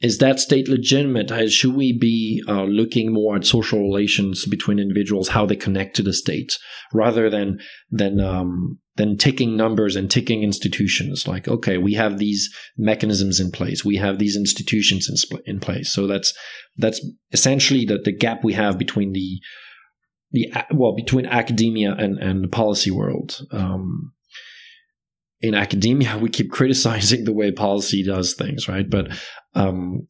is 0.00 0.18
that 0.18 0.40
state 0.40 0.68
legitimate? 0.68 1.30
Should 1.50 1.74
we 1.74 1.96
be 1.96 2.42
uh, 2.46 2.64
looking 2.64 3.12
more 3.12 3.36
at 3.36 3.46
social 3.46 3.80
relations 3.80 4.44
between 4.44 4.78
individuals, 4.78 5.28
how 5.28 5.46
they 5.46 5.56
connect 5.56 5.96
to 5.96 6.02
the 6.02 6.12
state, 6.12 6.58
rather 6.92 7.30
than 7.30 7.58
than 7.90 8.20
um, 8.20 8.80
than 8.96 9.16
ticking 9.16 9.56
numbers 9.56 9.96
and 9.96 10.10
ticking 10.10 10.42
institutions? 10.42 11.26
Like, 11.26 11.48
okay, 11.48 11.78
we 11.78 11.94
have 11.94 12.18
these 12.18 12.48
mechanisms 12.76 13.40
in 13.40 13.50
place, 13.50 13.84
we 13.84 13.96
have 13.96 14.18
these 14.18 14.36
institutions 14.36 15.08
in, 15.08 15.38
in 15.46 15.60
place. 15.60 15.92
So 15.92 16.06
that's 16.06 16.32
that's 16.76 17.04
essentially 17.32 17.84
the, 17.84 17.98
the 17.98 18.12
gap 18.12 18.44
we 18.44 18.52
have 18.54 18.78
between 18.78 19.12
the 19.12 19.40
the 20.32 20.52
well 20.72 20.94
between 20.94 21.26
academia 21.26 21.92
and 21.92 22.18
and 22.18 22.44
the 22.44 22.48
policy 22.48 22.90
world. 22.90 23.40
Um, 23.50 24.12
in 25.40 25.54
academia, 25.54 26.18
we 26.20 26.30
keep 26.30 26.50
criticizing 26.50 27.24
the 27.24 27.32
way 27.32 27.52
policy 27.52 28.02
does 28.02 28.34
things, 28.34 28.68
right? 28.68 28.88
But 28.88 29.08
um, 29.54 30.08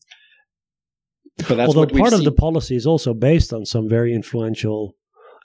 but 1.36 1.56
that's 1.56 1.68
although 1.68 1.86
part 1.86 2.12
of 2.12 2.24
the 2.24 2.32
policy 2.32 2.76
is 2.76 2.86
also 2.86 3.12
based 3.12 3.52
on 3.52 3.64
some 3.64 3.88
very 3.88 4.14
influential 4.14 4.94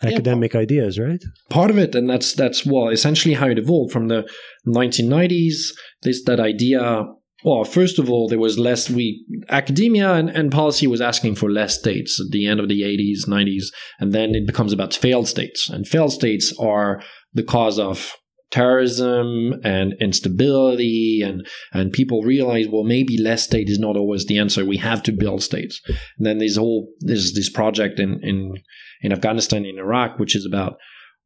academic 0.01 0.53
yeah, 0.53 0.61
ideas, 0.61 0.99
right? 0.99 1.23
Part 1.49 1.69
of 1.69 1.77
it, 1.77 1.95
and 1.95 2.09
that's 2.09 2.33
that's 2.33 2.65
well, 2.65 2.89
essentially 2.89 3.33
how 3.33 3.47
it 3.47 3.59
evolved 3.59 3.91
from 3.91 4.07
the 4.07 4.29
1990s. 4.67 5.73
This 6.03 6.23
that 6.25 6.39
idea. 6.39 7.05
Well, 7.41 7.63
first 7.63 7.99
of 7.99 8.09
all, 8.09 8.27
there 8.27 8.39
was 8.39 8.59
less. 8.59 8.89
We 8.89 9.25
academia 9.49 10.13
and, 10.13 10.29
and 10.29 10.51
policy 10.51 10.87
was 10.87 10.99
asking 10.99 11.35
for 11.35 11.49
less 11.49 11.79
states 11.79 12.19
at 12.19 12.31
the 12.31 12.47
end 12.47 12.59
of 12.59 12.67
the 12.67 12.81
80s, 12.81 13.29
90s, 13.29 13.65
and 13.99 14.11
then 14.11 14.35
it 14.35 14.45
becomes 14.45 14.73
about 14.73 14.93
failed 14.93 15.27
states, 15.27 15.69
and 15.69 15.87
failed 15.87 16.11
states 16.11 16.53
are 16.59 17.01
the 17.33 17.43
cause 17.43 17.79
of 17.79 18.13
terrorism 18.51 19.53
and 19.63 19.93
instability 19.99 21.21
and 21.23 21.45
and 21.71 21.91
people 21.91 22.23
realize 22.23 22.67
well 22.67 22.83
maybe 22.83 23.15
less 23.21 23.43
state 23.43 23.69
is 23.69 23.77
not 23.77 23.95
always 23.95 24.25
the 24.25 24.39
answer 24.39 24.65
we 24.65 24.77
have 24.77 25.03
to 25.03 25.11
build 25.11 25.43
states 25.43 25.79
and 25.87 26.25
then 26.25 26.39
there's 26.39 26.57
whole 26.57 26.87
there's 27.01 27.33
this 27.33 27.49
project 27.49 27.99
in 27.99 28.19
in 28.23 28.55
in 29.01 29.11
afghanistan 29.11 29.65
in 29.65 29.77
iraq 29.77 30.19
which 30.19 30.35
is 30.35 30.45
about 30.45 30.77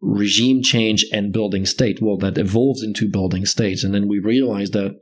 regime 0.04 0.62
change 0.62 1.06
and 1.12 1.32
building 1.32 1.66
state. 1.66 2.00
Well 2.02 2.18
that 2.18 2.38
evolves 2.38 2.84
into 2.84 3.10
building 3.10 3.46
states. 3.46 3.84
And 3.84 3.94
then 3.94 4.08
we 4.08 4.20
realize 4.20 4.72
that 4.72 5.00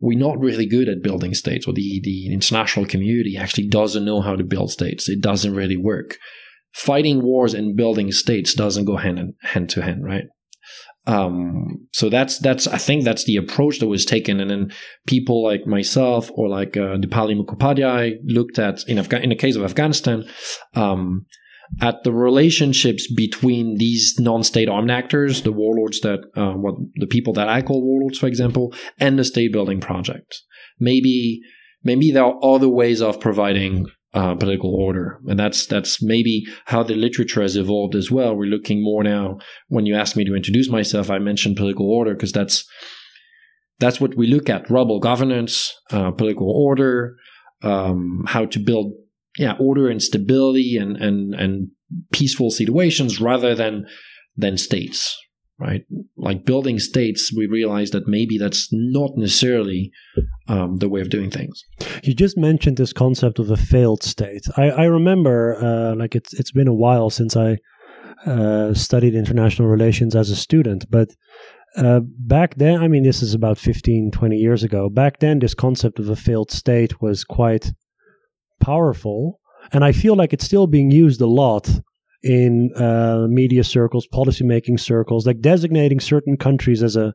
we're 0.00 0.18
not 0.18 0.38
really 0.38 0.66
good 0.66 0.88
at 0.88 1.02
building 1.02 1.34
states 1.34 1.66
or 1.66 1.72
the 1.72 2.00
the 2.02 2.32
international 2.32 2.84
community 2.84 3.36
actually 3.36 3.68
doesn't 3.68 4.04
know 4.04 4.20
how 4.20 4.36
to 4.36 4.44
build 4.44 4.70
states. 4.70 5.08
It 5.08 5.20
doesn't 5.20 5.54
really 5.54 5.76
work. 5.76 6.18
Fighting 6.74 7.22
wars 7.22 7.54
and 7.54 7.76
building 7.76 8.12
states 8.12 8.52
doesn't 8.52 8.84
go 8.84 8.96
hand 8.96 9.18
in, 9.18 9.34
hand 9.42 9.70
to 9.70 9.82
hand 9.82 10.04
right? 10.04 10.24
Um, 11.06 11.86
so 11.92 12.08
that's 12.08 12.38
that's 12.40 12.66
I 12.66 12.78
think 12.78 13.04
that's 13.04 13.24
the 13.24 13.36
approach 13.36 13.78
that 13.78 13.86
was 13.86 14.04
taken, 14.04 14.40
and 14.40 14.50
then 14.50 14.72
people 15.06 15.44
like 15.44 15.64
myself 15.64 16.28
or 16.34 16.48
like 16.48 16.76
uh, 16.76 16.96
Dipali 16.98 17.40
Mukhopadhyay 17.40 18.16
looked 18.24 18.58
at 18.58 18.80
in 18.88 18.98
Afga- 18.98 19.22
in 19.22 19.28
the 19.28 19.36
case 19.36 19.54
of 19.54 19.62
Afghanistan 19.62 20.24
um, 20.74 21.26
at 21.80 22.04
the 22.04 22.12
relationships 22.12 23.12
between 23.12 23.76
these 23.76 24.16
non-state 24.18 24.68
armed 24.68 24.90
actors, 24.90 25.42
the 25.42 25.52
warlords 25.52 26.00
that 26.00 26.20
uh, 26.36 26.52
what 26.52 26.74
the 26.96 27.06
people 27.06 27.32
that 27.34 27.48
I 27.48 27.62
call 27.62 27.82
warlords, 27.82 28.18
for 28.18 28.26
example, 28.26 28.74
and 28.98 29.18
the 29.18 29.24
state 29.24 29.52
building 29.52 29.80
project. 29.80 30.42
Maybe 30.78 31.40
maybe 31.82 32.10
there 32.10 32.24
are 32.24 32.44
other 32.44 32.68
ways 32.68 33.02
of 33.02 33.20
providing 33.20 33.86
uh, 34.14 34.34
political 34.34 34.74
order, 34.74 35.20
and 35.26 35.38
that's 35.38 35.66
that's 35.66 36.02
maybe 36.02 36.44
how 36.66 36.82
the 36.82 36.94
literature 36.94 37.42
has 37.42 37.56
evolved 37.56 37.94
as 37.94 38.10
well. 38.10 38.34
We're 38.34 38.50
looking 38.50 38.82
more 38.82 39.02
now. 39.02 39.38
When 39.68 39.86
you 39.86 39.94
asked 39.94 40.16
me 40.16 40.24
to 40.24 40.34
introduce 40.34 40.70
myself, 40.70 41.10
I 41.10 41.18
mentioned 41.18 41.56
political 41.56 41.90
order 41.90 42.14
because 42.14 42.32
that's 42.32 42.64
that's 43.78 44.00
what 44.00 44.16
we 44.16 44.26
look 44.26 44.48
at: 44.48 44.70
rebel 44.70 45.00
governance, 45.00 45.72
uh, 45.90 46.12
political 46.12 46.50
order, 46.50 47.16
um, 47.62 48.24
how 48.26 48.46
to 48.46 48.58
build 48.58 48.92
yeah 49.38 49.54
order 49.58 49.88
and 49.88 50.02
stability 50.02 50.76
and 50.76 50.96
and 50.96 51.34
and 51.34 51.68
peaceful 52.12 52.50
situations 52.50 53.20
rather 53.20 53.54
than 53.54 53.86
than 54.36 54.56
states 54.58 55.16
right? 55.58 55.84
Like 56.16 56.44
building 56.44 56.78
states, 56.78 57.32
we 57.36 57.46
realize 57.46 57.90
that 57.90 58.06
maybe 58.06 58.38
that's 58.38 58.68
not 58.72 59.12
necessarily 59.16 59.90
um, 60.48 60.76
the 60.78 60.88
way 60.88 61.00
of 61.00 61.10
doing 61.10 61.30
things. 61.30 61.62
You 62.02 62.14
just 62.14 62.36
mentioned 62.36 62.76
this 62.76 62.92
concept 62.92 63.38
of 63.38 63.50
a 63.50 63.56
failed 63.56 64.02
state. 64.02 64.46
I, 64.56 64.70
I 64.70 64.84
remember, 64.84 65.56
uh, 65.62 65.94
like 65.96 66.14
it's 66.14 66.32
it's 66.34 66.52
been 66.52 66.68
a 66.68 66.74
while 66.74 67.10
since 67.10 67.36
I 67.36 67.56
uh, 68.26 68.74
studied 68.74 69.14
international 69.14 69.68
relations 69.68 70.14
as 70.14 70.30
a 70.30 70.36
student, 70.36 70.90
but. 70.90 71.10
Uh, 71.76 72.00
back 72.20 72.54
then, 72.54 72.80
I 72.80 72.88
mean, 72.88 73.02
this 73.02 73.20
is 73.20 73.34
about 73.34 73.58
15, 73.58 74.10
20 74.10 74.36
years 74.36 74.62
ago. 74.62 74.88
Back 74.88 75.18
then, 75.18 75.40
this 75.40 75.52
concept 75.52 75.98
of 75.98 76.08
a 76.08 76.16
failed 76.16 76.50
state 76.50 77.02
was 77.02 77.22
quite 77.22 77.70
powerful. 78.60 79.40
And 79.72 79.84
I 79.84 79.92
feel 79.92 80.14
like 80.14 80.32
it's 80.32 80.44
still 80.44 80.66
being 80.66 80.90
used 80.90 81.20
a 81.20 81.26
lot 81.26 81.68
in 82.22 82.70
uh, 82.76 83.26
media 83.28 83.64
circles, 83.64 84.06
policymaking 84.12 84.80
circles, 84.80 85.26
like 85.26 85.40
designating 85.40 86.00
certain 86.00 86.36
countries 86.36 86.82
as 86.82 86.96
a 86.96 87.14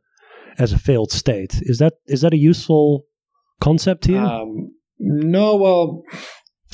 as 0.58 0.74
a 0.74 0.80
failed 0.80 1.12
state. 1.12 1.60
Is 1.62 1.78
that 1.80 1.94
is 2.08 2.22
that 2.22 2.34
a 2.34 2.38
useful 2.38 3.06
concept 3.60 4.06
here? 4.06 4.22
Um, 4.22 4.74
No, 5.00 5.56
well, 5.56 6.04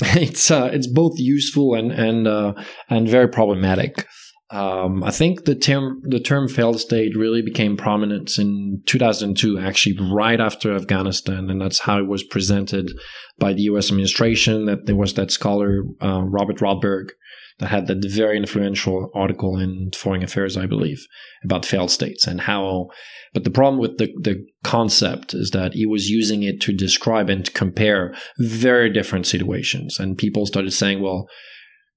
it's 0.00 0.50
uh, 0.50 0.70
it's 0.72 0.86
both 0.86 1.14
useful 1.18 1.74
and 1.74 1.92
and 1.92 2.26
uh, 2.26 2.54
and 2.88 3.08
very 3.08 3.28
problematic. 3.28 4.06
Um, 4.50 5.04
I 5.04 5.10
think 5.10 5.44
the 5.44 5.54
term 5.54 6.00
the 6.04 6.20
term 6.20 6.48
failed 6.48 6.80
state 6.80 7.14
really 7.14 7.42
became 7.42 7.76
prominent 7.76 8.38
in 8.38 8.82
2002, 8.86 9.58
actually 9.58 9.98
right 10.10 10.40
after 10.40 10.74
Afghanistan, 10.74 11.50
and 11.50 11.60
that's 11.60 11.80
how 11.80 11.98
it 11.98 12.06
was 12.06 12.22
presented 12.22 12.98
by 13.38 13.52
the 13.52 13.62
U.S. 13.62 13.90
administration. 13.90 14.64
That 14.64 14.86
there 14.86 14.96
was 14.96 15.14
that 15.14 15.30
scholar 15.30 15.82
uh, 16.02 16.22
Robert 16.22 16.58
Rotberg 16.58 17.10
that 17.58 17.66
had 17.66 17.88
that 17.88 18.02
very 18.10 18.38
influential 18.38 19.10
article 19.14 19.58
in 19.58 19.90
Foreign 19.94 20.22
Affairs, 20.22 20.56
I 20.56 20.64
believe, 20.64 21.04
about 21.44 21.66
failed 21.66 21.90
states 21.90 22.26
and 22.26 22.42
how. 22.42 22.88
But 23.34 23.44
the 23.44 23.50
problem 23.50 23.78
with 23.78 23.98
the 23.98 24.14
the 24.18 24.46
concept 24.64 25.34
is 25.34 25.50
that 25.50 25.74
he 25.74 25.84
was 25.84 26.08
using 26.08 26.42
it 26.42 26.62
to 26.62 26.72
describe 26.72 27.28
and 27.28 27.44
to 27.44 27.52
compare 27.52 28.14
very 28.38 28.88
different 28.88 29.26
situations, 29.26 29.98
and 29.98 30.16
people 30.16 30.46
started 30.46 30.70
saying, 30.70 31.02
well 31.02 31.28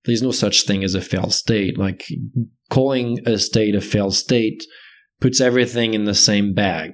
there's 0.05 0.21
no 0.21 0.31
such 0.31 0.63
thing 0.63 0.83
as 0.83 0.95
a 0.95 1.01
failed 1.01 1.33
state. 1.33 1.77
Like 1.77 2.05
calling 2.69 3.19
a 3.25 3.37
state 3.37 3.75
a 3.75 3.81
failed 3.81 4.15
state 4.15 4.63
puts 5.19 5.39
everything 5.39 5.93
in 5.93 6.05
the 6.05 6.15
same 6.15 6.53
bag. 6.53 6.91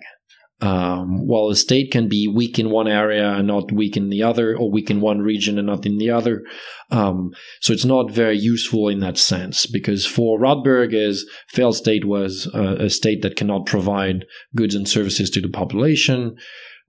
Um, 0.60 1.28
while 1.28 1.50
a 1.50 1.56
state 1.56 1.92
can 1.92 2.10
be 2.10 2.28
weak 2.28 2.58
in 2.58 2.72
one 2.72 2.88
area 2.88 3.30
and 3.30 3.46
not 3.46 3.72
weak 3.72 3.96
in 3.96 4.10
the 4.10 4.24
other, 4.24 4.58
or 4.58 4.72
weak 4.72 4.90
in 4.90 5.02
one 5.02 5.20
region 5.20 5.60
and 5.60 5.68
not 5.68 5.86
in 5.86 6.00
the 6.00 6.10
other. 6.10 6.42
Um, 6.90 7.30
so 7.62 7.74
it's 7.74 7.86
not 7.86 8.10
very 8.10 8.40
useful 8.40 8.88
in 8.88 9.00
that 9.02 9.20
sense 9.20 9.68
because 9.68 10.08
for 10.08 10.40
Rotberg, 10.40 10.96
is 10.96 11.30
failed 11.48 11.76
state 11.76 12.06
was 12.06 12.50
uh, 12.56 12.78
a 12.80 12.90
state 12.90 13.22
that 13.22 13.36
cannot 13.36 13.68
provide 13.68 14.26
goods 14.56 14.74
and 14.74 14.90
services 14.90 15.30
to 15.30 15.42
the 15.42 15.50
population. 15.50 16.36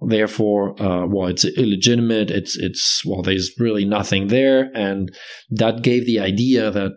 Therefore, 0.01 0.81
uh, 0.81 1.07
well, 1.07 1.27
it's 1.27 1.45
illegitimate. 1.45 2.31
It's 2.31 2.57
it's 2.57 3.03
well, 3.05 3.23
there's 3.23 3.51
really 3.59 3.85
nothing 3.85 4.29
there, 4.29 4.71
and 4.75 5.11
that 5.51 5.83
gave 5.83 6.07
the 6.07 6.21
idea 6.21 6.71
that 6.71 6.93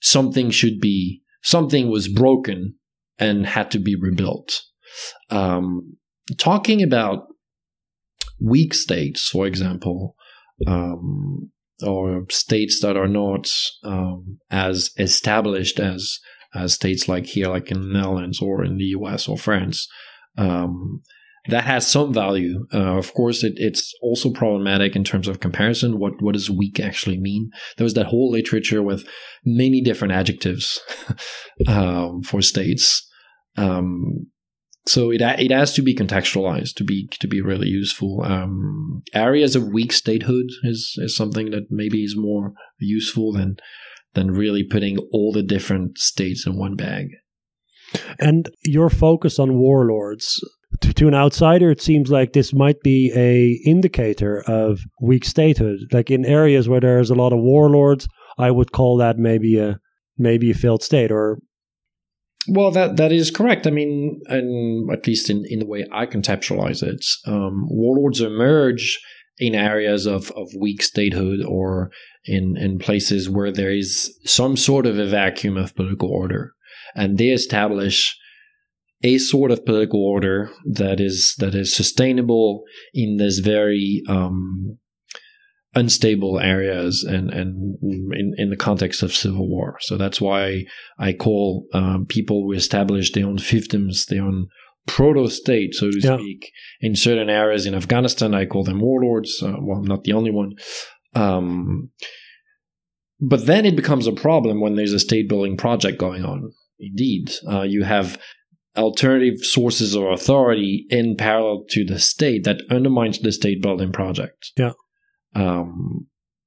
something 0.00 0.50
should 0.50 0.80
be 0.80 1.22
something 1.42 1.90
was 1.90 2.08
broken 2.08 2.74
and 3.18 3.46
had 3.46 3.70
to 3.72 3.78
be 3.78 3.94
rebuilt. 3.94 4.62
Um, 5.30 5.96
talking 6.38 6.82
about 6.82 7.26
weak 8.40 8.72
states, 8.74 9.28
for 9.28 9.46
example, 9.46 10.16
um, 10.66 11.50
or 11.84 12.24
states 12.30 12.80
that 12.80 12.96
are 12.96 13.08
not 13.08 13.50
um, 13.84 14.38
as 14.50 14.90
established 14.98 15.78
as 15.78 16.18
as 16.54 16.72
states 16.72 17.08
like 17.08 17.26
here, 17.26 17.48
like 17.48 17.70
in 17.70 17.82
the 17.82 17.88
Netherlands 17.88 18.40
or 18.40 18.64
in 18.64 18.78
the 18.78 18.84
U.S. 18.84 19.28
or 19.28 19.36
France. 19.36 19.86
Um, 20.38 21.02
that 21.48 21.64
has 21.64 21.86
some 21.86 22.12
value. 22.12 22.66
Uh, 22.72 22.96
of 22.98 23.14
course, 23.14 23.44
it, 23.44 23.54
it's 23.56 23.92
also 24.02 24.30
problematic 24.30 24.96
in 24.96 25.04
terms 25.04 25.28
of 25.28 25.40
comparison. 25.40 25.98
What 25.98 26.20
what 26.20 26.34
does 26.34 26.50
weak 26.50 26.80
actually 26.80 27.18
mean? 27.18 27.50
There 27.76 27.84
was 27.84 27.94
that 27.94 28.06
whole 28.06 28.30
literature 28.30 28.82
with 28.82 29.06
many 29.44 29.80
different 29.80 30.12
adjectives 30.12 30.80
um, 31.68 32.22
for 32.22 32.42
states. 32.42 33.08
Um, 33.56 34.26
so 34.86 35.10
it 35.10 35.20
it 35.20 35.50
has 35.50 35.72
to 35.74 35.82
be 35.82 35.94
contextualized 35.94 36.74
to 36.76 36.84
be 36.84 37.08
to 37.20 37.26
be 37.26 37.40
really 37.40 37.68
useful. 37.68 38.22
Um, 38.24 39.02
areas 39.14 39.56
of 39.56 39.72
weak 39.72 39.92
statehood 39.92 40.46
is 40.62 40.94
is 40.98 41.16
something 41.16 41.50
that 41.50 41.70
maybe 41.70 42.04
is 42.04 42.16
more 42.16 42.52
useful 42.78 43.32
than 43.32 43.56
than 44.14 44.30
really 44.30 44.64
putting 44.64 44.98
all 45.12 45.32
the 45.32 45.42
different 45.42 45.98
states 45.98 46.46
in 46.46 46.56
one 46.56 46.76
bag. 46.76 47.08
And 48.18 48.48
your 48.64 48.90
focus 48.90 49.38
on 49.38 49.58
warlords 49.58 50.40
to, 50.80 50.92
to, 50.92 51.08
an 51.08 51.14
outsider, 51.14 51.70
it 51.70 51.80
seems 51.80 52.10
like 52.10 52.32
this 52.32 52.52
might 52.52 52.80
be 52.82 53.12
a 53.14 53.60
indicator 53.68 54.42
of 54.46 54.80
weak 55.00 55.24
statehood. 55.24 55.78
Like 55.92 56.10
in 56.10 56.24
areas 56.24 56.68
where 56.68 56.80
there's 56.80 57.10
a 57.10 57.14
lot 57.14 57.32
of 57.32 57.38
warlords, 57.38 58.08
I 58.38 58.50
would 58.50 58.72
call 58.72 58.96
that 58.98 59.18
maybe 59.18 59.58
a 59.58 59.78
maybe 60.18 60.50
a 60.50 60.54
failed 60.54 60.82
state 60.82 61.10
or. 61.10 61.38
Well, 62.48 62.70
that 62.72 62.96
that 62.96 63.10
is 63.10 63.30
correct. 63.30 63.66
I 63.66 63.70
mean, 63.70 64.20
and 64.26 64.90
at 64.92 65.06
least 65.06 65.30
in, 65.30 65.44
in 65.48 65.58
the 65.60 65.66
way 65.66 65.84
I 65.92 66.06
conceptualize 66.06 66.82
it, 66.82 67.04
um, 67.26 67.66
warlords 67.68 68.20
emerge 68.20 69.00
in 69.38 69.54
areas 69.54 70.06
of, 70.06 70.30
of 70.32 70.48
weak 70.58 70.82
statehood 70.82 71.44
or 71.44 71.90
in, 72.24 72.56
in 72.56 72.78
places 72.78 73.28
where 73.28 73.52
there 73.52 73.70
is 73.70 74.16
some 74.24 74.56
sort 74.56 74.86
of 74.86 74.98
a 74.98 75.06
vacuum 75.06 75.56
of 75.56 75.74
political 75.74 76.08
order. 76.08 76.52
And 76.94 77.18
they 77.18 77.26
establish 77.28 78.16
a 79.02 79.18
sort 79.18 79.50
of 79.50 79.64
political 79.64 80.04
order 80.04 80.50
that 80.64 81.00
is 81.00 81.34
that 81.38 81.54
is 81.54 81.74
sustainable 81.74 82.64
in 82.94 83.18
this 83.18 83.38
very 83.38 84.02
um, 84.08 84.78
unstable 85.74 86.40
areas 86.40 87.04
and 87.04 87.30
and 87.30 87.76
in, 87.82 88.34
in 88.36 88.50
the 88.50 88.56
context 88.56 89.02
of 89.02 89.14
civil 89.14 89.48
war. 89.48 89.76
So 89.80 89.96
that's 89.96 90.20
why 90.20 90.64
I 90.98 91.12
call 91.12 91.66
um, 91.72 92.06
people 92.06 92.42
who 92.42 92.52
establish 92.52 93.12
their 93.12 93.26
own 93.26 93.38
fiefdoms, 93.38 94.06
their 94.06 94.22
own 94.22 94.48
proto 94.86 95.28
state, 95.28 95.74
so 95.74 95.90
to 95.90 95.98
yeah. 96.00 96.16
speak, 96.16 96.52
in 96.80 96.96
certain 96.96 97.28
areas 97.28 97.66
in 97.66 97.74
Afghanistan. 97.74 98.34
I 98.34 98.46
call 98.46 98.64
them 98.64 98.80
warlords. 98.80 99.42
Uh, 99.42 99.56
well, 99.60 99.78
I'm 99.78 99.84
not 99.84 100.04
the 100.04 100.12
only 100.12 100.30
one. 100.30 100.54
Um, 101.14 101.90
but 103.20 103.46
then 103.46 103.64
it 103.66 103.76
becomes 103.76 104.06
a 104.06 104.12
problem 104.12 104.60
when 104.60 104.76
there's 104.76 104.92
a 104.92 104.98
state 104.98 105.28
building 105.28 105.56
project 105.56 105.98
going 105.98 106.24
on. 106.24 106.52
Indeed, 106.78 107.32
uh, 107.50 107.62
you 107.62 107.84
have 107.84 108.18
alternative 108.76 109.40
sources 109.40 109.94
of 109.94 110.04
authority 110.04 110.86
in 110.90 111.16
parallel 111.16 111.64
to 111.70 111.84
the 111.84 111.98
state 111.98 112.44
that 112.44 112.62
undermines 112.70 113.18
the 113.18 113.32
state 113.32 113.62
building 113.62 113.92
project. 113.92 114.52
Yeah. 114.56 114.72
Um, 115.34 116.06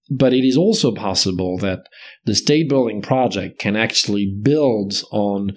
but 0.10 0.34
it 0.34 0.44
is 0.44 0.58
also 0.58 0.94
possible 0.94 1.58
that 1.60 1.82
the 2.26 2.36
state 2.36 2.68
building 2.68 3.02
project 3.02 3.60
can 3.60 3.76
actually 3.76 4.34
build 4.42 5.04
on 5.12 5.52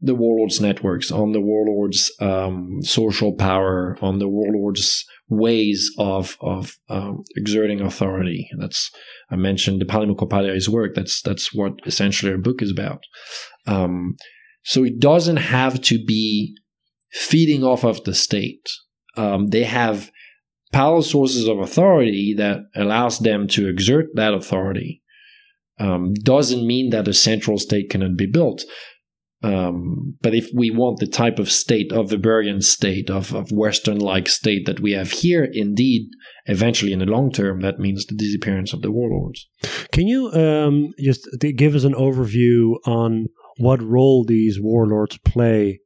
the 0.00 0.14
warlords' 0.14 0.60
networks, 0.60 1.10
on 1.10 1.32
the 1.32 1.40
warlords' 1.40 2.12
um, 2.20 2.78
social 2.82 3.34
power, 3.34 3.98
on 4.00 4.20
the 4.20 4.28
warlords' 4.28 5.04
ways 5.28 5.90
of 5.98 6.36
of 6.40 6.76
um, 6.88 7.24
exerting 7.36 7.80
authority. 7.80 8.48
That's 8.58 8.90
I 9.30 9.36
mentioned 9.36 9.82
Dipali 9.82 10.14
Mukhopadhyay's 10.14 10.68
work. 10.68 10.94
That's 10.94 11.20
that's 11.20 11.52
what 11.52 11.74
essentially 11.84 12.30
our 12.30 12.38
book 12.38 12.62
is 12.62 12.70
about. 12.70 13.02
Um, 13.66 14.16
so 14.62 14.84
it 14.84 14.98
doesn't 14.98 15.36
have 15.36 15.80
to 15.82 16.02
be 16.04 16.54
feeding 17.12 17.64
off 17.64 17.84
of 17.84 18.04
the 18.04 18.14
state. 18.14 18.68
Um, 19.16 19.48
they 19.48 19.64
have 19.64 20.10
power 20.72 21.02
sources 21.02 21.48
of 21.48 21.58
authority 21.58 22.34
that 22.36 22.60
allows 22.74 23.18
them 23.18 23.48
to 23.48 23.68
exert 23.68 24.06
that 24.14 24.34
authority. 24.34 25.02
Um, 25.80 26.12
doesn't 26.22 26.66
mean 26.66 26.90
that 26.90 27.08
a 27.08 27.14
central 27.14 27.58
state 27.58 27.90
cannot 27.90 28.16
be 28.16 28.26
built. 28.26 28.64
Um, 29.40 30.16
but 30.20 30.34
if 30.34 30.48
we 30.52 30.70
want 30.70 30.98
the 30.98 31.06
type 31.06 31.38
of 31.38 31.50
state 31.50 31.92
of 31.92 32.08
the 32.08 32.16
Weberian 32.16 32.60
state 32.62 33.08
of, 33.08 33.32
of 33.32 33.52
Western 33.52 33.98
like 33.98 34.28
state 34.28 34.66
that 34.66 34.80
we 34.80 34.92
have 34.92 35.12
here, 35.12 35.48
indeed, 35.52 36.08
eventually 36.46 36.92
in 36.92 36.98
the 36.98 37.06
long 37.06 37.30
term, 37.30 37.60
that 37.60 37.78
means 37.78 38.04
the 38.04 38.16
disappearance 38.16 38.72
of 38.72 38.82
the 38.82 38.90
warlords. 38.90 39.48
Can 39.92 40.08
you 40.08 40.32
um, 40.32 40.92
just 40.98 41.28
give 41.56 41.76
us 41.76 41.84
an 41.84 41.94
overview 41.94 42.74
on 42.84 43.28
what 43.58 43.82
role 43.82 44.24
these 44.24 44.58
warlords 44.60 45.18
play 45.18 45.80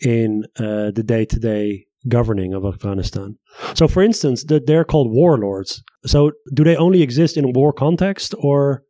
in 0.00 0.44
uh, 0.58 0.90
the 0.92 1.04
day 1.04 1.24
to 1.26 1.38
day 1.38 1.86
governing 2.08 2.54
of 2.54 2.64
Afghanistan. 2.64 3.36
So, 3.74 3.86
for 3.86 4.02
instance, 4.02 4.44
they're 4.44 4.84
called 4.84 5.10
warlords. 5.10 5.82
So, 6.06 6.32
do 6.54 6.64
they 6.64 6.76
only 6.76 7.02
exist 7.02 7.36
in 7.36 7.44
a 7.44 7.50
war 7.50 7.72
context, 7.72 8.34
or? 8.38 8.84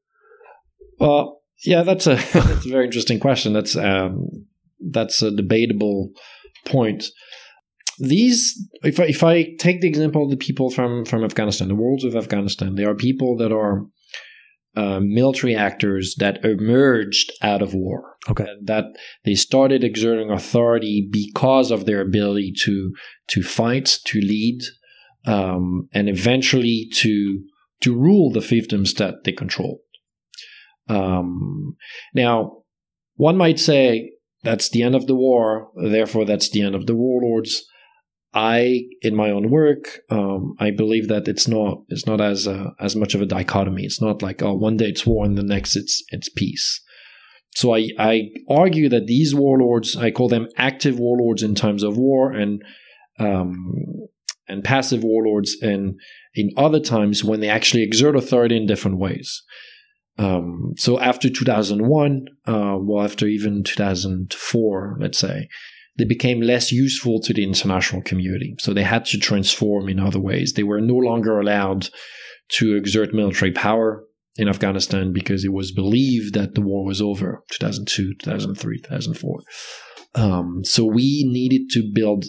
Well, 0.98 1.40
yeah, 1.64 1.82
that's 1.82 2.06
a 2.06 2.14
that's 2.32 2.66
a 2.66 2.70
very 2.70 2.84
interesting 2.84 3.20
question. 3.20 3.52
That's 3.52 3.76
um, 3.76 4.26
that's 4.80 5.22
a 5.22 5.30
debatable 5.30 6.10
point. 6.66 7.04
These, 7.98 8.66
if 8.82 8.98
I, 8.98 9.04
if 9.04 9.22
I 9.22 9.54
take 9.58 9.82
the 9.82 9.88
example 9.88 10.24
of 10.24 10.30
the 10.30 10.36
people 10.36 10.70
from 10.70 11.04
from 11.04 11.24
Afghanistan, 11.24 11.68
the 11.68 11.74
warlords 11.74 12.04
of 12.04 12.16
Afghanistan, 12.16 12.76
they 12.76 12.84
are 12.84 12.94
people 12.94 13.36
that 13.38 13.52
are 13.52 13.84
uh, 14.76 15.00
military 15.00 15.54
actors 15.56 16.14
that 16.18 16.44
emerged 16.44 17.32
out 17.42 17.62
of 17.62 17.74
war. 17.74 18.16
Okay. 18.28 18.46
That 18.62 18.84
they 19.24 19.34
started 19.34 19.82
exerting 19.82 20.30
authority 20.30 21.08
because 21.10 21.70
of 21.70 21.86
their 21.86 22.00
ability 22.00 22.52
to 22.64 22.92
to 23.28 23.42
fight, 23.42 23.98
to 24.06 24.20
lead, 24.20 24.60
um, 25.26 25.88
and 25.92 26.08
eventually 26.08 26.88
to 26.94 27.42
to 27.80 27.96
rule 27.96 28.30
the 28.30 28.40
fiefdoms 28.40 28.96
that 28.96 29.24
they 29.24 29.32
controlled. 29.32 29.80
Um, 30.88 31.76
now, 32.14 32.62
one 33.14 33.36
might 33.36 33.58
say 33.58 34.12
that's 34.42 34.68
the 34.68 34.82
end 34.82 34.94
of 34.94 35.06
the 35.06 35.14
war, 35.14 35.70
therefore 35.76 36.24
that's 36.24 36.50
the 36.50 36.62
end 36.62 36.74
of 36.74 36.86
the 36.86 36.94
warlords. 36.94 37.64
I, 38.32 38.82
in 39.02 39.16
my 39.16 39.30
own 39.30 39.50
work, 39.50 40.00
um, 40.08 40.54
I 40.60 40.70
believe 40.70 41.08
that 41.08 41.26
it's 41.26 41.48
not 41.48 41.82
it's 41.88 42.06
not 42.06 42.20
as 42.20 42.46
uh, 42.46 42.70
as 42.78 42.94
much 42.94 43.14
of 43.14 43.20
a 43.20 43.26
dichotomy. 43.26 43.84
It's 43.84 44.00
not 44.00 44.22
like 44.22 44.40
oh, 44.42 44.54
one 44.54 44.76
day 44.76 44.86
it's 44.86 45.04
war 45.04 45.24
and 45.24 45.36
the 45.36 45.42
next 45.42 45.74
it's 45.74 46.02
it's 46.10 46.28
peace. 46.28 46.80
So 47.56 47.74
I 47.74 47.88
I 47.98 48.30
argue 48.48 48.88
that 48.88 49.06
these 49.06 49.34
warlords, 49.34 49.96
I 49.96 50.12
call 50.12 50.28
them 50.28 50.48
active 50.56 50.98
warlords 50.98 51.42
in 51.42 51.56
times 51.56 51.82
of 51.82 51.96
war, 51.96 52.30
and 52.30 52.62
um, 53.18 53.74
and 54.46 54.62
passive 54.62 55.02
warlords, 55.02 55.56
and 55.60 55.98
in 56.34 56.50
other 56.56 56.80
times 56.80 57.24
when 57.24 57.40
they 57.40 57.48
actually 57.48 57.82
exert 57.82 58.14
authority 58.14 58.56
in 58.56 58.66
different 58.66 58.98
ways. 58.98 59.42
Um, 60.18 60.74
so 60.76 61.00
after 61.00 61.30
2001, 61.30 62.26
uh, 62.46 62.76
well, 62.78 63.02
after 63.02 63.26
even 63.26 63.64
2004, 63.64 64.98
let's 65.00 65.18
say, 65.18 65.48
they 66.00 66.06
became 66.06 66.40
less 66.40 66.72
useful 66.72 67.20
to 67.20 67.34
the 67.34 67.44
international 67.44 68.02
community. 68.02 68.54
So 68.58 68.72
they 68.72 68.82
had 68.82 69.04
to 69.06 69.18
transform 69.18 69.88
in 69.88 70.00
other 70.00 70.20
ways. 70.20 70.54
They 70.54 70.62
were 70.62 70.80
no 70.80 70.94
longer 70.94 71.38
allowed 71.38 71.88
to 72.52 72.74
exert 72.74 73.14
military 73.14 73.52
power 73.52 74.04
in 74.36 74.48
Afghanistan 74.48 75.12
because 75.12 75.44
it 75.44 75.52
was 75.52 75.72
believed 75.72 76.34
that 76.34 76.54
the 76.54 76.60
war 76.60 76.84
was 76.84 77.00
over 77.00 77.44
2002, 77.52 78.14
2003, 78.22 78.78
2004. 78.78 79.40
Um, 80.14 80.62
so 80.64 80.84
we 80.84 81.24
needed 81.28 81.68
to 81.70 81.90
build 81.94 82.24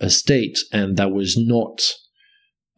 a 0.00 0.10
state, 0.10 0.58
and 0.72 0.96
that 0.96 1.12
was 1.12 1.36
not 1.36 1.82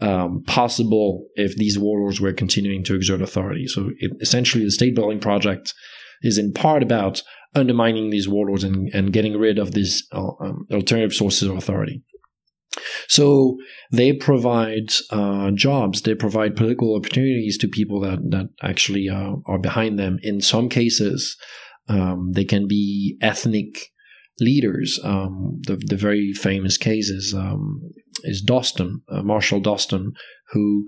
um, 0.01 0.43
possible 0.47 1.27
if 1.35 1.57
these 1.57 1.79
warlords 1.79 2.21
were 2.21 2.33
continuing 2.33 2.85
to 2.85 2.95
exert 2.95 3.21
authority. 3.21 3.67
So 3.67 3.91
it, 3.99 4.13
essentially, 4.21 4.65
the 4.65 4.71
state 4.71 4.95
building 4.95 5.21
project 5.21 5.75
is 6.23 6.39
in 6.39 6.53
part 6.53 6.83
about 6.83 7.23
undermining 7.55 8.11
these 8.11 8.29
warlords 8.29 8.65
and, 8.65 8.89
and 8.93 9.13
getting 9.13 9.37
rid 9.37 9.59
of 9.59 9.73
these 9.73 10.07
uh, 10.13 10.31
um, 10.41 10.67
alternative 10.71 11.15
sources 11.15 11.49
of 11.49 11.57
authority. 11.57 12.03
So 13.09 13.57
they 13.91 14.13
provide 14.13 14.93
uh, 15.11 15.51
jobs, 15.53 16.03
they 16.03 16.15
provide 16.15 16.57
political 16.57 16.95
opportunities 16.95 17.59
to 17.59 17.69
people 17.69 18.01
that 18.01 18.19
that 18.31 18.51
actually 18.63 19.09
uh, 19.09 19.37
are 19.47 19.59
behind 19.59 19.99
them. 19.99 20.19
In 20.23 20.41
some 20.41 20.69
cases, 20.69 21.37
um, 21.89 22.33
they 22.33 22.45
can 22.45 22.69
be 22.69 23.17
ethnic 23.21 23.91
leaders. 24.41 25.01
Um, 25.03 25.61
the 25.67 25.81
the 25.87 25.97
very 25.97 26.33
famous 26.33 26.77
case 26.77 27.09
is 27.09 27.35
um, 27.35 27.81
is 28.25 28.45
Dostum, 28.45 29.01
uh, 29.11 29.23
Marshal 29.23 29.61
Dostum, 29.61 30.13
who 30.53 30.87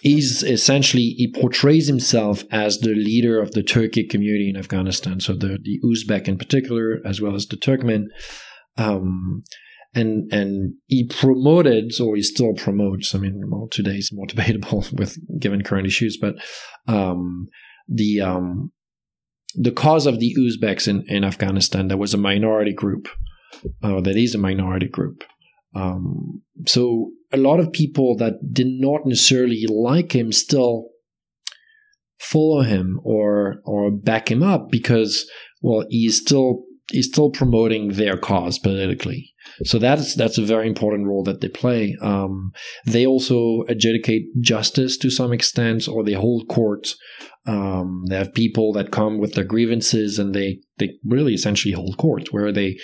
he's 0.00 0.42
essentially 0.42 1.14
he 1.16 1.32
portrays 1.32 1.86
himself 1.86 2.44
as 2.50 2.78
the 2.78 2.94
leader 2.94 3.40
of 3.40 3.52
the 3.52 3.62
Turkic 3.62 4.10
community 4.10 4.50
in 4.50 4.56
Afghanistan, 4.56 5.20
so 5.20 5.34
the 5.34 5.58
the 5.62 5.80
Uzbek 5.84 6.28
in 6.28 6.38
particular, 6.38 7.00
as 7.04 7.20
well 7.20 7.34
as 7.34 7.46
the 7.46 7.56
Turkmen. 7.56 8.04
Um, 8.76 9.44
and 9.94 10.32
and 10.32 10.74
he 10.86 11.06
promoted, 11.06 11.92
or 12.00 12.16
he 12.16 12.22
still 12.22 12.54
promotes. 12.54 13.14
I 13.14 13.18
mean, 13.18 13.42
well, 13.48 13.68
today 13.70 13.96
is 13.96 14.12
more 14.12 14.26
debatable 14.28 14.84
with 14.92 15.16
given 15.40 15.62
current 15.62 15.86
issues, 15.86 16.16
but 16.20 16.36
um, 16.86 17.48
the 17.88 18.20
um, 18.20 18.72
the 19.54 19.72
cause 19.72 20.06
of 20.06 20.20
the 20.20 20.36
Uzbeks 20.38 20.86
in, 20.86 21.04
in 21.08 21.24
Afghanistan 21.24 21.88
that 21.88 21.98
was 21.98 22.14
a 22.14 22.18
minority 22.18 22.72
group, 22.72 23.08
uh, 23.82 24.00
that 24.00 24.16
is 24.16 24.34
a 24.34 24.38
minority 24.38 24.88
group. 24.88 25.24
Um, 25.74 26.42
so 26.66 27.12
a 27.32 27.36
lot 27.36 27.60
of 27.60 27.72
people 27.72 28.16
that 28.16 28.34
did 28.52 28.66
not 28.68 29.06
necessarily 29.06 29.66
like 29.68 30.14
him 30.14 30.32
still 30.32 30.88
follow 32.18 32.62
him 32.62 33.00
or 33.02 33.60
or 33.64 33.90
back 33.90 34.30
him 34.30 34.42
up 34.42 34.70
because 34.70 35.28
well 35.62 35.86
he's 35.88 36.20
still 36.20 36.64
he's 36.90 37.06
still 37.06 37.30
promoting 37.30 37.92
their 37.92 38.16
cause 38.16 38.58
politically. 38.58 39.32
So 39.64 39.78
that's 39.78 40.14
that's 40.14 40.38
a 40.38 40.44
very 40.44 40.66
important 40.66 41.06
role 41.06 41.24
that 41.24 41.40
they 41.40 41.48
play. 41.48 41.96
Um, 42.00 42.52
they 42.86 43.06
also 43.06 43.62
adjudicate 43.68 44.24
justice 44.40 44.96
to 44.98 45.10
some 45.10 45.32
extent, 45.32 45.88
or 45.88 46.04
they 46.04 46.12
hold 46.12 46.48
court. 46.48 46.94
Um, 47.46 48.04
they 48.08 48.16
have 48.16 48.34
people 48.34 48.72
that 48.74 48.90
come 48.92 49.18
with 49.18 49.34
their 49.34 49.44
grievances, 49.44 50.18
and 50.18 50.34
they 50.34 50.60
they 50.78 50.94
really 51.04 51.34
essentially 51.34 51.72
hold 51.72 51.96
court, 51.96 52.32
where 52.32 52.52
they 52.52 52.78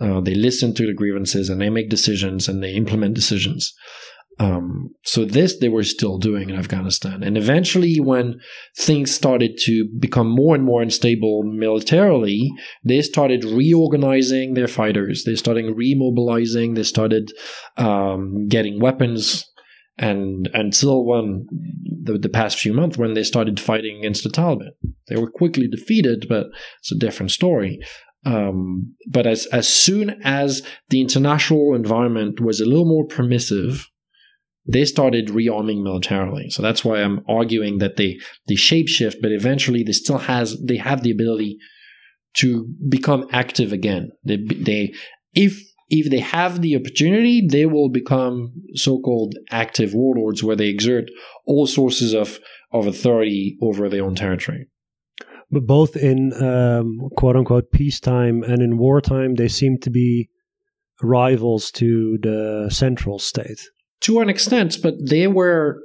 uh, 0.00 0.20
they 0.20 0.34
listen 0.34 0.74
to 0.74 0.86
the 0.86 0.94
grievances 0.94 1.48
and 1.48 1.60
they 1.60 1.70
make 1.70 1.88
decisions 1.88 2.48
and 2.48 2.62
they 2.62 2.74
implement 2.74 3.14
decisions. 3.14 3.74
Um, 4.38 4.90
so 5.02 5.24
this 5.24 5.58
they 5.58 5.70
were 5.70 5.82
still 5.82 6.18
doing 6.18 6.50
in 6.50 6.56
Afghanistan, 6.56 7.22
and 7.22 7.38
eventually, 7.38 7.98
when 8.00 8.38
things 8.76 9.10
started 9.10 9.56
to 9.62 9.88
become 9.98 10.28
more 10.28 10.54
and 10.54 10.62
more 10.62 10.82
unstable 10.82 11.42
militarily, 11.42 12.52
they 12.84 13.00
started 13.00 13.44
reorganizing 13.44 14.52
their 14.52 14.68
fighters. 14.68 15.24
They 15.24 15.36
started 15.36 15.74
remobilizing. 15.74 16.74
They 16.74 16.82
started 16.82 17.32
um, 17.78 18.46
getting 18.46 18.78
weapons, 18.78 19.46
and 19.96 20.50
until 20.52 21.06
when 21.06 21.46
the, 22.02 22.18
the 22.18 22.28
past 22.28 22.58
few 22.58 22.74
months, 22.74 22.98
when 22.98 23.14
they 23.14 23.24
started 23.24 23.58
fighting 23.58 24.00
against 24.00 24.22
the 24.22 24.28
Taliban, 24.28 24.72
they 25.08 25.16
were 25.16 25.30
quickly 25.30 25.66
defeated. 25.66 26.26
But 26.28 26.48
it's 26.80 26.92
a 26.92 26.98
different 26.98 27.30
story. 27.30 27.80
Um, 28.26 28.94
but 29.08 29.26
as 29.26 29.46
as 29.46 29.68
soon 29.68 30.10
as 30.24 30.62
the 30.90 31.00
international 31.00 31.74
environment 31.74 32.40
was 32.40 32.60
a 32.60 32.66
little 32.66 32.84
more 32.84 33.06
permissive 33.06 33.88
they 34.68 34.84
started 34.84 35.28
rearming 35.28 35.82
militarily. 35.82 36.50
So 36.50 36.62
that's 36.62 36.84
why 36.84 37.00
I'm 37.00 37.24
arguing 37.28 37.78
that 37.78 37.96
they 37.96 38.18
they 38.48 38.54
shapeshift, 38.54 39.16
but 39.22 39.30
eventually 39.32 39.82
they 39.82 39.92
still 39.92 40.18
has 40.18 40.60
they 40.60 40.76
have 40.76 41.02
the 41.02 41.10
ability 41.10 41.58
to 42.38 42.68
become 42.88 43.26
active 43.32 43.72
again. 43.72 44.10
They 44.24 44.38
they 44.38 44.94
if 45.34 45.62
if 45.88 46.10
they 46.10 46.18
have 46.18 46.62
the 46.62 46.74
opportunity, 46.74 47.46
they 47.46 47.66
will 47.66 47.88
become 47.88 48.52
so-called 48.74 49.36
active 49.50 49.94
warlords 49.94 50.42
where 50.42 50.56
they 50.56 50.66
exert 50.66 51.04
all 51.46 51.66
sources 51.66 52.12
of 52.12 52.40
of 52.72 52.86
authority 52.86 53.56
over 53.62 53.88
their 53.88 54.04
own 54.04 54.16
territory. 54.16 54.68
But 55.50 55.66
both 55.66 55.96
in 55.96 56.32
um, 56.42 57.08
quote 57.16 57.36
unquote 57.36 57.70
peacetime 57.70 58.42
and 58.42 58.60
in 58.60 58.78
wartime, 58.78 59.34
they 59.34 59.48
seem 59.48 59.78
to 59.82 59.90
be 59.90 60.28
rivals 61.02 61.70
to 61.72 62.18
the 62.22 62.68
central 62.70 63.18
state 63.18 63.60
to 64.02 64.20
an 64.20 64.28
extent, 64.28 64.78
but 64.82 64.94
they 65.08 65.26
were, 65.26 65.82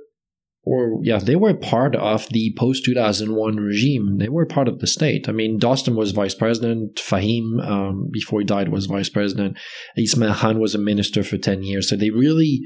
or 0.63 0.99
yeah, 1.01 1.19
they 1.19 1.35
were 1.35 1.53
part 1.53 1.95
of 1.95 2.27
the 2.29 2.53
post 2.57 2.85
2001 2.85 3.57
regime. 3.57 4.17
They 4.17 4.29
were 4.29 4.45
part 4.45 4.67
of 4.67 4.79
the 4.79 4.87
state. 4.87 5.27
I 5.27 5.31
mean, 5.31 5.59
Dostum 5.59 5.95
was 5.95 6.11
vice 6.11 6.35
president. 6.35 6.97
Fahim, 6.97 7.65
um, 7.67 8.09
before 8.11 8.39
he 8.39 8.45
died, 8.45 8.69
was 8.69 8.85
vice 8.85 9.09
president. 9.09 9.57
Ismail 9.97 10.35
Khan 10.35 10.59
was 10.59 10.75
a 10.75 10.79
minister 10.79 11.23
for 11.23 11.37
10 11.37 11.63
years. 11.63 11.89
So 11.89 11.95
they 11.95 12.09
really, 12.09 12.61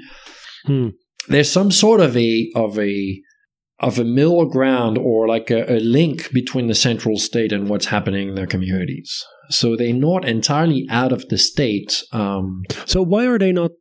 hmm. 0.65 0.89
there's 1.29 1.51
some 1.51 1.71
sort 1.71 2.01
of 2.01 2.17
a, 2.17 2.51
of 2.55 2.77
a, 2.79 3.21
of 3.79 3.99
a 3.99 4.03
middle 4.03 4.45
ground 4.45 4.97
or 4.97 5.27
like 5.27 5.51
a, 5.51 5.69
a, 5.69 5.79
link 5.79 6.31
between 6.31 6.67
the 6.67 6.75
central 6.75 7.17
state 7.17 7.51
and 7.51 7.67
what's 7.67 7.87
happening 7.87 8.29
in 8.29 8.35
their 8.35 8.47
communities. 8.47 9.25
So 9.49 9.75
they're 9.75 9.93
not 9.93 10.25
entirely 10.25 10.87
out 10.89 11.11
of 11.11 11.27
the 11.27 11.37
state. 11.37 12.01
Um, 12.13 12.63
so 12.85 13.01
why 13.01 13.27
are 13.27 13.37
they 13.37 13.51
not 13.51 13.71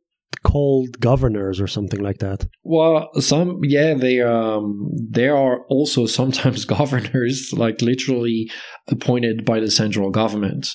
called 0.45 0.99
governors 0.99 1.59
or 1.59 1.67
something 1.67 1.99
like 1.99 2.19
that. 2.19 2.45
Well, 2.63 3.09
some 3.19 3.61
yeah, 3.63 3.95
they 3.95 4.21
um 4.21 4.91
there 4.93 5.35
are 5.35 5.65
also 5.67 6.05
sometimes 6.19 6.65
governors 6.65 7.51
like 7.53 7.81
literally 7.81 8.49
appointed 8.87 9.43
by 9.43 9.59
the 9.59 9.71
central 9.71 10.11
government. 10.11 10.69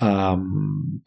Um 0.00 1.02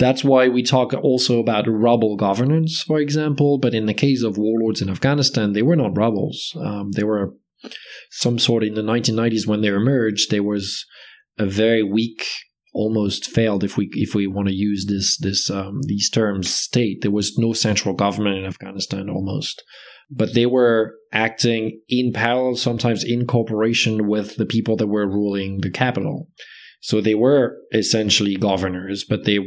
that's 0.00 0.24
why 0.24 0.48
we 0.48 0.62
talk 0.62 0.94
also 0.94 1.38
about 1.38 1.68
rebel 1.68 2.16
governance, 2.16 2.82
for 2.82 2.98
example. 2.98 3.58
But 3.58 3.74
in 3.74 3.84
the 3.84 3.94
case 3.94 4.22
of 4.22 4.38
warlords 4.38 4.80
in 4.80 4.88
Afghanistan, 4.88 5.52
they 5.52 5.62
were 5.62 5.76
not 5.76 5.96
rebels. 5.96 6.56
Um, 6.58 6.92
they 6.92 7.04
were 7.04 7.34
some 8.10 8.38
sort 8.38 8.64
in 8.64 8.74
the 8.74 8.82
1990s 8.82 9.46
when 9.46 9.60
they 9.60 9.68
emerged. 9.68 10.30
There 10.30 10.42
was 10.42 10.86
a 11.38 11.44
very 11.44 11.82
weak 11.82 12.26
almost 12.72 13.26
failed 13.26 13.62
if 13.62 13.76
we 13.76 13.90
if 13.92 14.14
we 14.14 14.26
want 14.26 14.48
to 14.48 14.54
use 14.54 14.86
this 14.86 15.18
this 15.18 15.50
um, 15.50 15.80
these 15.86 16.08
terms 16.08 16.48
state 16.48 17.02
there 17.02 17.10
was 17.10 17.36
no 17.36 17.52
central 17.52 17.94
government 17.94 18.36
in 18.36 18.44
Afghanistan 18.44 19.10
almost 19.10 19.64
but 20.08 20.34
they 20.34 20.46
were 20.46 20.94
acting 21.12 21.80
in 21.88 22.12
parallel 22.12 22.54
sometimes 22.54 23.02
in 23.02 23.26
cooperation 23.26 24.06
with 24.06 24.36
the 24.36 24.46
people 24.46 24.76
that 24.76 24.86
were 24.86 25.08
ruling 25.08 25.62
the 25.62 25.70
capital 25.70 26.28
so 26.80 27.00
they 27.00 27.16
were 27.16 27.56
essentially 27.72 28.36
governors 28.36 29.04
but 29.04 29.24
they 29.24 29.40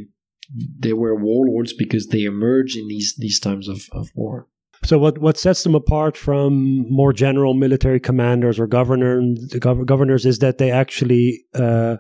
they 0.80 0.94
were 0.94 1.16
warlords 1.16 1.74
because 1.74 2.08
they 2.08 2.24
emerged 2.24 2.78
in 2.78 2.88
these 2.88 3.16
these 3.18 3.40
times 3.40 3.68
of, 3.68 3.84
of 3.92 4.10
war. 4.16 4.48
So 4.84 4.98
what 4.98 5.18
what 5.20 5.38
sets 5.38 5.64
them 5.64 5.76
apart 5.76 6.18
from 6.18 6.92
more 6.92 7.14
general 7.14 7.54
military 7.54 8.00
commanders 8.00 8.60
or 8.60 8.68
governors 8.68 9.54
governors 9.86 10.26
is 10.26 10.40
that 10.40 10.58
they 10.58 10.72
actually 10.72 11.46
uh, 11.54 11.98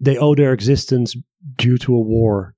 they 0.00 0.16
owe 0.18 0.34
their 0.34 0.52
existence 0.52 1.16
due 1.56 1.78
to 1.78 1.94
a 1.94 2.00
war. 2.00 2.54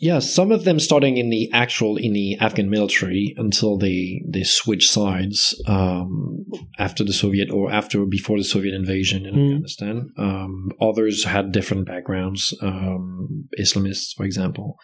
Yeah, 0.00 0.18
some 0.18 0.50
of 0.50 0.64
them 0.64 0.80
starting 0.80 1.16
in 1.16 1.30
the 1.30 1.50
actual 1.52 1.96
in 1.96 2.12
the 2.12 2.36
Afghan 2.38 2.68
military 2.68 3.34
until 3.36 3.78
they 3.78 4.22
they 4.28 4.42
switch 4.42 4.90
sides 4.90 5.60
um, 5.66 6.44
after 6.78 7.04
the 7.04 7.12
Soviet 7.12 7.50
or 7.50 7.70
after 7.70 8.04
before 8.04 8.38
the 8.38 8.44
Soviet 8.44 8.74
invasion 8.74 9.26
in 9.26 9.34
mm. 9.34 9.44
Afghanistan. 9.46 10.10
Um, 10.18 10.70
others 10.80 11.24
had 11.24 11.52
different 11.52 11.86
backgrounds, 11.86 12.54
um, 12.62 13.48
Islamists, 13.58 14.14
for 14.16 14.24
example. 14.24 14.76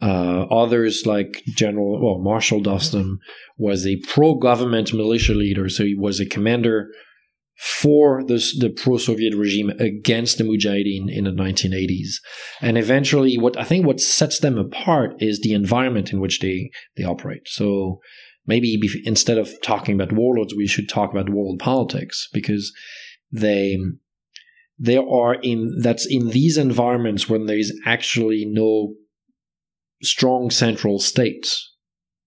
Uh, 0.00 0.46
others 0.50 1.06
like 1.06 1.42
General 1.54 2.02
well 2.02 2.18
Marshal 2.18 2.60
Dostum 2.60 3.18
was 3.56 3.86
a 3.86 4.00
pro-government 4.08 4.92
militia 4.92 5.34
leader, 5.34 5.68
so 5.68 5.84
he 5.84 5.94
was 5.94 6.18
a 6.18 6.26
commander 6.26 6.88
for 7.62 8.24
this, 8.24 8.58
the 8.58 8.70
pro-Soviet 8.70 9.36
regime 9.36 9.70
against 9.78 10.36
the 10.36 10.42
Mujahideen 10.42 11.04
in 11.08 11.22
the 11.22 11.30
1980s. 11.30 12.14
And 12.60 12.76
eventually, 12.76 13.38
what 13.38 13.56
I 13.56 13.62
think 13.62 13.86
what 13.86 14.00
sets 14.00 14.40
them 14.40 14.58
apart 14.58 15.14
is 15.20 15.38
the 15.38 15.54
environment 15.54 16.12
in 16.12 16.18
which 16.18 16.40
they, 16.40 16.72
they 16.96 17.04
operate. 17.04 17.46
So 17.46 18.00
maybe 18.48 18.80
instead 19.04 19.38
of 19.38 19.48
talking 19.62 19.94
about 19.94 20.12
warlords, 20.12 20.56
we 20.56 20.66
should 20.66 20.88
talk 20.88 21.12
about 21.12 21.28
warlord 21.28 21.60
politics 21.60 22.28
because 22.32 22.72
they 23.30 23.78
there 24.76 25.08
are 25.08 25.34
in 25.34 25.78
that's 25.80 26.04
in 26.04 26.30
these 26.30 26.56
environments 26.56 27.28
when 27.28 27.46
there 27.46 27.58
is 27.58 27.80
actually 27.86 28.44
no 28.44 28.94
strong 30.02 30.50
central 30.50 30.98
state 30.98 31.46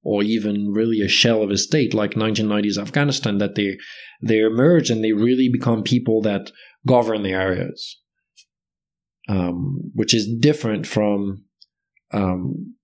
or 0.06 0.24
even 0.24 0.72
really 0.72 1.02
a 1.02 1.10
shell 1.10 1.42
of 1.42 1.50
a 1.50 1.58
state 1.58 1.94
like 1.94 2.12
1990s 2.12 2.78
Afghanistan 2.78 3.40
that 3.40 3.56
they 3.56 3.78
they 4.22 4.40
emerge 4.40 4.90
and 4.90 5.04
they 5.04 5.12
really 5.12 5.50
become 5.52 5.84
people 5.84 6.22
that 6.22 6.52
govern 6.88 7.24
the 7.24 7.32
areas, 7.32 8.00
um, 9.28 9.92
which 9.94 10.14
is 10.14 10.34
different 10.40 10.86
from 10.86 11.44
um, 12.14 12.76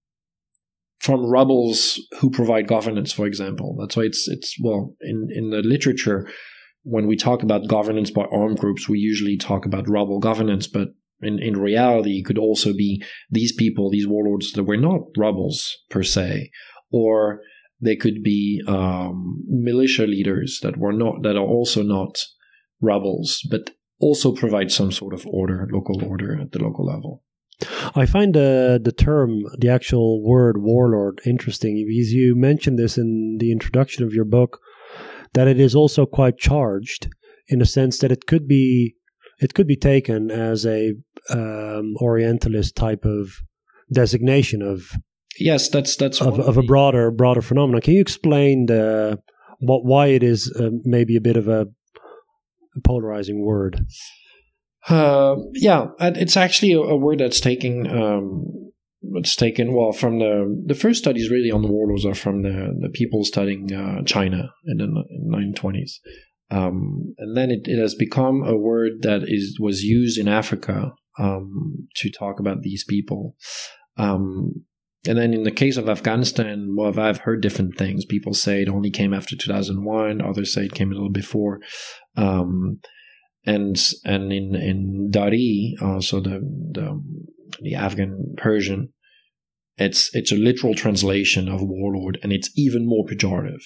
from 1.00 1.26
rebels 1.26 2.00
who 2.20 2.30
provide 2.30 2.68
governance, 2.68 3.12
for 3.12 3.26
example. 3.26 3.78
That's 3.80 3.96
why 3.96 4.04
it's 4.04 4.28
it's 4.28 4.58
well 4.62 4.96
in 5.02 5.30
in 5.32 5.52
the 5.52 5.62
literature 5.62 6.28
when 6.84 7.08
we 7.08 7.16
talk 7.16 7.44
about 7.44 7.68
governance 7.68 8.10
by 8.10 8.26
armed 8.32 8.58
groups, 8.58 8.90
we 8.90 8.98
usually 8.98 9.38
talk 9.38 9.66
about 9.66 9.88
rebel 9.88 10.20
governance, 10.20 10.68
but 10.68 10.90
in, 11.22 11.38
in 11.40 11.60
reality, 11.60 12.18
it 12.18 12.26
could 12.26 12.40
also 12.40 12.74
be 12.74 13.04
these 13.30 13.54
people, 13.54 13.90
these 13.90 14.08
warlords 14.08 14.54
that 14.54 14.64
were 14.64 14.78
not 14.78 15.02
rebels 15.16 15.78
per 15.90 16.02
se, 16.02 16.50
or 16.92 17.42
they 17.80 17.96
could 17.96 18.24
be 18.24 18.62
um, 18.68 19.44
militia 19.48 20.04
leaders 20.04 20.60
that 20.62 20.78
were 20.78 20.94
not 20.94 21.24
that 21.24 21.36
are 21.36 21.40
also 21.46 21.82
not 21.82 22.20
rebels, 22.80 23.46
but 23.50 23.72
also 24.00 24.32
provide 24.32 24.72
some 24.72 24.92
sort 24.92 25.14
of 25.14 25.26
order, 25.28 25.68
local 25.72 26.04
order 26.04 26.40
at 26.40 26.52
the 26.52 26.60
local 26.60 26.86
level. 26.86 27.24
I 27.96 28.08
find 28.08 28.36
uh, 28.36 28.80
the 28.82 28.94
term, 28.96 29.44
the 29.58 29.70
actual 29.70 30.24
word 30.24 30.58
warlord, 30.60 31.22
interesting 31.26 31.86
because 31.88 32.12
you 32.12 32.36
mentioned 32.36 32.80
this 32.80 32.98
in 32.98 33.38
the 33.40 33.52
introduction 33.52 34.04
of 34.04 34.14
your 34.14 34.26
book 34.26 34.60
that 35.34 35.48
it 35.48 35.60
is 35.60 35.76
also 35.76 36.06
quite 36.06 36.38
charged 36.38 37.08
in 37.48 37.60
the 37.60 37.66
sense 37.66 38.00
that 38.00 38.12
it 38.12 38.26
could 38.26 38.48
be 38.48 38.96
it 39.40 39.54
could 39.54 39.68
be 39.68 39.76
taken 39.76 40.30
as 40.30 40.66
a 40.66 40.94
um, 41.30 41.96
Orientalist 42.00 42.76
type 42.76 43.06
of 43.06 43.42
designation 43.92 44.62
of 44.62 44.92
yes, 45.38 45.70
that's 45.70 45.96
that's 45.96 46.22
of, 46.22 46.40
of 46.40 46.58
a 46.58 46.64
broader 46.64 47.12
broader 47.12 47.42
phenomenon. 47.42 47.82
Can 47.82 47.94
you 47.94 48.02
explain 48.02 48.66
the 48.68 49.20
what 49.60 49.86
why 49.86 50.08
it 50.08 50.24
is 50.24 50.52
uh, 50.60 50.70
maybe 50.84 51.16
a 51.16 51.22
bit 51.22 51.38
of 51.38 51.48
a 51.48 51.68
polarizing 52.84 53.46
word? 53.46 53.86
Uh, 54.88 55.36
yeah, 55.54 55.88
it's 56.00 56.38
actually 56.38 56.74
a, 56.74 56.80
a 56.80 56.98
word 56.98 57.20
that's 57.20 57.40
taken 57.40 57.88
um, 57.88 58.46
it's 59.14 59.36
taken 59.36 59.74
well 59.74 59.92
from 59.92 60.20
the 60.20 60.64
the 60.66 60.76
first 60.76 61.00
studies 61.00 61.30
really 61.30 61.52
on 61.52 61.62
the 61.62 61.68
warlords 61.68 62.06
are 62.06 62.16
from 62.16 62.44
the 62.44 62.76
the 62.80 62.90
people 62.90 63.24
studying 63.24 63.74
uh, 63.74 64.04
China 64.04 64.54
in 64.66 64.78
the 64.78 65.04
1920s. 65.32 66.00
Um, 66.50 67.16
and 67.18 67.38
then 67.38 67.50
it, 67.50 67.62
it 67.64 67.80
has 67.80 67.96
become 67.96 68.44
a 68.44 68.58
word 68.58 69.04
that 69.04 69.24
is 69.26 69.58
was 69.60 69.84
used 69.84 70.20
in 70.20 70.28
Africa 70.28 70.94
um, 71.18 71.88
to 71.96 72.12
talk 72.12 72.40
about 72.40 72.62
these 72.62 72.84
people. 72.84 73.36
Um, 73.98 74.66
and 75.08 75.18
then 75.18 75.34
in 75.34 75.44
the 75.44 75.52
case 75.52 75.78
of 75.78 75.90
Afghanistan, 75.90 76.76
well, 76.78 77.00
I've 77.00 77.20
heard 77.20 77.42
different 77.42 77.78
things. 77.78 78.06
People 78.06 78.34
say 78.34 78.62
it 78.62 78.70
only 78.70 78.92
came 78.92 79.14
after 79.14 79.36
2001. 79.36 80.22
Others 80.22 80.54
say 80.54 80.66
it 80.66 80.76
came 80.76 80.92
a 80.92 80.94
little 80.94 81.12
before. 81.12 81.60
Um, 82.16 82.80
and 83.46 83.76
and 84.06 84.32
in 84.32 84.56
in 84.56 85.10
Dari, 85.10 85.76
also 85.82 86.20
the, 86.20 86.40
the 86.72 87.02
the 87.62 87.74
Afghan 87.74 88.36
Persian, 88.38 88.94
it's 89.78 90.14
it's 90.14 90.32
a 90.32 90.36
literal 90.36 90.76
translation 90.76 91.50
of 91.50 91.62
warlord, 91.64 92.20
and 92.22 92.32
it's 92.32 92.52
even 92.56 92.88
more 92.88 93.06
pejorative 93.06 93.64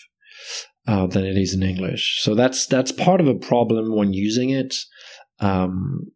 uh, 0.87 1.07
than 1.07 1.25
it 1.25 1.37
is 1.37 1.53
in 1.53 1.63
English. 1.63 2.21
So 2.21 2.35
that's 2.35 2.65
that's 2.67 2.93
part 2.93 3.19
of 3.19 3.27
a 3.27 3.35
problem 3.35 3.93
when 3.93 4.13
using 4.13 4.51
it. 4.51 4.75
Um, 5.39 6.11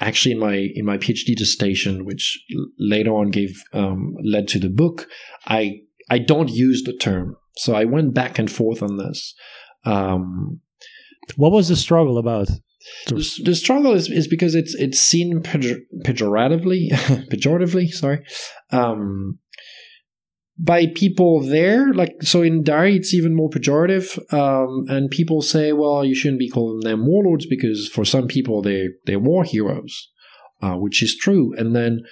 actually 0.00 0.32
in 0.32 0.38
my 0.38 0.68
in 0.74 0.84
my 0.84 0.98
PhD 0.98 1.34
dissertation, 1.36 2.04
which 2.04 2.42
later 2.78 3.12
on 3.12 3.30
gave 3.30 3.62
um, 3.72 4.14
led 4.22 4.48
to 4.48 4.58
the 4.58 4.70
book, 4.70 5.08
I 5.46 5.80
I 6.10 6.18
don't 6.18 6.50
use 6.50 6.82
the 6.84 6.96
term. 6.96 7.36
So 7.56 7.74
I 7.74 7.84
went 7.84 8.14
back 8.14 8.38
and 8.38 8.50
forth 8.50 8.82
on 8.82 8.96
this. 8.96 9.34
Um, 9.84 10.60
what 11.36 11.52
was 11.52 11.68
the 11.68 11.76
struggle 11.76 12.18
about? 12.18 12.48
The, 13.06 13.42
the, 13.44 13.54
struggle 13.54 13.92
is, 13.92 14.10
is 14.10 14.26
because 14.26 14.56
it's 14.56 14.74
it's 14.74 14.98
seen 14.98 15.40
pejor- 15.40 15.82
pejoratively, 16.04 16.90
pejoratively, 17.30 17.88
sorry, 17.90 18.24
um, 18.70 19.38
by 20.62 20.86
people 20.86 21.40
there. 21.40 21.92
Like 21.92 22.22
so, 22.22 22.42
in 22.42 22.62
Dari, 22.62 22.96
it's 22.96 23.12
even 23.12 23.34
more 23.34 23.50
pejorative, 23.50 24.18
um, 24.32 24.84
and 24.88 25.10
people 25.10 25.42
say, 25.42 25.72
"Well, 25.72 26.04
you 26.04 26.14
shouldn't 26.14 26.38
be 26.38 26.48
calling 26.48 26.80
them 26.80 27.06
warlords 27.06 27.46
because 27.46 27.88
for 27.88 28.04
some 28.04 28.28
people 28.28 28.62
they 28.62 28.88
they're 29.04 29.18
war 29.18 29.44
heroes," 29.44 30.08
uh, 30.62 30.74
which 30.74 31.02
is 31.02 31.16
true. 31.16 31.52
And 31.58 31.74
then 31.74 32.02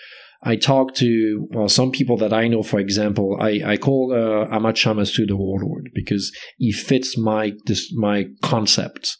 I 0.42 0.56
talk 0.56 0.94
to 0.96 1.46
well 1.50 1.68
some 1.68 1.92
people 1.92 2.16
that 2.18 2.32
I 2.32 2.48
know. 2.48 2.62
For 2.62 2.80
example, 2.80 3.38
I 3.40 3.60
I 3.64 3.76
call 3.76 4.12
uh, 4.12 4.54
Ahmad 4.54 4.76
Shah 4.76 4.94
Massoud 4.94 5.28
the 5.28 5.36
warlord 5.36 5.90
because 5.94 6.32
he 6.58 6.72
fits 6.72 7.16
my 7.16 7.52
this 7.66 7.92
my 7.94 8.26
concept. 8.42 9.16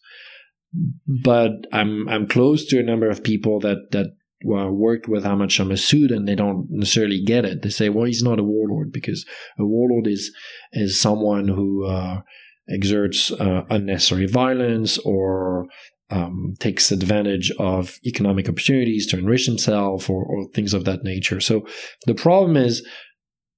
But 1.06 1.52
I'm 1.72 2.08
I'm 2.08 2.26
close 2.26 2.66
to 2.66 2.80
a 2.80 2.84
number 2.84 3.08
of 3.08 3.22
people 3.22 3.60
that 3.60 3.90
that 3.92 4.06
uh, 4.44 4.70
worked 4.70 5.08
with 5.08 5.26
Ahmad 5.26 5.52
Shah 5.52 5.64
Massoud 5.64 6.14
and 6.14 6.26
they 6.26 6.34
don't 6.34 6.66
necessarily 6.70 7.22
get 7.22 7.44
it. 7.44 7.62
They 7.62 7.70
say, 7.70 7.88
well, 7.88 8.06
he's 8.06 8.22
not 8.22 8.38
a 8.38 8.44
warlord 8.44 8.92
because 8.92 9.26
a 9.58 9.64
warlord 9.64 10.06
is 10.06 10.32
is 10.72 11.00
someone 11.00 11.48
who 11.48 11.86
uh, 11.86 12.20
exerts 12.68 13.30
uh, 13.32 13.64
unnecessary 13.68 14.26
violence 14.26 14.98
or 14.98 15.66
um, 16.10 16.54
takes 16.58 16.90
advantage 16.90 17.52
of 17.58 17.98
economic 18.04 18.48
opportunities 18.48 19.06
to 19.06 19.18
enrich 19.18 19.46
himself 19.46 20.10
or, 20.10 20.24
or 20.24 20.48
things 20.54 20.74
of 20.74 20.84
that 20.84 21.04
nature. 21.04 21.40
So 21.40 21.66
the 22.06 22.14
problem 22.14 22.56
is 22.56 22.86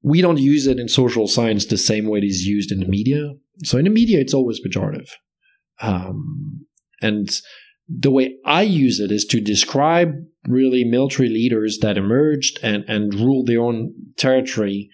we 0.03 0.21
don't 0.21 0.39
use 0.39 0.67
it 0.67 0.79
in 0.79 0.89
social 0.89 1.27
science 1.29 1.67
the 1.67 1.79
same 1.79 2.09
way 2.09 2.19
it 2.19 2.25
is 2.25 2.45
used 2.45 2.73
in 2.73 2.81
the 2.81 2.89
media. 2.89 3.31
So 3.65 3.79
in 3.79 3.85
the 3.85 3.91
media, 3.91 4.21
it's 4.21 4.35
always 4.35 4.61
pejorative. 4.61 5.09
Um, 5.81 6.67
and 7.01 7.31
the 7.89 8.11
way 8.11 8.37
I 8.45 8.63
use 8.63 9.01
it 9.01 9.11
is 9.11 9.25
to 9.27 9.41
describe 9.41 10.15
really 10.47 10.85
military 10.85 11.29
leaders 11.29 11.79
that 11.83 11.97
emerged 11.97 12.59
and, 12.63 12.85
and 12.89 13.15
ruled 13.15 13.47
their 13.47 13.61
own 13.61 13.93
territory 14.17 14.91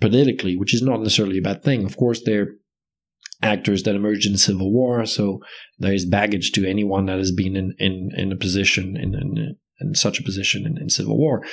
politically, 0.00 0.56
which 0.56 0.74
is 0.74 0.82
not 0.82 1.00
necessarily 1.00 1.38
a 1.38 1.42
bad 1.42 1.62
thing. 1.62 1.84
Of 1.84 1.96
course, 1.96 2.22
they're 2.24 2.54
actors 3.42 3.82
that 3.82 3.94
emerged 3.94 4.26
in 4.26 4.36
Civil 4.36 4.72
War, 4.72 5.04
so 5.06 5.40
there 5.78 5.92
is 5.92 6.06
baggage 6.06 6.52
to 6.52 6.68
anyone 6.68 7.06
that 7.06 7.18
has 7.18 7.32
been 7.32 7.56
in, 7.56 7.74
in, 7.78 8.10
in 8.16 8.32
a 8.32 8.36
position 8.36 8.96
in, 8.96 9.14
in, 9.14 9.56
in 9.80 9.94
such 9.94 10.18
a 10.18 10.22
position 10.22 10.66
in, 10.66 10.78
in 10.80 10.88
Civil 10.88 11.18
War. 11.18 11.44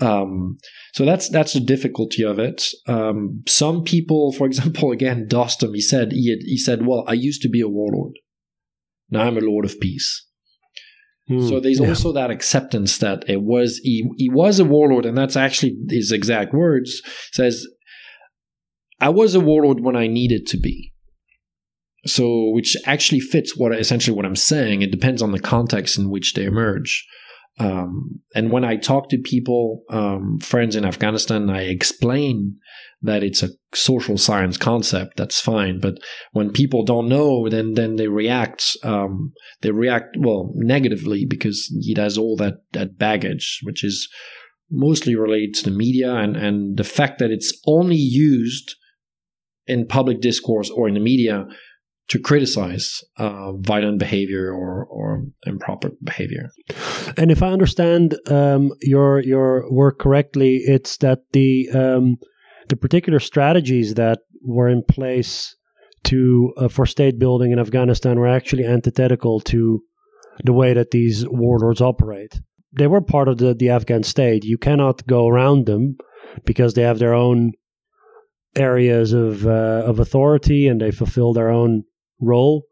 Um, 0.00 0.58
so 0.94 1.04
that's 1.04 1.28
that's 1.28 1.52
the 1.52 1.60
difficulty 1.60 2.24
of 2.24 2.38
it. 2.38 2.64
Um, 2.86 3.42
some 3.46 3.84
people, 3.84 4.32
for 4.32 4.46
example, 4.46 4.92
again, 4.92 5.26
Dostum, 5.28 5.74
he 5.74 5.80
said 5.80 6.12
he, 6.12 6.30
had, 6.30 6.38
he 6.42 6.56
said, 6.56 6.86
"Well, 6.86 7.04
I 7.06 7.12
used 7.12 7.42
to 7.42 7.48
be 7.48 7.60
a 7.60 7.68
warlord. 7.68 8.14
Now 9.10 9.22
I'm 9.22 9.36
a 9.36 9.40
lord 9.40 9.64
of 9.64 9.78
peace." 9.80 10.26
Hmm. 11.28 11.46
so 11.46 11.60
there's 11.60 11.78
yeah. 11.78 11.88
also 11.88 12.12
that 12.12 12.30
acceptance 12.30 12.98
that 12.98 13.24
it 13.28 13.42
was 13.42 13.78
he, 13.84 14.10
he 14.16 14.28
was 14.28 14.58
a 14.58 14.64
warlord, 14.64 15.06
and 15.06 15.16
that's 15.16 15.36
actually 15.36 15.76
his 15.88 16.10
exact 16.10 16.52
words. 16.52 17.02
Says, 17.32 17.66
"I 19.00 19.10
was 19.10 19.34
a 19.34 19.40
warlord 19.40 19.80
when 19.80 19.96
I 19.96 20.06
needed 20.06 20.46
to 20.48 20.56
be." 20.58 20.92
So, 22.06 22.50
which 22.50 22.76
actually 22.86 23.20
fits 23.20 23.56
what 23.56 23.74
essentially 23.74 24.16
what 24.16 24.24
I'm 24.24 24.36
saying. 24.36 24.82
It 24.82 24.90
depends 24.90 25.22
on 25.22 25.32
the 25.32 25.38
context 25.38 25.98
in 25.98 26.10
which 26.10 26.32
they 26.34 26.44
emerge. 26.44 27.06
Um, 27.58 28.20
and 28.34 28.50
when 28.50 28.64
I 28.64 28.76
talk 28.76 29.10
to 29.10 29.18
people, 29.18 29.82
um, 29.90 30.38
friends 30.40 30.76
in 30.76 30.84
Afghanistan, 30.84 31.50
I 31.50 31.64
explain 31.64 32.56
that 33.02 33.22
it's 33.22 33.42
a 33.42 33.50
social 33.74 34.18
science 34.18 34.56
concept, 34.56 35.16
that's 35.16 35.40
fine. 35.40 35.80
But 35.80 35.94
when 36.32 36.50
people 36.50 36.84
don't 36.84 37.08
know, 37.08 37.48
then 37.48 37.74
then 37.74 37.96
they 37.96 38.08
react. 38.08 38.76
Um, 38.82 39.32
they 39.62 39.70
react 39.70 40.16
well 40.18 40.52
negatively 40.54 41.24
because 41.24 41.68
it 41.80 41.98
has 41.98 42.18
all 42.18 42.36
that 42.36 42.62
that 42.72 42.98
baggage, 42.98 43.60
which 43.62 43.84
is 43.84 44.08
mostly 44.70 45.16
related 45.16 45.54
to 45.54 45.70
the 45.70 45.76
media 45.76 46.14
and 46.14 46.36
and 46.36 46.76
the 46.76 46.84
fact 46.84 47.18
that 47.18 47.30
it's 47.30 47.52
only 47.66 47.96
used 47.96 48.76
in 49.66 49.86
public 49.86 50.20
discourse 50.20 50.70
or 50.70 50.88
in 50.88 50.94
the 50.94 51.00
media 51.00 51.46
to 52.10 52.18
criticize 52.18 53.04
uh, 53.18 53.52
violent 53.52 54.00
behavior 54.00 54.52
or, 54.52 54.84
or 54.86 55.24
improper 55.46 55.92
behavior. 56.02 56.50
And 57.16 57.30
if 57.30 57.40
I 57.40 57.52
understand 57.52 58.16
um, 58.26 58.72
your 58.82 59.20
your 59.20 59.72
work 59.72 59.98
correctly, 60.00 60.56
it's 60.56 60.96
that 60.98 61.20
the 61.32 61.70
um, 61.72 62.16
the 62.68 62.76
particular 62.76 63.20
strategies 63.20 63.94
that 63.94 64.18
were 64.42 64.68
in 64.68 64.82
place 64.82 65.54
to 66.04 66.52
uh, 66.56 66.68
for 66.68 66.84
state 66.84 67.18
building 67.18 67.52
in 67.52 67.60
Afghanistan 67.60 68.18
were 68.18 68.28
actually 68.28 68.64
antithetical 68.64 69.40
to 69.40 69.80
the 70.44 70.52
way 70.52 70.72
that 70.72 70.90
these 70.90 71.24
warlords 71.28 71.80
operate. 71.80 72.40
They 72.72 72.86
were 72.86 73.00
part 73.00 73.28
of 73.28 73.38
the, 73.38 73.54
the 73.54 73.68
Afghan 73.68 74.02
state. 74.02 74.44
You 74.44 74.58
cannot 74.58 75.06
go 75.06 75.28
around 75.28 75.66
them 75.66 75.96
because 76.44 76.74
they 76.74 76.82
have 76.82 76.98
their 76.98 77.14
own 77.14 77.52
areas 78.56 79.12
of 79.12 79.46
uh, 79.46 79.84
of 79.86 80.00
authority 80.00 80.66
and 80.66 80.80
they 80.80 80.90
fulfill 80.90 81.32
their 81.32 81.50
own 81.50 81.84
role. 82.20 82.64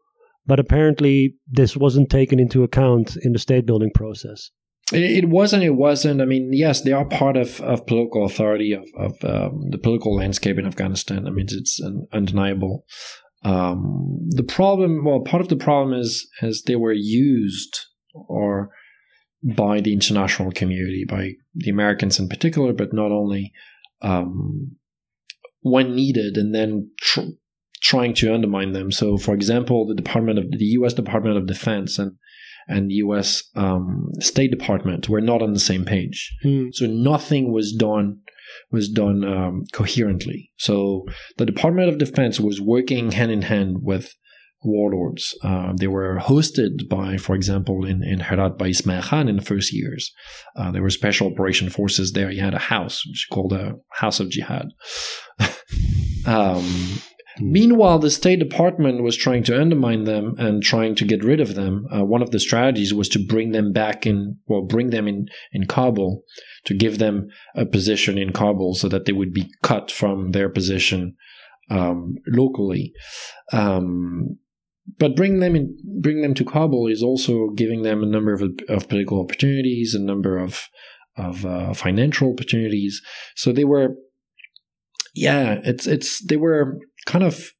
But 0.45 0.59
apparently, 0.59 1.35
this 1.47 1.77
wasn't 1.77 2.09
taken 2.09 2.39
into 2.39 2.63
account 2.63 3.17
in 3.21 3.33
the 3.33 3.39
state 3.39 3.65
building 3.65 3.91
process. 3.93 4.49
It, 4.91 5.29
wasn't. 5.29 5.63
It 5.63 5.75
wasn't. 5.75 6.21
I 6.21 6.25
mean, 6.25 6.49
yes, 6.51 6.81
they 6.81 6.91
are 6.91 7.05
part 7.05 7.37
of, 7.37 7.61
of 7.61 7.85
political 7.85 8.25
authority 8.25 8.73
of, 8.73 8.87
of 8.97 9.23
um, 9.23 9.69
the 9.69 9.77
political 9.77 10.15
landscape 10.15 10.57
in 10.57 10.65
Afghanistan. 10.65 11.27
I 11.27 11.29
mean, 11.29 11.45
it's 11.49 11.79
undeniable. 12.11 12.85
Um, 13.43 14.27
the 14.29 14.43
problem, 14.43 15.05
well, 15.05 15.21
part 15.21 15.41
of 15.41 15.49
the 15.49 15.55
problem 15.55 15.97
is 15.97 16.27
is 16.41 16.63
they 16.63 16.75
were 16.75 16.93
used 16.93 17.85
or 18.13 18.71
by 19.43 19.79
the 19.79 19.93
international 19.93 20.51
community, 20.51 21.05
by 21.07 21.33
the 21.55 21.69
Americans 21.69 22.19
in 22.19 22.27
particular, 22.27 22.73
but 22.73 22.93
not 22.93 23.11
only 23.11 23.53
um, 24.01 24.75
when 25.61 25.95
needed, 25.95 26.35
and 26.35 26.53
then 26.53 26.91
tr- 26.99 27.35
trying 27.81 28.13
to 28.15 28.33
undermine 28.33 28.73
them. 28.73 28.91
So, 28.91 29.17
for 29.17 29.33
example, 29.33 29.87
the 29.87 29.95
Department 29.95 30.39
of 30.39 30.45
the 30.51 30.65
U.S. 30.65 30.93
Department 30.93 31.37
of 31.37 31.47
Defense 31.47 31.99
and 31.99 32.13
and 32.67 32.91
U.S. 32.91 33.43
Um, 33.55 34.11
State 34.19 34.51
Department 34.51 35.09
were 35.09 35.21
not 35.21 35.41
on 35.41 35.53
the 35.53 35.59
same 35.59 35.85
page. 35.85 36.31
Hmm. 36.43 36.67
So 36.71 36.85
nothing 36.85 37.51
was 37.51 37.73
done 37.73 38.19
was 38.71 38.89
done 38.89 39.23
um, 39.23 39.65
coherently. 39.73 40.51
So 40.57 41.05
the 41.37 41.45
Department 41.45 41.89
of 41.89 41.97
Defense 41.97 42.39
was 42.39 42.61
working 42.61 43.11
hand 43.11 43.31
in 43.31 43.43
hand 43.43 43.77
with 43.81 44.13
warlords. 44.63 45.37
Uh, 45.43 45.73
they 45.75 45.87
were 45.87 46.19
hosted 46.19 46.89
by, 46.89 47.17
for 47.17 47.35
example, 47.35 47.85
in, 47.85 48.03
in 48.03 48.19
Herat 48.19 48.57
by 48.57 48.67
Ismail 48.67 49.03
Khan 49.03 49.29
in 49.29 49.37
the 49.37 49.41
first 49.41 49.73
years. 49.73 50.11
Uh, 50.55 50.71
there 50.71 50.81
were 50.81 50.89
special 50.89 51.31
operation 51.31 51.69
forces 51.69 52.11
there. 52.11 52.29
He 52.29 52.39
had 52.39 52.53
a 52.53 52.59
house, 52.59 53.05
which 53.05 53.19
is 53.19 53.27
called 53.31 53.53
a 53.53 53.75
House 53.91 54.19
of 54.19 54.29
Jihad. 54.29 54.69
um, 56.25 57.01
Hmm. 57.39 57.51
Meanwhile, 57.51 57.99
the 57.99 58.11
State 58.11 58.39
Department 58.39 59.01
was 59.01 59.17
trying 59.17 59.43
to 59.43 59.59
undermine 59.59 60.03
them 60.03 60.35
and 60.37 60.61
trying 60.61 60.95
to 60.95 61.05
get 61.05 61.23
rid 61.23 61.39
of 61.39 61.55
them. 61.55 61.87
Uh, 61.91 62.05
one 62.05 62.21
of 62.21 62.31
the 62.31 62.39
strategies 62.39 62.93
was 62.93 63.09
to 63.09 63.25
bring 63.25 63.51
them 63.51 63.71
back 63.73 64.05
in, 64.05 64.37
well, 64.47 64.61
bring 64.61 64.91
them 64.91 65.07
in, 65.07 65.27
in 65.51 65.65
Kabul, 65.65 66.23
to 66.65 66.73
give 66.73 66.99
them 66.99 67.29
a 67.55 67.65
position 67.65 68.17
in 68.17 68.31
Kabul 68.31 68.75
so 68.75 68.87
that 68.89 69.05
they 69.05 69.13
would 69.13 69.33
be 69.33 69.51
cut 69.63 69.89
from 69.89 70.31
their 70.31 70.49
position 70.49 71.15
um, 71.69 72.15
locally. 72.27 72.93
Um, 73.51 74.37
but 74.97 75.15
bring 75.15 75.39
them 75.39 75.55
in, 75.55 75.77
bring 76.01 76.21
them 76.21 76.33
to 76.33 76.43
Kabul 76.43 76.87
is 76.87 77.03
also 77.03 77.49
giving 77.55 77.83
them 77.83 78.01
a 78.01 78.07
number 78.07 78.33
of, 78.33 78.43
of 78.67 78.89
political 78.89 79.21
opportunities, 79.21 79.93
a 79.93 79.99
number 79.99 80.37
of 80.37 80.67
of 81.17 81.45
uh, 81.45 81.73
financial 81.73 82.31
opportunities. 82.31 83.01
So 83.35 83.51
they 83.51 83.65
were, 83.65 83.95
yeah, 85.13 85.59
it's 85.63 85.85
it's 85.85 86.23
they 86.25 86.37
were 86.37 86.79
kind 87.09 87.23
of 87.23 87.51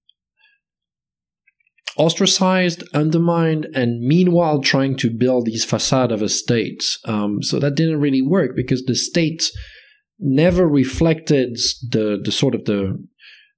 ostracized, 1.97 2.84
undermined, 2.93 3.68
and 3.74 4.00
meanwhile 4.00 4.62
trying 4.62 4.95
to 4.95 5.10
build 5.10 5.45
these 5.45 5.66
facade 5.66 6.12
of 6.12 6.22
a 6.22 6.30
state. 6.30 6.84
Um, 7.06 7.41
so 7.41 7.60
that 7.60 7.76
didn't 7.76 8.00
really 8.00 8.22
work 8.22 8.52
because 8.56 8.86
the 8.86 8.95
state 8.95 9.52
never 10.20 10.68
reflected 10.68 11.58
the 11.91 12.20
the 12.24 12.32
sort 12.32 12.56
of 12.56 12.66
the 12.66 13.04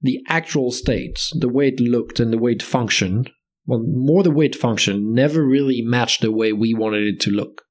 the 0.00 0.18
actual 0.28 0.72
state, 0.72 1.28
the 1.32 1.48
way 1.48 1.68
it 1.68 1.78
looked 1.78 2.18
and 2.18 2.32
the 2.32 2.38
way 2.38 2.52
it 2.52 2.62
functioned. 2.62 3.30
Well, 3.66 3.84
more 3.86 4.24
the 4.24 4.32
way 4.32 4.46
it 4.46 4.56
functioned 4.56 5.12
never 5.14 5.46
really 5.46 5.82
matched 5.82 6.22
the 6.22 6.32
way 6.32 6.52
we 6.52 6.74
wanted 6.74 7.04
it 7.06 7.20
to 7.20 7.30
look. 7.30 7.62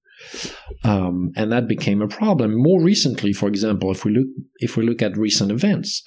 Um, 0.83 1.31
and 1.35 1.51
that 1.51 1.67
became 1.67 2.01
a 2.01 2.07
problem. 2.07 2.55
More 2.55 2.81
recently, 2.81 3.33
for 3.33 3.47
example, 3.47 3.91
if 3.91 4.03
we 4.05 4.11
look 4.11 4.27
if 4.57 4.77
we 4.77 4.85
look 4.85 5.01
at 5.01 5.17
recent 5.17 5.51
events, 5.51 6.03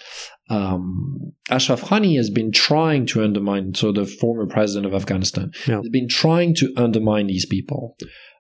um, 0.51 1.33
Ashraf 1.51 1.83
Ghani 1.83 2.17
has 2.17 2.31
been 2.31 2.53
trying 2.53 3.07
to 3.07 3.23
undermine. 3.23 3.75
So 3.75 3.93
the 3.93 4.07
former 4.07 4.47
president 4.47 4.87
of 4.87 4.95
Afghanistan 4.95 5.53
yeah. 5.67 5.77
has 5.77 5.89
been 5.91 6.09
trying 6.09 6.55
to 6.57 6.73
undermine 6.77 7.29
these 7.29 7.47
people. 7.47 7.97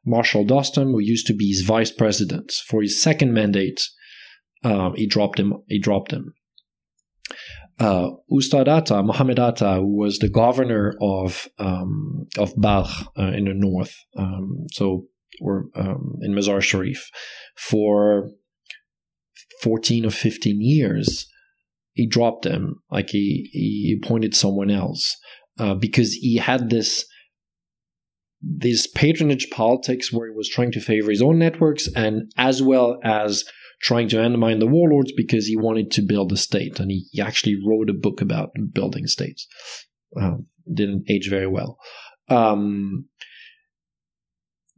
Marshal 0.06 0.44
Dostum, 0.44 0.92
who 0.92 1.00
used 1.00 1.26
to 1.28 1.34
be 1.34 1.48
his 1.48 1.62
vice 1.62 1.90
president 1.90 2.52
for 2.66 2.82
his 2.82 3.00
second 3.00 3.32
mandate, 3.32 3.88
uh, 4.62 4.90
he 4.92 5.06
dropped 5.06 5.38
him. 5.38 5.54
He 5.68 5.78
dropped 5.78 6.12
him. 6.12 6.34
Uh, 7.78 8.10
Ustad 8.30 8.68
Atta, 8.68 9.02
Mohammed 9.02 9.40
Atta, 9.40 9.74
who 9.74 9.96
was 9.96 10.18
the 10.18 10.28
governor 10.28 10.94
of 11.00 11.48
um, 11.58 12.26
of 12.38 12.54
Balkh 12.56 12.88
uh, 13.18 13.32
in 13.32 13.46
the 13.46 13.54
north, 13.54 13.96
um, 14.16 14.66
so 14.70 15.06
or 15.40 15.66
um, 15.74 16.16
in 16.22 16.32
Mazar 16.32 16.62
Sharif 16.62 17.10
for 17.56 18.30
14 19.62 20.06
or 20.06 20.10
15 20.10 20.60
years, 20.60 21.26
he 21.92 22.06
dropped 22.06 22.44
them. 22.44 22.82
Like 22.90 23.10
he, 23.10 23.48
he 23.52 23.98
appointed 24.02 24.34
someone 24.34 24.70
else 24.70 25.16
uh, 25.58 25.74
because 25.74 26.12
he 26.12 26.36
had 26.36 26.70
this 26.70 27.06
this 28.46 28.86
patronage 28.86 29.48
politics 29.50 30.12
where 30.12 30.28
he 30.28 30.36
was 30.36 30.50
trying 30.50 30.70
to 30.70 30.80
favor 30.80 31.10
his 31.10 31.22
own 31.22 31.38
networks 31.38 31.88
and 31.96 32.30
as 32.36 32.62
well 32.62 32.98
as 33.02 33.42
trying 33.80 34.08
to 34.08 34.22
undermine 34.22 34.58
the 34.58 34.66
warlords 34.66 35.12
because 35.16 35.46
he 35.46 35.56
wanted 35.56 35.90
to 35.90 36.02
build 36.02 36.30
a 36.32 36.36
state. 36.36 36.78
And 36.78 36.90
he, 36.90 37.06
he 37.10 37.22
actually 37.22 37.56
wrote 37.66 37.88
a 37.88 37.94
book 37.94 38.20
about 38.20 38.50
building 38.72 39.06
states. 39.06 39.46
Um, 40.20 40.46
didn't 40.72 41.04
age 41.08 41.28
very 41.28 41.46
well. 41.46 41.78
Um, 42.28 43.06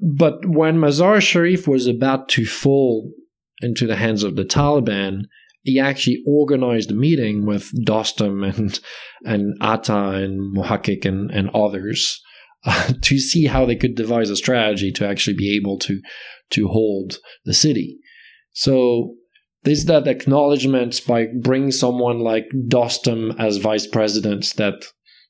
but 0.01 0.47
when 0.47 0.79
Mazar 0.79 1.21
Sharif 1.21 1.67
was 1.67 1.87
about 1.87 2.29
to 2.31 2.45
fall 2.45 3.13
into 3.61 3.87
the 3.87 3.97
hands 3.97 4.23
of 4.23 4.37
the 4.37 4.45
Taliban, 4.45 5.23
he 5.63 5.81
actually 5.81 6.23
organized 6.27 6.91
a 6.91 6.95
meeting 6.95 7.47
with 7.47 7.71
Dostum 7.85 8.47
and 8.57 8.79
and 9.25 9.57
Atta 9.61 10.11
and 10.11 10.57
Muhakkik 10.57 11.05
and, 11.05 11.31
and 11.31 11.51
others 11.51 12.23
uh, 12.65 12.93
to 13.03 13.19
see 13.19 13.47
how 13.47 13.65
they 13.65 13.77
could 13.77 13.95
devise 13.95 14.31
a 14.31 14.37
strategy 14.37 14.93
to 14.93 15.07
actually 15.07 15.37
be 15.37 15.57
able 15.57 15.79
to 15.81 16.01
to 16.51 16.69
hold 16.69 17.19
the 17.45 17.55
city. 17.55 17.99
So 18.53 19.15
there's 19.65 19.87
that 19.87 20.07
acknowledgement 20.07 21.01
by 21.07 21.27
bringing 21.43 21.73
someone 21.73 22.21
like 22.21 22.47
Dostum 22.69 23.35
as 23.39 23.57
vice 23.57 23.87
president 23.87 24.55
that 24.57 24.85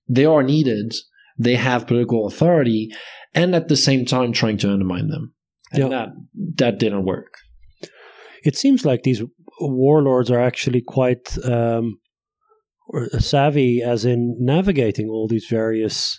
they 0.09 0.27
are 0.27 0.43
needed, 0.43 0.95
they 1.39 1.55
have 1.55 1.87
political 1.87 2.27
authority, 2.27 2.91
and 3.37 3.55
at 3.55 3.69
the 3.69 3.77
same 3.77 4.05
time 4.05 4.33
trying 4.33 4.57
to 4.59 4.73
undermine 4.73 5.09
them. 5.09 5.35
And 5.73 5.83
yeah. 5.83 5.89
that 5.89 6.09
that 6.57 6.79
didn't 6.79 7.05
work. 7.05 7.35
It 8.43 8.57
seems 8.57 8.85
like 8.85 9.03
these 9.03 9.23
warlords 9.61 10.31
are 10.31 10.41
actually 10.41 10.81
quite 10.81 11.37
um, 11.45 11.99
savvy, 13.19 13.83
as 13.83 14.05
in 14.05 14.37
navigating 14.41 15.09
all 15.09 15.29
these 15.29 15.47
various 15.49 16.19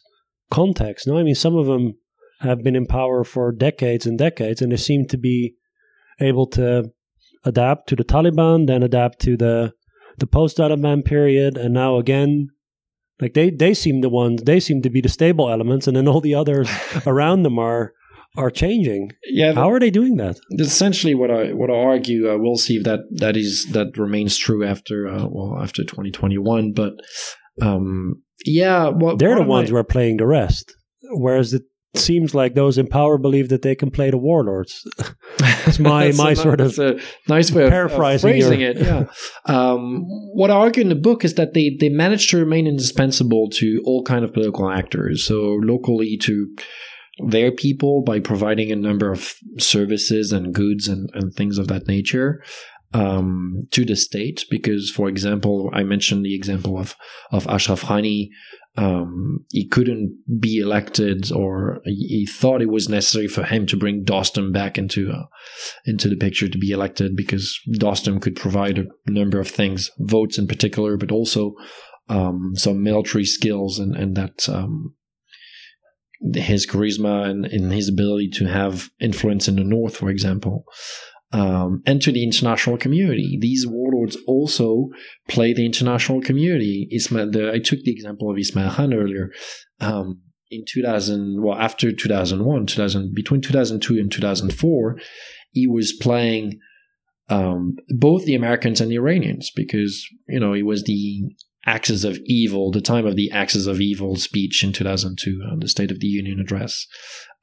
contexts. 0.52 1.08
No, 1.08 1.18
I 1.18 1.24
mean 1.24 1.36
some 1.36 1.56
of 1.56 1.66
them 1.66 1.94
have 2.42 2.64
been 2.64 2.76
in 2.76 2.86
power 2.86 3.24
for 3.24 3.52
decades 3.52 4.06
and 4.06 4.18
decades, 4.18 4.62
and 4.62 4.72
they 4.72 4.78
seem 4.78 5.08
to 5.08 5.18
be 5.18 5.56
able 6.20 6.48
to 6.48 6.92
adapt 7.44 7.90
to 7.90 7.96
the 7.96 8.04
Taliban, 8.04 8.68
then 8.68 8.84
adapt 8.84 9.20
to 9.22 9.36
the 9.36 9.74
the 10.18 10.28
post 10.28 10.58
Taliban 10.58 11.04
period, 11.04 11.58
and 11.58 11.74
now 11.74 11.98
again 11.98 12.50
like 13.22 13.34
they 13.34 13.50
they 13.50 13.74
seem 13.74 14.02
the 14.02 14.10
ones 14.10 14.44
they 14.44 14.60
seem 14.60 14.82
to 14.82 14.90
be 14.90 15.02
the 15.02 15.10
stable 15.10 15.50
elements, 15.50 15.88
and 15.88 15.98
then 15.98 16.08
all 16.08 16.22
the 16.22 16.36
others 16.36 16.70
around 17.06 17.44
them 17.44 17.58
are 17.60 17.94
are 18.36 18.52
changing. 18.52 19.12
Yeah, 19.26 19.54
how 19.54 19.72
are 19.72 19.80
they 19.80 19.90
doing 19.90 20.18
that? 20.18 20.40
Essentially, 20.52 21.16
what 21.16 21.32
I 21.32 21.54
what 21.54 21.72
I 21.72 21.76
argue, 21.76 22.30
uh, 22.30 22.38
we'll 22.38 22.58
see 22.58 22.76
if 22.78 22.84
that 22.84 23.00
that 23.12 23.36
is 23.36 23.68
that 23.72 23.98
remains 23.98 24.38
true 24.38 24.66
after 24.66 25.08
uh, 25.08 25.28
well 25.28 25.60
after 25.62 25.84
twenty 25.84 26.12
twenty 26.12 26.38
one. 26.38 26.74
But 26.74 26.94
um, 27.62 28.22
yeah, 28.46 28.90
well, 28.90 29.18
they're 29.18 29.36
the 29.36 29.44
ones 29.44 29.70
who 29.70 29.76
are 29.78 29.84
playing 29.84 30.18
the 30.18 30.28
rest, 30.28 30.76
whereas 31.12 31.54
it 31.54 31.64
seems 31.98 32.34
like 32.34 32.54
those 32.54 32.78
in 32.78 32.88
power 32.88 33.18
believe 33.18 33.50
that 33.50 33.62
they 33.62 33.76
can 33.76 33.92
play 33.92 34.10
the 34.10 34.18
warlords. 34.18 34.88
It's 35.68 35.80
my 35.80 36.12
my 36.14 36.34
sort 36.34 36.62
of 36.62 36.80
nice 37.28 37.52
way 37.52 37.70
paraphrasing 37.70 38.30
of 38.30 38.36
phrasing 38.36 38.62
your... 38.62 38.72
it. 38.72 38.78
Yeah. 38.78 39.06
Um, 39.46 40.04
what 40.34 40.50
I 40.50 40.56
argue 40.56 40.82
in 40.82 40.90
the 40.90 40.96
book 40.96 41.24
is 41.24 41.36
that 41.36 41.54
they 41.54 41.78
they 41.80 41.90
managed 41.90 42.30
to 42.32 42.38
remain 42.38 42.66
indispensable 42.68 43.50
to 43.52 43.82
all 43.86 44.04
kind 44.04 44.24
of 44.24 44.34
political 44.34 44.72
actors. 44.72 45.26
So 45.26 45.60
locally 45.62 46.18
to 46.24 46.56
their 47.20 47.52
people 47.52 48.04
by 48.04 48.20
providing 48.20 48.72
a 48.72 48.76
number 48.76 49.12
of 49.12 49.36
services 49.58 50.32
and 50.32 50.54
goods 50.54 50.88
and, 50.88 51.10
and 51.14 51.34
things 51.34 51.58
of 51.58 51.68
that 51.68 51.88
nature 51.88 52.44
um, 52.94 53.68
to 53.72 53.86
the 53.86 53.96
state. 53.96 54.46
Because, 54.50 54.90
for 54.90 55.10
example, 55.10 55.70
I 55.74 55.84
mentioned 55.84 56.26
the 56.26 56.36
example 56.36 56.80
of 56.80 56.96
of 57.32 57.48
Ashraf 57.48 57.82
Ghani 57.82 58.30
um, 58.78 59.44
he 59.50 59.68
couldn't 59.68 60.16
be 60.40 60.60
elected, 60.60 61.32
or 61.32 61.82
he 61.86 62.28
thought 62.28 62.62
it 62.62 62.70
was 62.70 62.88
necessary 62.88 63.28
for 63.28 63.44
him 63.44 63.66
to 63.68 63.78
bring 63.78 64.06
Dostum 64.06 64.54
back 64.54 64.78
into 64.78 65.12
uh, 65.12 65.26
into 65.86 66.08
the 66.08 66.16
picture 66.16 66.48
to 66.48 66.58
be 66.60 66.70
elected 66.70 67.16
because 67.16 67.60
Dostum 67.80 68.22
could 68.22 68.36
provide 68.36 68.78
a 68.78 69.12
number 69.12 69.40
of 69.40 69.50
things, 69.50 69.90
votes 69.98 70.38
in 70.38 70.48
particular, 70.48 70.96
but 70.96 71.12
also 71.12 71.56
um, 72.08 72.52
some 72.54 72.84
military 72.84 73.26
skills 73.26 73.80
and 73.80 73.96
and 73.96 74.16
that 74.16 74.48
um, 74.48 74.94
his 76.36 76.68
charisma 76.68 77.28
and, 77.28 77.46
and, 77.46 77.72
his 77.72 77.90
ability 77.90 78.30
to 78.30 78.46
have 78.46 78.90
influence 79.00 79.48
in 79.48 79.56
the 79.56 79.64
north, 79.64 79.98
for 79.98 80.10
example, 80.10 80.66
um, 81.32 81.84
to 81.86 82.12
the 82.12 82.24
international 82.24 82.78
community. 82.78 83.38
These 83.40 83.66
warlords 83.68 84.18
also 84.28 84.90
play 85.28 85.54
the 85.54 85.66
international 85.66 86.22
community. 86.22 86.88
Ismail, 86.92 87.32
the, 87.32 87.52
I 87.52 87.60
took 87.60 87.80
the 87.84 87.92
example 87.92 88.32
of 88.32 88.38
Ismail 88.38 88.72
Khan 88.72 88.94
earlier. 88.94 89.32
Um, 89.80 90.22
in 90.50 90.64
2000, 90.66 91.44
well, 91.44 91.58
after 91.58 91.92
2001, 91.92 92.68
2000, 92.68 93.14
between 93.14 93.42
2002 93.42 93.96
and 93.96 94.12
2004, 94.12 94.98
he 95.52 95.68
was 95.68 95.94
playing 95.94 96.60
um, 97.30 97.76
both 97.90 98.24
the 98.24 98.36
Americans 98.36 98.80
and 98.80 98.90
the 98.90 98.96
Iranians 98.96 99.52
because, 99.54 100.08
you 100.30 100.40
know, 100.40 100.54
he 100.54 100.64
was 100.64 100.84
the 100.84 101.24
axis 101.66 102.06
of 102.06 102.18
evil, 102.26 102.72
the 102.72 102.80
time 102.80 103.06
of 103.06 103.18
the 103.18 103.30
axis 103.32 103.68
of 103.68 103.82
evil 103.82 104.16
speech 104.16 104.64
in 104.64 104.72
2002, 104.72 105.42
uh, 105.46 105.56
the 105.60 105.68
State 105.68 105.92
of 105.92 106.00
the 106.00 106.08
Union 106.08 106.40
address. 106.40 106.88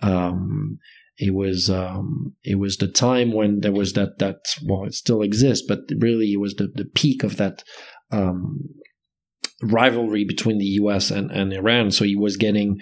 Um, 0.01 0.79
it 1.17 1.35
was 1.35 1.71
um, 1.71 2.35
it 2.43 2.59
was 2.59 2.77
the 2.77 2.89
time 2.89 3.33
when 3.33 3.61
there 3.61 3.73
was 3.73 3.93
that 3.93 4.19
that 4.19 4.39
well 4.67 4.85
it 4.85 4.95
still 4.95 5.23
exists, 5.23 5.65
but 5.67 5.81
really 5.99 6.33
it 6.33 6.41
was 6.41 6.55
the, 6.55 6.69
the 6.75 6.85
peak 6.85 7.23
of 7.23 7.37
that 7.37 7.63
um, 8.11 8.61
rivalry 9.63 10.25
between 10.25 10.59
the 10.59 10.65
U.S. 10.65 11.11
and, 11.11 11.31
and 11.31 11.53
Iran. 11.53 11.91
So 11.91 12.05
he 12.05 12.17
was 12.17 12.37
getting 12.37 12.81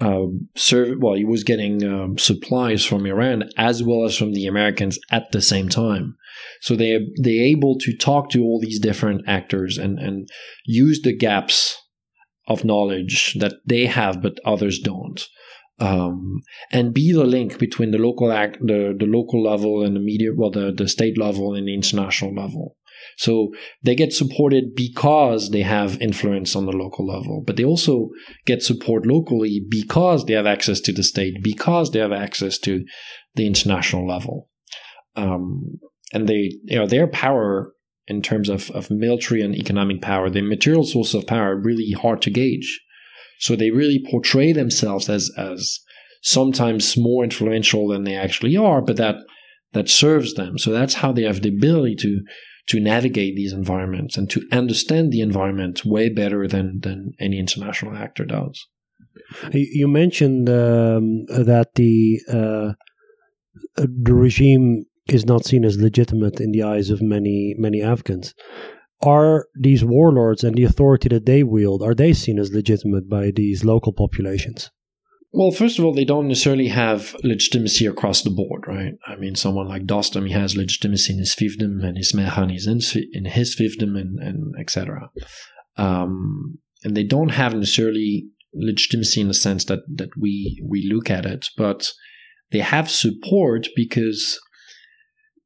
uh, 0.00 0.26
serve 0.56 0.98
well 1.00 1.14
he 1.14 1.24
was 1.24 1.44
getting 1.44 1.84
um, 1.84 2.18
supplies 2.18 2.84
from 2.84 3.06
Iran 3.06 3.50
as 3.56 3.82
well 3.82 4.04
as 4.04 4.16
from 4.16 4.32
the 4.32 4.46
Americans 4.46 4.98
at 5.10 5.30
the 5.32 5.42
same 5.42 5.68
time. 5.68 6.16
So 6.62 6.74
they 6.74 6.98
they 7.20 7.38
able 7.38 7.78
to 7.80 7.96
talk 7.96 8.30
to 8.30 8.42
all 8.42 8.60
these 8.60 8.80
different 8.80 9.22
actors 9.28 9.76
and 9.76 9.98
and 9.98 10.28
use 10.64 11.02
the 11.02 11.16
gaps 11.16 11.76
of 12.48 12.64
knowledge 12.64 13.34
that 13.38 13.54
they 13.66 13.86
have 13.86 14.22
but 14.22 14.38
others 14.44 14.78
don't. 14.78 15.26
Um, 15.80 16.42
and 16.70 16.94
be 16.94 17.12
the 17.12 17.24
link 17.24 17.58
between 17.58 17.90
the 17.90 17.98
local 17.98 18.30
act, 18.30 18.58
the, 18.60 18.94
the 18.96 19.06
local 19.06 19.42
level 19.42 19.82
and 19.82 19.96
the 19.96 20.00
media, 20.00 20.30
well, 20.34 20.50
the, 20.50 20.72
the 20.72 20.88
state 20.88 21.18
level 21.18 21.52
and 21.52 21.66
the 21.66 21.74
international 21.74 22.32
level. 22.32 22.76
So 23.16 23.52
they 23.82 23.94
get 23.94 24.12
supported 24.12 24.74
because 24.74 25.50
they 25.50 25.62
have 25.62 26.00
influence 26.00 26.56
on 26.56 26.66
the 26.66 26.72
local 26.72 27.06
level, 27.06 27.42
but 27.46 27.56
they 27.56 27.64
also 27.64 28.10
get 28.46 28.62
support 28.62 29.04
locally 29.04 29.64
because 29.68 30.24
they 30.24 30.34
have 30.34 30.46
access 30.46 30.80
to 30.82 30.92
the 30.92 31.02
state, 31.02 31.42
because 31.42 31.90
they 31.90 31.98
have 31.98 32.12
access 32.12 32.58
to 32.58 32.84
the 33.34 33.46
international 33.46 34.06
level. 34.06 34.48
Um, 35.16 35.80
and 36.12 36.28
they, 36.28 36.52
you 36.64 36.78
know, 36.78 36.86
their 36.86 37.06
power 37.06 37.72
in 38.06 38.22
terms 38.22 38.48
of, 38.48 38.70
of 38.70 38.90
military 38.90 39.42
and 39.42 39.54
economic 39.54 40.02
power, 40.02 40.28
their 40.28 40.42
material 40.42 40.84
source 40.84 41.14
of 41.14 41.26
power, 41.26 41.56
really 41.56 41.92
hard 41.92 42.20
to 42.22 42.30
gauge. 42.30 42.80
So 43.38 43.56
they 43.56 43.70
really 43.70 44.04
portray 44.10 44.52
themselves 44.52 45.08
as, 45.08 45.30
as 45.36 45.80
sometimes 46.22 46.96
more 46.96 47.24
influential 47.24 47.88
than 47.88 48.04
they 48.04 48.16
actually 48.16 48.56
are, 48.56 48.80
but 48.80 48.96
that, 48.96 49.16
that 49.72 49.88
serves 49.88 50.34
them. 50.34 50.58
So 50.58 50.70
that's 50.70 50.94
how 50.94 51.12
they 51.12 51.22
have 51.22 51.42
the 51.42 51.48
ability 51.48 51.96
to, 51.96 52.20
to 52.68 52.80
navigate 52.80 53.36
these 53.36 53.52
environments 53.52 54.16
and 54.16 54.30
to 54.30 54.42
understand 54.52 55.12
the 55.12 55.20
environment 55.20 55.84
way 55.84 56.08
better 56.08 56.48
than, 56.48 56.80
than 56.80 57.12
any 57.20 57.38
international 57.38 57.96
actor 57.96 58.24
does. 58.24 58.66
You 59.52 59.88
mentioned 59.88 60.48
um, 60.48 61.24
that 61.26 61.74
the 61.74 62.20
uh, 62.28 62.72
the 63.76 64.14
regime 64.14 64.84
is 65.08 65.24
not 65.24 65.44
seen 65.44 65.64
as 65.64 65.78
legitimate 65.78 66.40
in 66.40 66.52
the 66.52 66.62
eyes 66.62 66.90
of 66.90 67.00
many 67.00 67.54
many 67.58 67.80
Afghans. 67.80 68.34
Are 69.02 69.46
these 69.54 69.84
warlords 69.84 70.44
and 70.44 70.56
the 70.56 70.64
authority 70.64 71.08
that 71.10 71.26
they 71.26 71.42
wield 71.42 71.82
are 71.82 71.94
they 71.94 72.12
seen 72.12 72.38
as 72.38 72.52
legitimate 72.52 73.08
by 73.08 73.30
these 73.30 73.64
local 73.64 73.92
populations? 73.92 74.70
Well, 75.36 75.50
first 75.50 75.80
of 75.80 75.84
all, 75.84 75.92
they 75.92 76.04
don't 76.04 76.28
necessarily 76.28 76.68
have 76.68 77.16
legitimacy 77.24 77.86
across 77.86 78.22
the 78.22 78.30
board, 78.30 78.68
right? 78.68 78.92
I 79.04 79.16
mean, 79.16 79.34
someone 79.34 79.66
like 79.66 79.82
Dostum, 79.82 80.28
he 80.28 80.32
has 80.32 80.56
legitimacy 80.56 81.12
in 81.12 81.18
his 81.18 81.34
fiefdom, 81.34 81.84
and 81.84 81.96
his 81.96 82.12
Khan 82.12 82.50
is 82.50 82.68
in, 82.68 82.78
in 83.12 83.24
his 83.24 83.56
fiefdom, 83.56 83.98
and, 84.00 84.20
and 84.20 84.54
etc. 84.56 85.10
Um, 85.76 86.58
and 86.84 86.96
they 86.96 87.02
don't 87.02 87.30
have 87.30 87.52
necessarily 87.52 88.28
legitimacy 88.54 89.22
in 89.22 89.26
the 89.26 89.34
sense 89.34 89.64
that 89.64 89.80
that 89.92 90.10
we 90.16 90.62
we 90.64 90.88
look 90.88 91.10
at 91.10 91.26
it, 91.26 91.48
but 91.56 91.90
they 92.52 92.60
have 92.60 92.88
support 92.88 93.66
because 93.74 94.38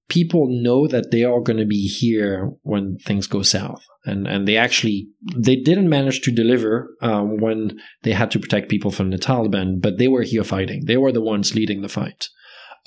people 0.08 0.46
know 0.48 0.86
that 0.86 1.10
they 1.10 1.24
are 1.24 1.40
going 1.40 1.58
to 1.58 1.66
be 1.66 1.86
here 1.86 2.50
when 2.62 2.98
things 2.98 3.26
go 3.26 3.42
south. 3.42 3.84
And 4.04 4.26
and 4.26 4.48
they 4.48 4.56
actually 4.56 5.08
they 5.36 5.56
didn't 5.56 5.88
manage 5.88 6.20
to 6.22 6.30
deliver 6.30 6.88
um, 7.02 7.38
when 7.38 7.78
they 8.02 8.12
had 8.12 8.30
to 8.30 8.38
protect 8.38 8.70
people 8.70 8.90
from 8.90 9.10
the 9.10 9.18
taliban 9.18 9.80
but 9.82 9.98
they 9.98 10.08
were 10.08 10.22
here 10.22 10.44
fighting. 10.44 10.84
They 10.86 10.96
were 10.96 11.12
the 11.12 11.20
ones 11.20 11.54
leading 11.54 11.82
the 11.82 11.88
fight. 11.88 12.28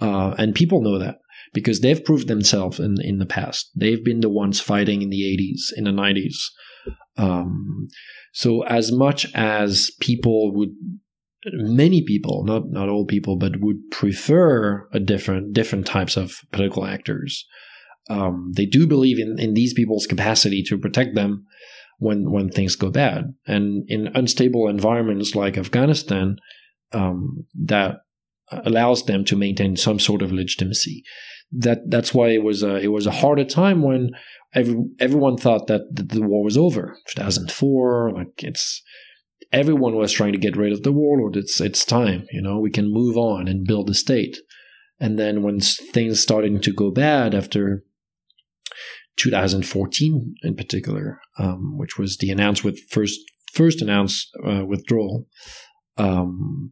Uh, 0.02 0.34
and 0.38 0.56
people 0.56 0.82
know 0.82 0.98
that 0.98 1.18
because 1.54 1.82
they've 1.82 2.04
proved 2.04 2.28
themselves 2.28 2.80
in 2.80 2.96
in 3.02 3.20
the 3.20 3.26
past. 3.26 3.70
They've 3.76 4.04
been 4.04 4.22
the 4.22 4.30
ones 4.30 4.60
fighting 4.60 5.02
in 5.02 5.10
the 5.10 5.22
80s 5.22 5.78
in 5.78 5.84
the 5.84 5.92
90s 5.92 6.38
um, 7.18 7.88
so 8.34 8.64
as 8.64 8.92
much 8.92 9.28
as 9.36 9.92
people 10.00 10.54
would 10.56 10.76
many 11.46 12.04
people, 12.04 12.44
not 12.46 12.70
not 12.70 12.90
all 12.90 13.06
people, 13.06 13.38
but 13.38 13.60
would 13.60 13.90
prefer 13.92 14.88
a 14.92 15.00
different 15.00 15.54
different 15.54 15.86
types 15.86 16.18
of 16.18 16.42
political 16.52 16.86
actors. 16.86 17.46
Um, 18.10 18.52
they 18.56 18.66
do 18.66 18.88
believe 18.88 19.20
in, 19.20 19.38
in 19.40 19.54
these 19.54 19.74
people's 19.74 20.08
capacity 20.08 20.64
to 20.64 20.78
protect 20.78 21.16
them 21.16 21.46
when 21.98 22.32
when 22.32 22.50
things 22.50 22.76
go 22.76 22.90
bad. 22.90 23.34
And 23.48 23.84
in 23.88 24.08
unstable 24.16 24.68
environments 24.68 25.36
like 25.36 25.58
Afghanistan, 25.58 26.38
um, 26.94 27.46
that 27.54 27.98
allows 28.52 29.06
them 29.06 29.24
to 29.26 29.36
maintain 29.36 29.78
some 29.78 30.00
sort 30.00 30.22
of 30.22 30.32
legitimacy. 30.32 31.04
That 31.52 31.90
that's 31.90 32.14
why 32.14 32.30
it 32.30 32.44
was 32.44 32.64
a 32.64 32.78
it 32.78 32.88
was 32.90 33.08
a 33.08 33.12
harder 33.12 33.46
time 33.46 33.82
when 33.82 34.12
every, 34.54 34.76
everyone 35.00 35.38
thought 35.38 35.68
that 35.68 35.82
the, 35.92 36.04
the 36.04 36.22
war 36.22 36.44
was 36.44 36.58
over. 36.58 36.98
2004, 37.10 38.14
like 38.14 38.44
it's 38.44 38.82
everyone 39.52 39.96
was 39.96 40.12
trying 40.12 40.32
to 40.32 40.38
get 40.38 40.58
rid 40.58 40.72
of 40.72 40.84
the 40.84 40.92
warlord. 40.92 41.36
It's 41.36 41.60
it's 41.60 41.86
time, 41.86 42.26
you 42.32 42.42
know, 42.42 42.60
we 42.60 42.72
can 42.72 42.92
move 42.92 43.18
on 43.18 43.48
and 43.48 43.66
build 43.66 43.90
a 43.90 43.94
state. 43.94 44.38
And 45.00 45.18
then 45.18 45.42
when 45.42 45.60
things 45.60 46.20
started 46.20 46.62
to 46.62 46.74
go 46.74 46.92
bad 46.92 47.34
after 47.34 47.84
2014 49.18 50.36
in 50.44 50.56
particular, 50.56 51.20
um, 51.40 51.78
which 51.78 51.98
was 51.98 52.18
the 52.18 52.30
announced 52.30 52.64
with 52.64 52.80
first 52.90 53.20
first 53.54 53.82
announced 53.82 54.30
uh, 54.46 54.64
withdrawal, 54.66 55.28
um, 55.98 56.72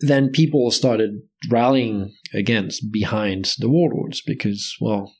then 0.00 0.30
people 0.30 0.70
started 0.70 1.22
rallying 1.48 2.14
against 2.34 2.90
behind 2.90 3.52
the 3.58 3.68
warlords 3.68 4.20
because, 4.20 4.74
well, 4.80 5.14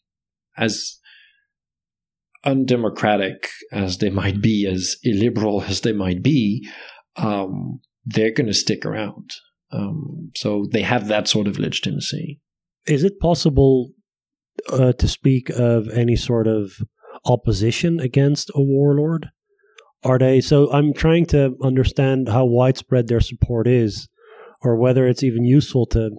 as 0.57 0.99
undemocratic 2.45 3.49
as 3.71 3.99
they 3.99 4.11
might 4.11 4.41
be, 4.41 4.67
as 4.67 4.97
illiberal 5.03 5.63
as 5.63 5.81
they 5.81 5.93
might 5.93 6.23
be, 6.23 6.69
um, 7.17 7.81
they're 8.05 8.33
going 8.33 8.47
to 8.47 8.55
stick 8.55 8.85
around. 8.85 9.31
Um, 9.71 10.31
so 10.37 10.67
they 10.71 10.83
have 10.83 11.09
that 11.09 11.29
sort 11.29 11.47
of 11.47 11.59
legitimacy. 11.59 12.41
Is 12.87 13.05
it 13.05 13.21
possible 13.21 13.93
uh, 14.71 14.93
to 14.93 15.09
speak 15.09 15.49
of 15.51 15.89
any 15.89 16.17
sort 16.17 16.47
of 16.47 16.73
opposition 17.25 18.01
against 18.01 18.51
a 18.55 18.61
warlord? 18.61 19.31
Are 20.05 20.19
they 20.19 20.41
so? 20.41 20.71
I'm 20.73 20.93
trying 20.93 21.27
to 21.27 21.57
understand 21.63 22.29
how 22.29 22.45
widespread 22.45 23.07
their 23.07 23.21
support 23.21 23.69
is, 23.69 24.09
or 24.61 24.77
whether 24.77 25.07
it's 25.07 25.23
even 25.23 25.45
useful 25.45 25.87
to 25.87 26.11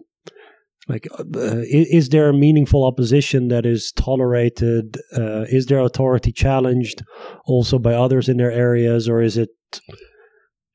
like 0.88 1.07
uh, 1.19 1.23
is 1.69 2.09
there 2.09 2.29
a 2.29 2.34
meaningful 2.34 2.84
opposition 2.84 3.47
that 3.47 3.65
is 3.65 3.91
tolerated 3.93 4.97
uh, 5.17 5.45
is 5.49 5.67
their 5.67 5.79
authority 5.79 6.31
challenged 6.31 7.03
also 7.45 7.79
by 7.79 7.93
others 7.93 8.27
in 8.27 8.38
their 8.38 8.51
areas 8.51 9.07
or 9.07 9.21
is 9.21 9.38
it 9.38 9.49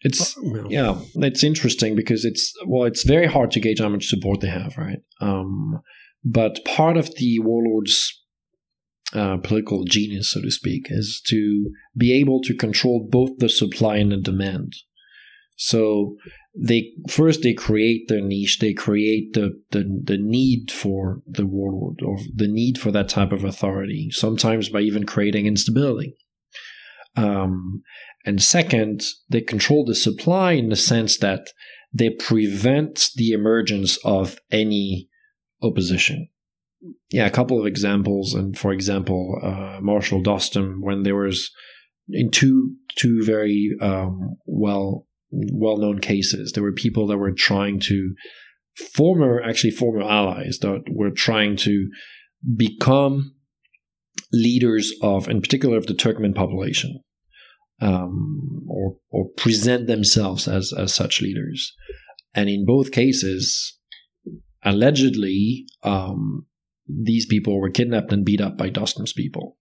it's 0.01 0.37
uh, 0.39 0.69
yeah 0.69 0.99
it's 1.17 1.45
interesting 1.45 1.95
because 1.95 2.25
it's 2.25 2.55
well 2.67 2.85
it's 2.85 3.05
very 3.05 3.27
hard 3.27 3.51
to 3.51 3.61
gauge 3.61 3.81
how 3.81 3.89
much 3.89 4.07
support 4.07 4.41
they 4.41 4.49
have 4.49 4.77
right? 4.77 5.01
Um, 5.21 5.81
but 6.25 6.65
part 6.65 6.97
of 6.97 7.15
the 7.17 7.39
warlords 7.41 8.15
uh, 9.15 9.39
political 9.39 9.85
genius 9.85 10.33
so 10.33 10.41
to 10.41 10.51
speak 10.51 10.87
is 10.91 11.21
to 11.27 11.71
be 11.97 12.19
able 12.19 12.41
to 12.43 12.55
control 12.55 13.07
both 13.11 13.39
the 13.39 13.49
supply 13.49 13.97
and 13.97 14.13
the 14.13 14.17
demand 14.19 14.75
so 15.59 16.17
they 16.57 16.93
first 17.11 17.43
they 17.43 17.53
create 17.53 18.07
their 18.07 18.21
niche, 18.21 18.61
they 18.61 18.73
create 18.73 19.33
the, 19.35 19.61
the 19.73 20.03
the 20.05 20.17
need 20.17 20.71
for 20.71 21.21
the 21.27 21.47
warlord 21.47 21.99
or 22.01 22.19
the 22.33 22.47
need 22.47 22.79
for 22.79 22.93
that 22.93 23.09
type 23.09 23.33
of 23.33 23.43
authority. 23.43 24.09
Sometimes 24.13 24.69
by 24.69 24.81
even 24.81 25.05
creating 25.05 25.47
instability. 25.47 26.17
Um, 27.17 27.83
and 28.25 28.41
second, 28.41 29.03
they 29.29 29.41
control 29.41 29.85
the 29.85 29.97
supply 29.97 30.53
in 30.53 30.69
the 30.69 30.77
sense 30.77 31.19
that 31.19 31.49
they 31.93 32.11
prevent 32.11 33.09
the 33.17 33.33
emergence 33.33 33.99
of 34.05 34.39
any 34.53 35.09
opposition. 35.61 36.29
Yeah, 37.11 37.27
a 37.27 37.31
couple 37.31 37.59
of 37.59 37.67
examples. 37.67 38.33
And 38.33 38.57
for 38.57 38.73
example, 38.73 39.41
uh, 39.43 39.81
Marshal 39.81 40.23
Dostum, 40.23 40.77
when 40.83 41.03
there 41.03 41.17
was 41.17 41.51
in 42.11 42.31
two 42.31 42.77
two 42.97 43.25
very 43.25 43.77
um, 43.81 44.37
well 44.47 45.08
well 45.31 45.77
known 45.77 45.99
cases. 46.01 46.53
There 46.53 46.63
were 46.63 46.73
people 46.73 47.07
that 47.09 47.19
were 47.19 47.33
trying 47.33 47.81
to 47.81 48.15
former 48.95 49.43
actually 49.43 49.73
former 49.73 50.03
allies 50.03 50.59
that 50.63 50.85
were 50.91 51.11
trying 51.11 51.57
to 51.57 51.89
become 52.57 53.35
leaders 54.33 54.93
of, 55.03 55.29
in 55.29 55.41
particular, 55.41 55.77
of 55.77 55.87
the 55.87 55.95
Turkmen 55.95 56.35
population, 56.35 57.01
um, 57.81 58.67
or 58.69 58.97
or 59.11 59.29
present 59.37 59.87
themselves 59.87 60.49
as 60.49 60.73
as 60.73 60.95
such 60.95 61.21
leaders. 61.21 61.75
And 62.35 62.49
in 62.49 62.65
both 62.65 62.93
cases, 62.93 63.79
allegedly, 64.63 65.67
um, 65.83 66.47
these 66.87 67.27
people 67.27 67.61
were 67.61 67.71
kidnapped 67.71 68.13
and 68.13 68.25
beat 68.25 68.41
up 68.41 68.57
by 68.57 68.71
Dostum's 68.71 69.13
people. 69.13 69.58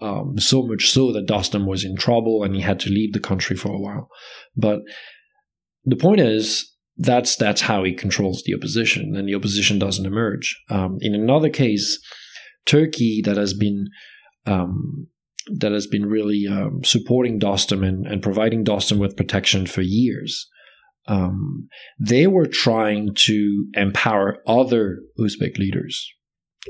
Um, 0.00 0.38
so 0.38 0.62
much 0.62 0.90
so 0.90 1.12
that 1.12 1.26
Dostum 1.26 1.66
was 1.66 1.84
in 1.84 1.96
trouble 1.96 2.44
and 2.44 2.54
he 2.54 2.60
had 2.60 2.78
to 2.80 2.90
leave 2.90 3.12
the 3.12 3.20
country 3.20 3.56
for 3.56 3.72
a 3.72 3.80
while. 3.80 4.08
But 4.56 4.80
the 5.84 5.96
point 5.96 6.20
is, 6.20 6.72
that's 6.98 7.36
that's 7.36 7.62
how 7.62 7.84
he 7.84 7.92
controls 7.94 8.42
the 8.44 8.54
opposition, 8.54 9.14
and 9.16 9.28
the 9.28 9.34
opposition 9.34 9.78
doesn't 9.78 10.06
emerge. 10.06 10.56
Um, 10.68 10.98
in 11.00 11.14
another 11.14 11.48
case, 11.48 11.98
Turkey 12.66 13.22
that 13.24 13.36
has 13.36 13.54
been 13.54 13.86
um, 14.46 15.06
that 15.60 15.72
has 15.72 15.86
been 15.86 16.06
really 16.06 16.46
um, 16.50 16.80
supporting 16.84 17.38
Dostum 17.40 17.86
and, 17.86 18.06
and 18.06 18.22
providing 18.22 18.64
Dostum 18.64 18.98
with 18.98 19.16
protection 19.16 19.66
for 19.66 19.82
years. 19.82 20.48
Um, 21.06 21.68
they 21.98 22.26
were 22.26 22.46
trying 22.46 23.14
to 23.14 23.66
empower 23.74 24.38
other 24.46 24.98
Uzbek 25.18 25.56
leaders, 25.56 26.06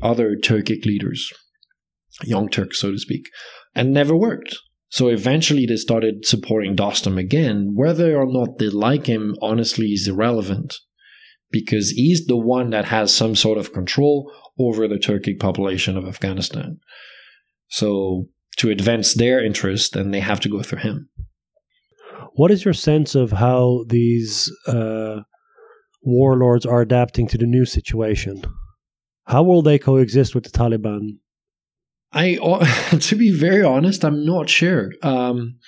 other 0.00 0.36
Turkic 0.36 0.84
leaders, 0.84 1.32
young 2.24 2.48
Turks, 2.48 2.80
so 2.80 2.90
to 2.90 2.98
speak, 2.98 3.28
and 3.74 3.92
never 3.92 4.16
worked. 4.16 4.56
So 4.90 5.08
eventually 5.08 5.66
they 5.66 5.76
started 5.76 6.24
supporting 6.24 6.74
Dostum 6.74 7.18
again. 7.18 7.72
Whether 7.74 8.16
or 8.16 8.26
not 8.26 8.58
they 8.58 8.70
like 8.70 9.06
him, 9.06 9.36
honestly, 9.42 9.88
is 9.88 10.08
irrelevant 10.08 10.74
because 11.50 11.90
he's 11.90 12.26
the 12.26 12.36
one 12.36 12.70
that 12.70 12.86
has 12.86 13.14
some 13.14 13.34
sort 13.34 13.58
of 13.58 13.72
control 13.72 14.32
over 14.58 14.88
the 14.88 14.96
Turkic 14.96 15.38
population 15.38 15.96
of 15.96 16.06
Afghanistan. 16.06 16.78
So 17.68 18.28
to 18.56 18.70
advance 18.70 19.14
their 19.14 19.44
interest, 19.44 19.94
then 19.94 20.10
they 20.10 20.20
have 20.20 20.40
to 20.40 20.48
go 20.48 20.62
through 20.62 20.80
him. 20.80 21.08
What 22.34 22.50
is 22.50 22.64
your 22.64 22.74
sense 22.74 23.14
of 23.14 23.32
how 23.32 23.84
these 23.88 24.50
uh, 24.66 25.20
warlords 26.02 26.66
are 26.66 26.80
adapting 26.80 27.28
to 27.28 27.38
the 27.38 27.46
new 27.46 27.64
situation? 27.64 28.42
How 29.26 29.42
will 29.42 29.62
they 29.62 29.78
coexist 29.78 30.34
with 30.34 30.44
the 30.44 30.50
Taliban? 30.50 31.18
I, 32.12 32.34
to 33.00 33.16
be 33.16 33.30
very 33.30 33.62
honest, 33.62 34.04
I'm 34.04 34.24
not 34.24 34.48
sure. 34.48 34.92
Um, 35.02 35.58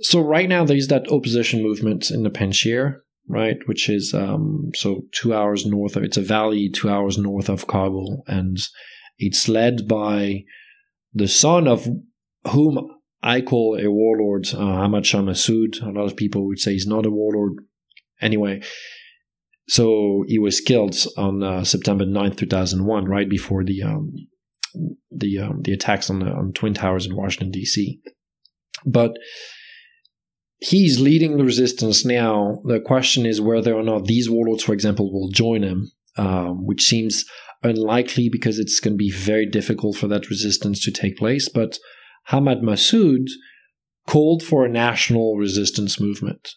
so 0.00 0.20
right 0.20 0.48
now, 0.48 0.64
there's 0.64 0.88
that 0.88 1.10
opposition 1.10 1.62
movement 1.62 2.10
in 2.10 2.22
the 2.22 2.30
Panjshir, 2.30 2.96
right, 3.28 3.56
which 3.66 3.88
is 3.88 4.12
um, 4.14 4.70
so 4.74 5.02
two 5.12 5.34
hours 5.34 5.66
north 5.66 5.96
of. 5.96 6.02
It's 6.02 6.16
a 6.16 6.22
valley 6.22 6.68
two 6.68 6.88
hours 6.88 7.16
north 7.18 7.48
of 7.48 7.66
Kabul, 7.66 8.24
and 8.26 8.58
it's 9.18 9.48
led 9.48 9.86
by 9.86 10.44
the 11.12 11.28
son 11.28 11.68
of 11.68 11.88
whom 12.48 12.90
I 13.22 13.40
call 13.40 13.78
a 13.80 13.90
warlord, 13.90 14.48
uh, 14.52 14.58
Ahmad 14.58 15.06
Shah 15.06 15.22
Massoud. 15.22 15.80
A 15.82 15.90
lot 15.90 16.06
of 16.06 16.16
people 16.16 16.46
would 16.46 16.58
say 16.58 16.72
he's 16.72 16.86
not 16.86 17.06
a 17.06 17.10
warlord. 17.10 17.54
Anyway, 18.20 18.62
so 19.68 20.24
he 20.26 20.38
was 20.38 20.60
killed 20.60 20.96
on 21.16 21.42
uh, 21.42 21.64
September 21.64 22.04
9th, 22.04 22.36
2001, 22.36 23.04
right 23.06 23.28
before 23.28 23.64
the 23.64 23.82
um, 23.82 24.12
the 25.10 25.38
um, 25.38 25.62
the 25.62 25.72
attacks 25.72 26.10
on 26.10 26.20
the 26.20 26.26
on 26.26 26.52
Twin 26.52 26.74
Towers 26.74 27.06
in 27.06 27.16
Washington 27.16 27.50
D.C. 27.50 28.00
But 28.84 29.12
he's 30.58 31.00
leading 31.00 31.36
the 31.36 31.44
resistance 31.44 32.04
now. 32.04 32.60
The 32.64 32.80
question 32.80 33.26
is 33.26 33.40
whether 33.40 33.74
or 33.74 33.82
not 33.82 34.06
these 34.06 34.30
warlords, 34.30 34.62
for 34.62 34.72
example, 34.72 35.12
will 35.12 35.30
join 35.30 35.62
him, 35.62 35.92
um, 36.16 36.66
which 36.66 36.82
seems 36.82 37.24
unlikely 37.62 38.28
because 38.28 38.58
it's 38.58 38.80
going 38.80 38.94
to 38.94 38.98
be 38.98 39.10
very 39.10 39.46
difficult 39.46 39.96
for 39.96 40.06
that 40.08 40.28
resistance 40.28 40.84
to 40.84 40.90
take 40.90 41.16
place. 41.16 41.48
But 41.48 41.78
Ahmad 42.30 42.60
Massoud 42.60 43.26
called 44.06 44.42
for 44.42 44.64
a 44.64 44.70
national 44.70 45.36
resistance 45.36 45.98
movement. 45.98 46.50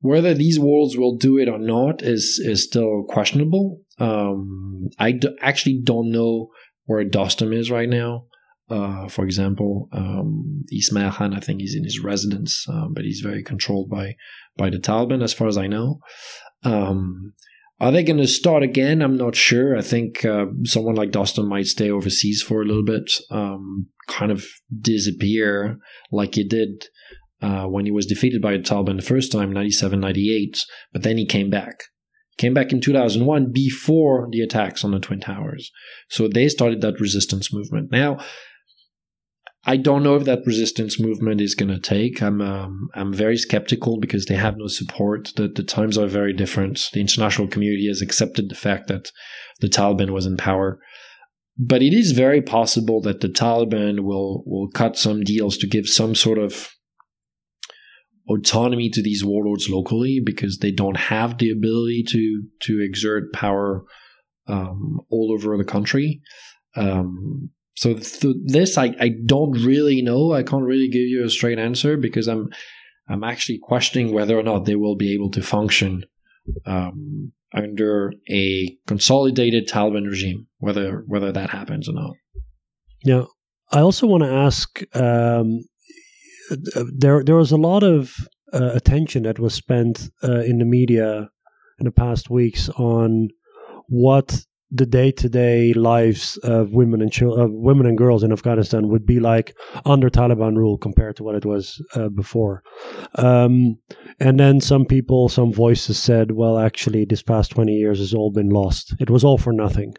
Whether 0.00 0.32
these 0.32 0.60
warlords 0.60 0.96
will 0.96 1.16
do 1.16 1.38
it 1.38 1.48
or 1.48 1.58
not 1.58 2.02
is 2.02 2.40
is 2.44 2.64
still 2.64 3.04
questionable. 3.08 3.80
Um, 3.98 4.90
actually 5.00 5.80
don't 5.82 6.12
know 6.12 6.50
where 6.88 7.04
Dostum 7.04 7.54
is 7.54 7.70
right 7.70 7.88
now. 7.88 8.24
Uh, 8.70 9.08
for 9.08 9.24
example, 9.24 9.88
um, 9.92 10.64
Ismail 10.72 11.12
Khan, 11.12 11.34
I 11.34 11.40
think 11.40 11.60
he's 11.60 11.76
in 11.76 11.84
his 11.84 12.00
residence, 12.00 12.66
um, 12.68 12.92
but 12.94 13.04
he's 13.04 13.20
very 13.20 13.42
controlled 13.42 13.88
by 13.88 14.16
by 14.56 14.70
the 14.70 14.78
Taliban, 14.78 15.22
as 15.22 15.32
far 15.32 15.48
as 15.48 15.56
I 15.56 15.68
know. 15.68 16.00
Um, 16.64 17.34
are 17.80 17.92
they 17.92 18.02
going 18.02 18.18
to 18.18 18.26
start 18.26 18.62
again? 18.62 19.02
I'm 19.02 19.16
not 19.16 19.36
sure. 19.36 19.76
I 19.76 19.82
think 19.82 20.24
uh, 20.24 20.46
someone 20.64 20.96
like 20.96 21.12
Dostum 21.12 21.46
might 21.46 21.66
stay 21.66 21.90
overseas 21.90 22.42
for 22.42 22.60
a 22.60 22.64
little 22.64 22.84
bit, 22.84 23.10
um, 23.30 23.86
kind 24.08 24.32
of 24.32 24.44
disappear 24.80 25.78
like 26.10 26.34
he 26.34 26.44
did 26.44 26.86
uh, 27.40 27.66
when 27.66 27.84
he 27.84 27.92
was 27.92 28.06
defeated 28.06 28.42
by 28.42 28.52
the 28.52 28.58
Taliban 28.58 28.96
the 28.96 29.02
first 29.02 29.30
time, 29.30 29.52
97, 29.52 30.00
98. 30.00 30.58
But 30.92 31.04
then 31.04 31.18
he 31.18 31.26
came 31.26 31.50
back. 31.50 31.84
Came 32.38 32.54
back 32.54 32.72
in 32.72 32.80
2001 32.80 33.52
before 33.52 34.28
the 34.30 34.40
attacks 34.40 34.84
on 34.84 34.92
the 34.92 35.00
Twin 35.00 35.20
Towers. 35.20 35.72
So 36.08 36.28
they 36.28 36.48
started 36.48 36.80
that 36.80 37.00
resistance 37.00 37.52
movement. 37.52 37.90
Now, 37.90 38.18
I 39.64 39.76
don't 39.76 40.02
know 40.04 40.14
if 40.14 40.24
that 40.24 40.46
resistance 40.46 41.00
movement 41.00 41.40
is 41.40 41.54
going 41.54 41.68
to 41.68 41.80
take. 41.80 42.22
I'm 42.22 42.40
um, 42.40 42.88
I'm 42.94 43.12
very 43.12 43.36
skeptical 43.36 43.98
because 43.98 44.26
they 44.26 44.36
have 44.36 44.56
no 44.56 44.68
support. 44.68 45.32
The 45.36 45.48
the 45.48 45.64
times 45.64 45.98
are 45.98 46.06
very 46.06 46.32
different. 46.32 46.88
The 46.92 47.00
international 47.00 47.48
community 47.48 47.88
has 47.88 48.00
accepted 48.00 48.48
the 48.48 48.54
fact 48.54 48.86
that 48.86 49.10
the 49.60 49.68
Taliban 49.68 50.10
was 50.10 50.24
in 50.24 50.36
power, 50.36 50.78
but 51.58 51.82
it 51.82 51.92
is 51.92 52.12
very 52.12 52.40
possible 52.40 53.02
that 53.02 53.20
the 53.20 53.28
Taliban 53.28 54.00
will 54.00 54.44
will 54.46 54.70
cut 54.70 54.96
some 54.96 55.22
deals 55.22 55.58
to 55.58 55.66
give 55.66 55.88
some 55.88 56.14
sort 56.14 56.38
of 56.38 56.70
autonomy 58.28 58.90
to 58.90 59.02
these 59.02 59.24
warlords 59.24 59.68
locally 59.68 60.20
because 60.24 60.58
they 60.58 60.70
don't 60.70 60.96
have 60.96 61.38
the 61.38 61.50
ability 61.50 62.04
to 62.08 62.42
to 62.60 62.80
exert 62.80 63.32
power 63.32 63.84
um, 64.46 65.00
all 65.10 65.32
over 65.32 65.56
the 65.56 65.64
country. 65.64 66.20
Um, 66.76 67.50
so 67.76 67.94
th- 67.94 68.36
this 68.44 68.76
I, 68.76 68.94
I 69.00 69.10
don't 69.24 69.52
really 69.64 70.02
know. 70.02 70.32
I 70.32 70.42
can't 70.42 70.64
really 70.64 70.88
give 70.88 71.02
you 71.02 71.24
a 71.24 71.30
straight 71.30 71.58
answer 71.58 71.96
because 71.96 72.28
I'm 72.28 72.48
I'm 73.08 73.24
actually 73.24 73.58
questioning 73.62 74.12
whether 74.12 74.38
or 74.38 74.42
not 74.42 74.64
they 74.64 74.76
will 74.76 74.96
be 74.96 75.14
able 75.14 75.30
to 75.30 75.42
function 75.42 76.04
um, 76.66 77.32
under 77.54 78.12
a 78.30 78.76
consolidated 78.86 79.68
Taliban 79.68 80.06
regime, 80.06 80.46
whether 80.58 81.04
whether 81.06 81.32
that 81.32 81.50
happens 81.50 81.88
or 81.88 81.94
not. 81.94 82.14
Yeah, 83.04 83.24
I 83.72 83.80
also 83.80 84.06
want 84.06 84.24
to 84.24 84.30
ask. 84.30 84.82
Um, 84.94 85.64
there 86.94 87.22
there 87.24 87.36
was 87.36 87.52
a 87.52 87.56
lot 87.56 87.82
of 87.82 88.14
uh, 88.52 88.70
attention 88.74 89.24
that 89.24 89.38
was 89.38 89.54
spent 89.54 90.10
uh, 90.22 90.40
in 90.40 90.58
the 90.58 90.64
media 90.64 91.30
in 91.78 91.84
the 91.84 91.92
past 91.92 92.30
weeks 92.30 92.68
on 92.70 93.28
what 93.88 94.44
the 94.70 94.86
day 94.86 95.10
to 95.10 95.28
day 95.28 95.72
lives 95.72 96.36
of 96.44 96.72
women 96.72 97.00
and 97.00 97.10
children, 97.10 97.46
uh, 97.46 97.48
women 97.48 97.86
and 97.86 97.96
girls 97.96 98.22
in 98.22 98.32
Afghanistan 98.32 98.88
would 98.88 99.06
be 99.06 99.18
like 99.18 99.56
under 99.86 100.10
Taliban 100.10 100.56
rule 100.56 100.76
compared 100.76 101.16
to 101.16 101.24
what 101.24 101.34
it 101.34 101.46
was 101.46 101.82
uh, 101.94 102.08
before. 102.08 102.62
Um, 103.14 103.78
and 104.20 104.38
then 104.38 104.60
some 104.60 104.84
people, 104.84 105.28
some 105.28 105.52
voices 105.52 105.98
said, 105.98 106.32
"Well, 106.32 106.58
actually, 106.58 107.04
this 107.04 107.22
past 107.22 107.50
twenty 107.50 107.72
years 107.72 107.98
has 107.98 108.12
all 108.12 108.30
been 108.30 108.50
lost. 108.50 108.94
It 109.00 109.10
was 109.10 109.24
all 109.24 109.38
for 109.38 109.52
nothing." 109.52 109.94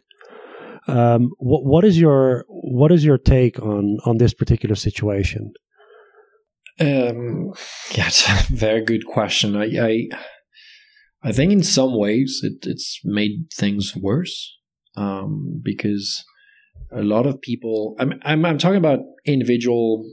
Um, 0.86 1.30
what, 1.38 1.64
what 1.64 1.84
is 1.84 2.00
your 2.00 2.44
what 2.48 2.92
is 2.92 3.04
your 3.04 3.18
take 3.18 3.60
on 3.60 3.98
on 4.04 4.18
this 4.18 4.34
particular 4.34 4.76
situation? 4.76 5.52
Um, 6.80 7.52
yeah, 7.92 8.06
it's 8.06 8.28
a 8.28 8.42
very 8.52 8.84
good 8.84 9.06
question. 9.06 9.56
I, 9.56 9.64
I 9.64 10.08
I 11.22 11.32
think 11.32 11.52
in 11.52 11.62
some 11.62 11.98
ways 11.98 12.40
it, 12.42 12.66
it's 12.66 13.00
made 13.04 13.48
things 13.54 13.94
worse 13.94 14.56
um, 14.96 15.60
because 15.62 16.24
a 16.90 17.02
lot 17.02 17.26
of 17.26 17.40
people. 17.40 17.94
I'm, 17.98 18.14
I'm, 18.22 18.44
I'm 18.44 18.58
talking 18.58 18.78
about 18.78 19.00
individual 19.26 20.04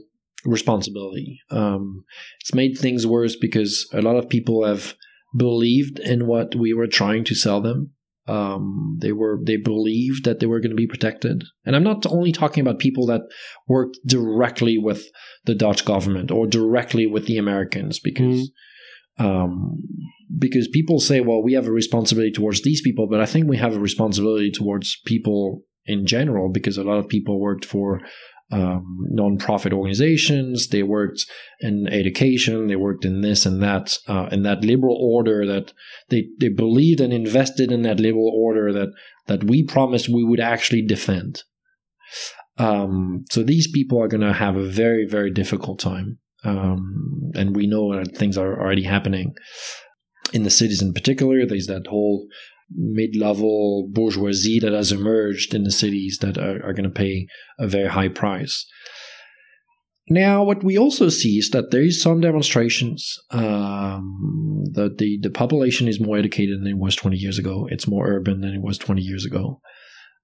responsibility. 0.44 1.40
Um, 1.50 2.04
it's 2.40 2.54
made 2.54 2.76
things 2.78 3.06
worse 3.06 3.36
because 3.36 3.88
a 3.92 4.02
lot 4.02 4.16
of 4.16 4.28
people 4.28 4.64
have 4.64 4.94
believed 5.36 5.98
in 5.98 6.26
what 6.26 6.54
we 6.54 6.72
were 6.72 6.86
trying 6.86 7.24
to 7.24 7.34
sell 7.34 7.60
them. 7.60 7.92
Um, 8.28 8.98
they 9.00 9.12
were 9.12 9.40
they 9.44 9.56
believed 9.56 10.24
that 10.24 10.38
they 10.38 10.46
were 10.46 10.60
going 10.60 10.70
to 10.70 10.76
be 10.76 10.86
protected, 10.86 11.44
and 11.64 11.74
I'm 11.74 11.84
not 11.84 12.04
only 12.06 12.32
talking 12.32 12.60
about 12.60 12.78
people 12.78 13.06
that 13.06 13.22
worked 13.66 13.98
directly 14.06 14.76
with 14.76 15.06
the 15.44 15.54
Dutch 15.54 15.84
government 15.84 16.30
or 16.30 16.46
directly 16.46 17.06
with 17.06 17.26
the 17.26 17.38
Americans, 17.38 17.98
because 17.98 18.40
mm 18.40 18.52
um, 19.18 19.82
because 20.38 20.68
people 20.68 21.00
say, 21.00 21.20
well, 21.20 21.42
we 21.42 21.54
have 21.54 21.66
a 21.66 21.72
responsibility 21.72 22.32
towards 22.32 22.62
these 22.62 22.80
people, 22.80 23.08
but 23.08 23.20
I 23.20 23.26
think 23.26 23.48
we 23.48 23.56
have 23.56 23.74
a 23.74 23.80
responsibility 23.80 24.50
towards 24.50 25.00
people 25.06 25.62
in 25.86 26.06
general 26.06 26.50
because 26.50 26.78
a 26.78 26.84
lot 26.84 26.98
of 26.98 27.08
people 27.08 27.40
worked 27.40 27.64
for 27.64 28.00
um, 28.50 28.98
non-profit 29.10 29.72
organizations. 29.72 30.68
They 30.68 30.82
worked 30.82 31.26
in 31.60 31.86
education. 31.88 32.66
They 32.66 32.76
worked 32.76 33.04
in 33.04 33.20
this 33.20 33.44
and 33.46 33.62
that, 33.62 33.98
uh, 34.06 34.28
in 34.32 34.42
that 34.42 34.64
liberal 34.64 34.96
order 35.00 35.46
that 35.46 35.72
they, 36.08 36.28
they 36.40 36.48
believed 36.48 37.00
and 37.00 37.12
invested 37.12 37.70
in 37.70 37.82
that 37.82 38.00
liberal 38.00 38.32
order 38.34 38.72
that, 38.72 38.88
that 39.26 39.44
we 39.44 39.62
promised 39.62 40.08
we 40.08 40.24
would 40.24 40.40
actually 40.40 40.82
defend. 40.82 41.42
Um, 42.56 43.24
so 43.30 43.42
these 43.42 43.70
people 43.70 44.02
are 44.02 44.08
going 44.08 44.22
to 44.22 44.32
have 44.32 44.56
a 44.56 44.66
very, 44.66 45.06
very 45.06 45.30
difficult 45.30 45.78
time. 45.78 46.18
Um, 46.44 47.32
and 47.34 47.54
we 47.54 47.66
know 47.66 47.96
that 47.96 48.16
things 48.16 48.38
are 48.38 48.58
already 48.60 48.84
happening 48.84 49.34
in 50.32 50.42
the 50.42 50.50
cities 50.50 50.82
in 50.82 50.92
particular. 50.92 51.44
There's 51.44 51.66
that 51.66 51.86
whole 51.86 52.26
mid-level 52.74 53.88
bourgeoisie 53.90 54.60
that 54.60 54.72
has 54.72 54.92
emerged 54.92 55.54
in 55.54 55.64
the 55.64 55.70
cities 55.70 56.18
that 56.20 56.38
are, 56.38 56.64
are 56.64 56.72
going 56.72 56.84
to 56.84 56.90
pay 56.90 57.26
a 57.58 57.66
very 57.66 57.88
high 57.88 58.08
price. 58.08 58.66
Now, 60.10 60.42
what 60.42 60.64
we 60.64 60.78
also 60.78 61.08
see 61.10 61.38
is 61.38 61.50
that 61.50 61.70
there 61.70 61.82
is 61.82 62.00
some 62.00 62.20
demonstrations. 62.20 63.18
Um, 63.30 64.64
that 64.72 64.98
the 64.98 65.18
the 65.22 65.30
population 65.30 65.88
is 65.88 66.00
more 66.00 66.16
educated 66.16 66.60
than 66.60 66.68
it 66.68 66.78
was 66.78 66.96
20 66.96 67.16
years 67.16 67.38
ago. 67.38 67.68
It's 67.70 67.86
more 67.86 68.06
urban 68.06 68.40
than 68.40 68.54
it 68.54 68.62
was 68.62 68.78
20 68.78 69.02
years 69.02 69.24
ago. 69.24 69.60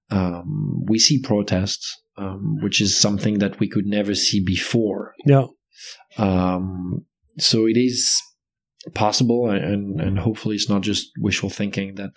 Um, 0.09 0.83
we 0.87 0.99
see 0.99 1.19
protests, 1.21 2.01
um, 2.17 2.57
which 2.61 2.79
is 2.79 2.99
something 2.99 3.39
that 3.39 3.59
we 3.59 3.67
could 3.67 3.85
never 3.85 4.15
see 4.15 4.43
before. 4.43 5.13
Yeah. 5.25 5.47
Um, 6.17 7.05
so 7.37 7.67
it 7.67 7.77
is 7.77 8.21
possible, 8.93 9.49
and 9.49 9.99
and 9.99 10.19
hopefully 10.19 10.55
it's 10.55 10.69
not 10.69 10.81
just 10.81 11.11
wishful 11.19 11.49
thinking 11.49 11.95
that 11.95 12.11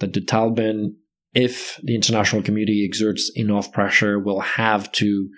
that 0.00 0.12
the 0.12 0.20
Taliban, 0.20 0.94
if 1.34 1.80
the 1.82 1.94
international 1.94 2.42
community 2.42 2.84
exerts 2.84 3.30
enough 3.34 3.72
pressure, 3.72 4.18
will 4.18 4.40
have 4.40 4.90
to 4.92 5.28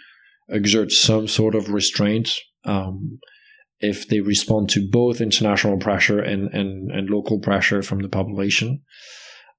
exert 0.48 0.92
some 0.92 1.28
sort 1.28 1.54
of 1.54 1.70
restraint. 1.70 2.34
Um, 2.64 3.18
if 3.80 4.08
they 4.08 4.20
respond 4.20 4.70
to 4.70 4.88
both 4.90 5.20
international 5.20 5.76
pressure 5.78 6.18
and, 6.18 6.48
and, 6.54 6.90
and 6.90 7.10
local 7.10 7.38
pressure 7.38 7.82
from 7.82 8.00
the 8.00 8.08
population, 8.08 8.82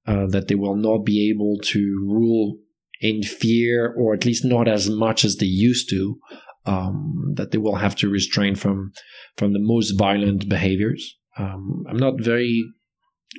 uh, 0.07 0.25
that 0.27 0.47
they 0.47 0.55
will 0.55 0.75
not 0.75 1.05
be 1.05 1.29
able 1.29 1.57
to 1.61 1.79
rule 2.07 2.57
in 2.99 3.21
fear, 3.21 3.93
or 3.95 4.15
at 4.15 4.25
least 4.25 4.43
not 4.43 4.67
as 4.67 4.89
much 4.89 5.23
as 5.23 5.35
they 5.35 5.45
used 5.45 5.89
to. 5.89 6.19
Um, 6.67 7.33
that 7.35 7.51
they 7.51 7.57
will 7.57 7.75
have 7.75 7.95
to 7.97 8.09
restrain 8.09 8.55
from 8.55 8.91
from 9.37 9.53
the 9.53 9.59
most 9.59 9.91
violent 9.97 10.49
behaviors. 10.49 11.15
Um, 11.37 11.83
I'm 11.89 11.97
not 11.97 12.21
very 12.21 12.65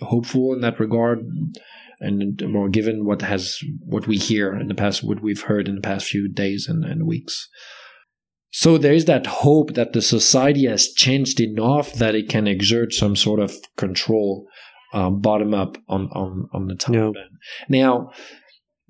hopeful 0.01 0.55
in 0.55 0.61
that 0.63 0.81
regard, 0.81 1.19
and 2.01 2.43
more 2.47 2.69
given 2.69 3.05
what 3.05 3.23
has 3.23 3.59
what 3.85 4.07
we 4.07 4.17
hear 4.17 4.55
in 4.55 4.69
the 4.69 4.75
past, 4.75 5.05
what 5.05 5.23
we've 5.23 5.43
heard 5.43 5.69
in 5.69 5.75
the 5.75 5.81
past 5.81 6.07
few 6.07 6.29
days 6.29 6.67
and, 6.69 6.85
and 6.85 7.07
weeks. 7.07 7.49
So 8.51 8.79
there 8.79 8.95
is 8.95 9.05
that 9.05 9.27
hope 9.27 9.75
that 9.75 9.93
the 9.93 10.03
society 10.03 10.67
has 10.67 10.93
changed 10.93 11.41
enough 11.41 11.93
that 11.95 12.15
it 12.15 12.29
can 12.29 12.47
exert 12.47 12.93
some 12.93 13.15
sort 13.15 13.41
of 13.41 13.55
control, 13.77 14.47
um, 14.95 15.21
bottom 15.21 15.53
up 15.53 15.77
on 15.89 16.09
on 16.13 16.49
on 16.53 16.67
the 16.67 16.75
Taliban. 16.75 17.15
Yeah. 17.15 17.83
Now, 17.83 18.11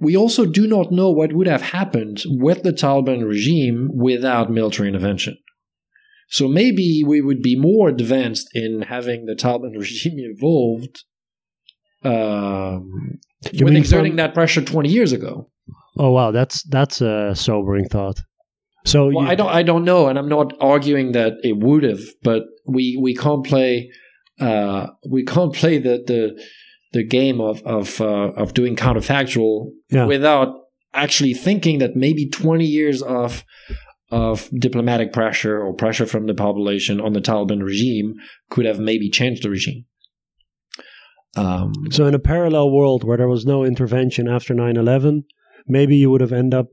we 0.01 0.17
also 0.17 0.47
do 0.47 0.67
not 0.67 0.93
know 0.93 1.11
what 1.11 1.33
would 1.33 1.47
have 1.47 1.63
happened 1.63 2.23
with 2.27 2.63
the 2.63 2.73
Taliban 2.73 3.27
regime 3.27 3.91
without 3.93 4.51
military 4.51 4.89
intervention. 4.89 5.37
So 6.31 6.47
maybe 6.47 7.03
we 7.07 7.21
would 7.21 7.43
be 7.43 7.59
more 7.59 7.89
advanced 7.89 8.49
in 8.53 8.83
having 8.83 9.27
the 9.27 9.35
Taliban 9.35 9.73
regime 9.79 10.19
involved 10.19 11.05
um, 12.05 13.19
when 13.61 13.77
exerting 13.77 14.13
from, 14.13 14.17
that 14.19 14.35
pressure 14.35 14.63
20 14.63 14.89
years 14.89 15.13
ago. 15.13 15.51
Oh 15.99 16.13
wow, 16.13 16.31
that's 16.31 16.63
that's 16.65 17.01
a 17.01 17.35
sobering 17.35 17.89
thought. 17.89 18.21
So 18.85 19.07
well, 19.07 19.25
you, 19.25 19.31
I 19.31 19.35
don't 19.35 19.49
I 19.49 19.63
don't 19.65 19.85
know, 19.85 20.07
and 20.07 20.17
I'm 20.17 20.29
not 20.29 20.53
arguing 20.61 21.13
that 21.13 21.35
it 21.43 21.57
would 21.57 21.83
have, 21.83 22.01
but 22.23 22.45
we 22.67 22.97
we 23.03 23.17
can't 23.17 23.45
play 23.45 23.91
uh, 24.41 24.89
we 25.11 25.25
can't 25.25 25.53
play 25.53 25.79
the 25.79 26.03
the 26.07 26.45
the 26.93 27.05
game 27.05 27.41
of 27.41 27.63
of 27.63 28.01
uh, 28.01 28.33
of 28.33 28.55
doing 28.55 28.77
counterfactual 28.77 29.71
yeah. 29.91 30.07
without 30.07 30.55
actually 30.95 31.35
thinking 31.35 31.79
that 31.79 31.97
maybe 31.97 32.29
20 32.29 32.65
years 32.65 33.03
of 33.03 33.45
of 34.11 34.49
diplomatic 34.59 35.13
pressure 35.13 35.61
or 35.61 35.75
pressure 35.75 36.07
from 36.07 36.27
the 36.27 36.35
population 36.35 37.01
on 37.01 37.13
the 37.13 37.21
Taliban 37.21 37.63
regime 37.63 38.15
could 38.49 38.65
have 38.65 38.79
maybe 38.79 39.11
changed 39.11 39.43
the 39.43 39.51
regime. 39.51 39.85
Um, 41.37 41.73
so, 41.91 42.07
in 42.07 42.15
a 42.15 42.19
parallel 42.19 42.71
world 42.71 43.05
where 43.05 43.19
there 43.19 43.29
was 43.29 43.45
no 43.45 43.65
intervention 43.65 44.27
after 44.27 44.55
9 44.55 44.77
11, 44.77 45.25
maybe 45.67 45.97
you 45.97 46.11
would 46.11 46.23
have 46.23 46.33
ended 46.33 46.59
up 46.59 46.69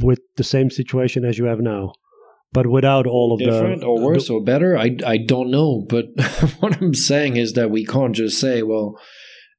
with 0.00 0.20
the 0.36 0.44
same 0.44 0.70
situation 0.70 1.24
as 1.24 1.36
you 1.36 1.46
have 1.46 1.58
now, 1.58 1.92
but 2.52 2.68
without 2.68 3.06
all 3.06 3.32
of 3.32 3.40
the 3.40 3.46
different 3.46 3.80
the. 3.80 3.86
or 3.86 4.00
worse 4.00 4.28
the, 4.28 4.34
or 4.34 4.42
better. 4.42 4.78
I, 4.78 4.96
I 5.04 5.16
don't 5.18 5.50
know. 5.50 5.84
But 5.88 6.06
what 6.60 6.80
I'm 6.80 6.94
saying 6.94 7.36
is 7.36 7.54
that 7.54 7.70
we 7.70 7.84
can't 7.84 8.14
just 8.14 8.38
say, 8.38 8.62
well, 8.62 8.98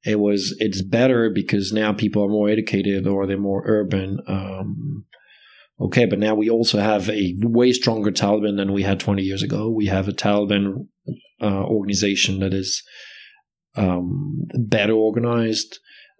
it 0.05 0.19
was 0.19 0.55
it's 0.59 0.81
better 0.81 1.29
because 1.29 1.71
now 1.71 1.93
people 1.93 2.23
are 2.23 2.29
more 2.29 2.49
educated 2.49 3.05
or 3.05 3.27
they're 3.27 3.37
more 3.37 3.63
urban. 3.65 4.19
Um, 4.27 5.05
okay, 5.79 6.05
but 6.05 6.19
now 6.19 6.35
we 6.35 6.49
also 6.49 6.79
have 6.79 7.09
a 7.09 7.35
way 7.39 7.71
stronger 7.73 8.11
Taliban 8.11 8.57
than 8.57 8.71
we 8.71 8.83
had 8.83 8.99
20 8.99 9.21
years 9.21 9.43
ago. 9.43 9.69
We 9.69 9.87
have 9.87 10.07
a 10.07 10.13
Taliban 10.13 10.87
uh, 11.41 11.63
organization 11.63 12.39
that 12.39 12.53
is 12.53 12.81
um, 13.75 14.45
better 14.55 14.93
organized, 14.93 15.79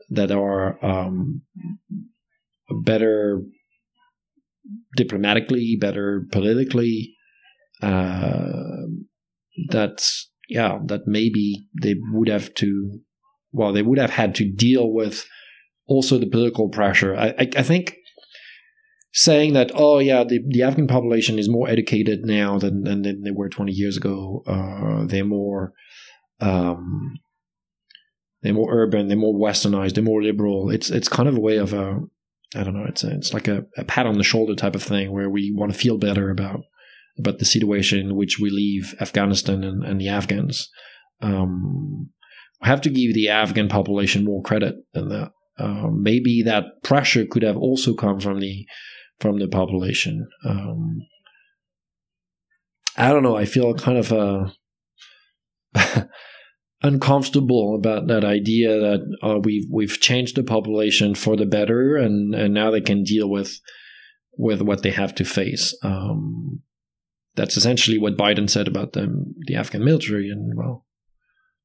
that 0.10 0.32
are 0.32 0.84
um, 0.86 1.42
better 2.84 3.42
diplomatically, 4.96 5.78
better 5.80 6.26
politically. 6.32 7.16
Uh, 7.82 8.88
that's 9.70 10.30
yeah, 10.50 10.80
that 10.86 11.02
maybe 11.06 11.68
they 11.82 11.96
would 12.12 12.28
have 12.28 12.54
to 12.56 13.00
well, 13.52 13.74
they 13.74 13.82
would 13.82 13.98
have 13.98 14.12
had 14.12 14.36
to 14.36 14.50
deal 14.50 14.92
with 14.92 15.26
also 15.88 16.18
the 16.18 16.30
political 16.30 16.70
pressure. 16.70 17.16
I, 17.16 17.30
I, 17.30 17.50
I 17.58 17.64
think 17.64 17.96
saying 19.12 19.54
that, 19.54 19.72
oh 19.74 20.00
yeah, 20.00 20.24
the, 20.24 20.40
the 20.48 20.64
Afghan 20.64 20.88
population 20.88 21.40
is 21.40 21.50
more 21.50 21.68
educated 21.68 22.26
now 22.26 22.60
than, 22.60 22.84
than, 22.84 23.24
they 23.24 23.32
were 23.32 23.50
20 23.50 23.72
years 23.72 23.98
ago. 23.98 24.44
Uh, 24.46 25.06
they're 25.08 25.26
more, 25.26 25.74
um, 26.40 27.18
they're 28.42 28.54
more 28.54 28.72
urban, 28.72 29.08
they're 29.08 29.18
more 29.18 29.34
westernized, 29.34 29.96
they're 29.96 30.04
more 30.04 30.22
liberal. 30.22 30.70
It's, 30.70 30.90
it's 30.90 31.10
kind 31.10 31.28
of 31.28 31.36
a 31.36 31.42
way 31.42 31.58
of 31.58 31.74
a, 31.74 32.00
I 32.56 32.64
don't 32.64 32.76
know, 32.76 32.86
it's, 32.88 33.04
a, 33.04 33.12
it's 33.12 33.34
like 33.34 33.48
a, 33.48 33.66
a 33.78 33.84
pat 33.84 34.06
on 34.06 34.18
the 34.18 34.24
shoulder 34.24 34.56
type 34.56 34.76
of 34.76 34.84
thing 34.84 35.12
where 35.12 35.30
we 35.30 35.52
want 35.56 35.74
to 35.74 35.78
feel 35.78 35.98
better 35.98 36.30
about, 36.30 36.62
about 37.18 37.40
the 37.40 37.46
situation 37.46 38.00
in 38.00 38.16
which 38.16 38.40
we 38.40 38.50
leave 38.50 38.96
Afghanistan 39.02 39.64
and, 39.64 39.84
and 39.84 40.00
the 40.00 40.08
Afghans. 40.08 40.70
Um, 41.22 42.12
I 42.62 42.68
have 42.68 42.82
to 42.82 42.90
give 42.90 43.14
the 43.14 43.30
Afghan 43.30 43.70
population 43.70 44.26
more 44.26 44.42
credit 44.42 44.76
than 44.94 45.10
that. 45.10 45.32
Uh, 45.58 45.90
maybe 45.92 46.42
that 46.44 46.84
pressure 46.84 47.26
could 47.26 47.44
have 47.44 47.58
also 47.58 47.94
come 47.94 48.20
from 48.20 48.40
the 48.40 48.66
from 49.20 49.40
the 49.40 49.48
population. 49.48 50.28
Um, 50.46 51.02
I 52.98 53.10
don't 53.10 53.24
know. 53.24 53.36
I 53.36 53.46
feel 53.46 53.74
kind 53.74 53.98
of 53.98 54.12
uh, 54.14 54.50
uncomfortable 56.82 57.76
about 57.76 58.08
that 58.08 58.24
idea 58.24 58.80
that 58.80 59.18
uh, 59.22 59.40
we've 59.44 59.68
we've 59.72 60.00
changed 60.00 60.36
the 60.36 60.44
population 60.44 61.16
for 61.16 61.36
the 61.36 61.46
better, 61.46 61.96
and 61.96 62.34
and 62.34 62.54
now 62.54 62.72
they 62.72 62.82
can 62.82 63.04
deal 63.04 63.30
with 63.30 63.60
with 64.38 64.62
what 64.62 64.84
they 64.84 64.92
have 64.92 65.14
to 65.16 65.26
face. 65.26 65.78
Um, 65.84 66.62
that's 67.36 67.58
essentially 67.58 67.98
what 67.98 68.18
Biden 68.18 68.50
said 68.50 68.68
about 68.68 68.94
the 68.94 69.14
the 69.48 69.56
Afghan 69.56 69.84
military, 69.84 70.30
and 70.30 70.54
well, 70.56 70.86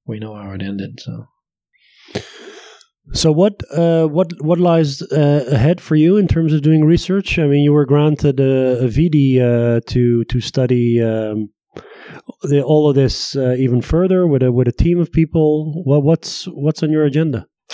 we 0.07 0.18
know 0.18 0.34
how 0.34 0.50
it 0.52 0.62
ended. 0.62 1.00
So. 1.00 1.26
So 3.12 3.30
what 3.30 3.61
uh, 3.70 4.07
what 4.07 4.32
what 4.40 4.59
lies 4.59 5.02
uh, 5.02 5.44
ahead 5.50 5.80
for 5.82 5.94
you 5.94 6.16
in 6.16 6.26
terms 6.26 6.55
of 6.55 6.62
doing 6.62 6.84
research? 6.84 7.38
I 7.38 7.46
mean, 7.46 7.62
you 7.62 7.72
were 7.72 7.84
granted 7.84 8.40
a, 8.40 8.84
a 8.84 8.88
Vidi 8.88 9.40
uh, 9.42 9.80
to 9.88 10.24
to 10.24 10.40
study 10.40 11.02
um, 11.02 11.50
the, 12.42 12.62
all 12.62 12.88
of 12.88 12.94
this 12.94 13.36
uh, 13.36 13.57
even 13.59 13.82
further 13.82 14.26
with 14.26 14.42
a 14.42 14.50
with 14.50 14.68
a 14.68 14.72
team 14.72 14.98
of 14.98 15.12
people. 15.12 15.84
Well, 15.86 16.00
what's 16.00 16.46
what's 16.46 16.82
on 16.82 16.90
your 16.90 17.05
agenda? 17.05 17.46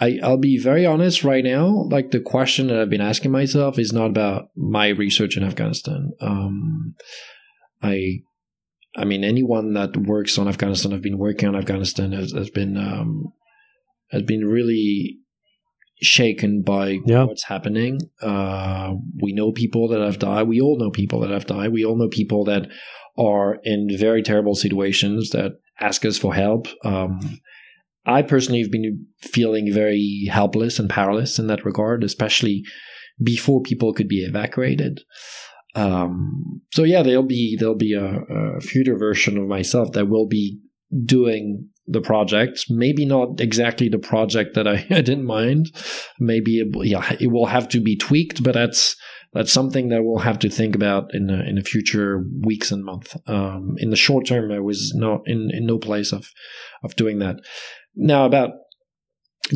I, 0.00 0.18
I'll 0.22 0.38
be 0.38 0.58
very 0.58 0.86
honest 0.86 1.24
right 1.24 1.44
now. 1.44 1.68
Like 1.90 2.10
the 2.10 2.20
question 2.20 2.68
that 2.68 2.78
I've 2.78 2.90
been 2.90 3.00
asking 3.00 3.32
myself 3.32 3.78
is 3.78 3.92
not 3.92 4.10
about 4.10 4.48
my 4.56 4.88
research 4.88 5.36
in 5.36 5.42
Afghanistan. 5.42 6.12
Um, 6.20 6.94
I 7.82 8.20
I 8.96 9.04
mean, 9.04 9.24
anyone 9.24 9.74
that 9.74 9.96
works 9.96 10.38
on 10.38 10.48
Afghanistan, 10.48 10.92
I've 10.92 11.02
been 11.02 11.18
working 11.18 11.48
on 11.48 11.56
Afghanistan, 11.56 12.12
has, 12.12 12.32
has 12.32 12.50
been 12.50 12.76
um, 12.76 13.32
has 14.10 14.22
been 14.22 14.44
really 14.44 15.18
shaken 16.00 16.62
by 16.62 16.98
yeah. 17.06 17.24
what's 17.24 17.44
happening. 17.44 18.00
Uh, 18.22 18.94
we 19.20 19.32
know 19.32 19.52
people 19.52 19.88
that 19.88 20.00
have 20.00 20.18
died. 20.18 20.48
We 20.48 20.60
all 20.60 20.78
know 20.78 20.90
people 20.90 21.20
that 21.20 21.30
have 21.30 21.46
died. 21.46 21.72
We 21.72 21.84
all 21.84 21.96
know 21.96 22.08
people 22.08 22.44
that 22.44 22.68
are 23.16 23.58
in 23.64 23.88
very 23.98 24.22
terrible 24.22 24.54
situations 24.54 25.30
that 25.30 25.52
ask 25.80 26.04
us 26.04 26.18
for 26.18 26.34
help. 26.34 26.68
Um, 26.84 27.40
I 28.06 28.22
personally 28.22 28.62
have 28.62 28.70
been 28.70 29.06
feeling 29.20 29.72
very 29.72 30.28
helpless 30.30 30.78
and 30.78 30.88
powerless 30.88 31.38
in 31.38 31.48
that 31.48 31.64
regard, 31.64 32.04
especially 32.04 32.62
before 33.22 33.60
people 33.60 33.92
could 33.92 34.08
be 34.08 34.24
evacuated. 34.24 35.00
Um, 35.78 36.62
so 36.72 36.82
yeah, 36.82 37.02
there'll 37.02 37.22
be 37.22 37.56
there'll 37.58 37.76
be 37.76 37.94
a, 37.94 38.04
a 38.04 38.60
future 38.60 38.96
version 38.96 39.38
of 39.38 39.46
myself 39.46 39.92
that 39.92 40.08
will 40.08 40.26
be 40.26 40.58
doing 41.04 41.68
the 41.86 42.00
project. 42.00 42.64
Maybe 42.68 43.04
not 43.04 43.40
exactly 43.40 43.88
the 43.88 43.98
project 43.98 44.54
that 44.54 44.66
I 44.66 44.76
had 44.88 45.08
in 45.08 45.24
mind. 45.24 45.66
Maybe 46.18 46.58
it, 46.58 46.68
yeah, 46.86 47.16
it 47.20 47.28
will 47.28 47.46
have 47.46 47.68
to 47.70 47.80
be 47.80 47.96
tweaked, 47.96 48.42
but 48.42 48.54
that's 48.54 48.96
that's 49.32 49.52
something 49.52 49.90
that 49.90 50.02
we'll 50.02 50.22
have 50.22 50.38
to 50.40 50.50
think 50.50 50.74
about 50.74 51.14
in 51.14 51.26
the, 51.26 51.46
in 51.46 51.56
the 51.56 51.62
future 51.62 52.24
weeks 52.40 52.72
and 52.72 52.82
months. 52.82 53.14
Um, 53.26 53.74
in 53.76 53.90
the 53.90 53.96
short 53.96 54.26
term, 54.26 54.50
I 54.50 54.58
was 54.58 54.94
not 54.94 55.20
in, 55.26 55.50
in 55.52 55.66
no 55.66 55.78
place 55.78 56.12
of 56.12 56.28
of 56.82 56.96
doing 56.96 57.20
that. 57.20 57.36
Now 57.94 58.24
about 58.24 58.50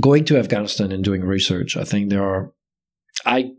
going 0.00 0.24
to 0.26 0.38
Afghanistan 0.38 0.92
and 0.92 1.02
doing 1.02 1.22
research, 1.22 1.76
I 1.76 1.84
think 1.84 2.10
there 2.10 2.24
are 2.24 2.52
I 3.26 3.52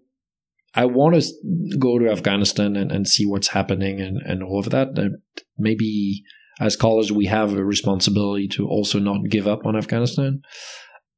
I 0.76 0.86
want 0.86 1.22
to 1.22 1.78
go 1.78 2.00
to 2.00 2.10
Afghanistan 2.10 2.76
and, 2.76 2.92
and 2.92 3.08
see 3.08 3.26
what's 3.26 3.50
happening 3.50 4.02
and, 4.02 4.18
and 4.26 4.42
all 4.44 4.60
of 4.60 4.70
that. 4.72 4.96
that 4.96 5.20
maybe 5.58 6.24
as 6.60 6.74
scholars, 6.74 7.12
we 7.12 7.26
have 7.26 7.54
a 7.54 7.64
responsibility 7.64 8.48
to 8.50 8.68
also 8.68 9.00
not 9.00 9.30
give 9.30 9.48
up 9.48 9.66
on 9.66 9.76
Afghanistan. 9.76 10.42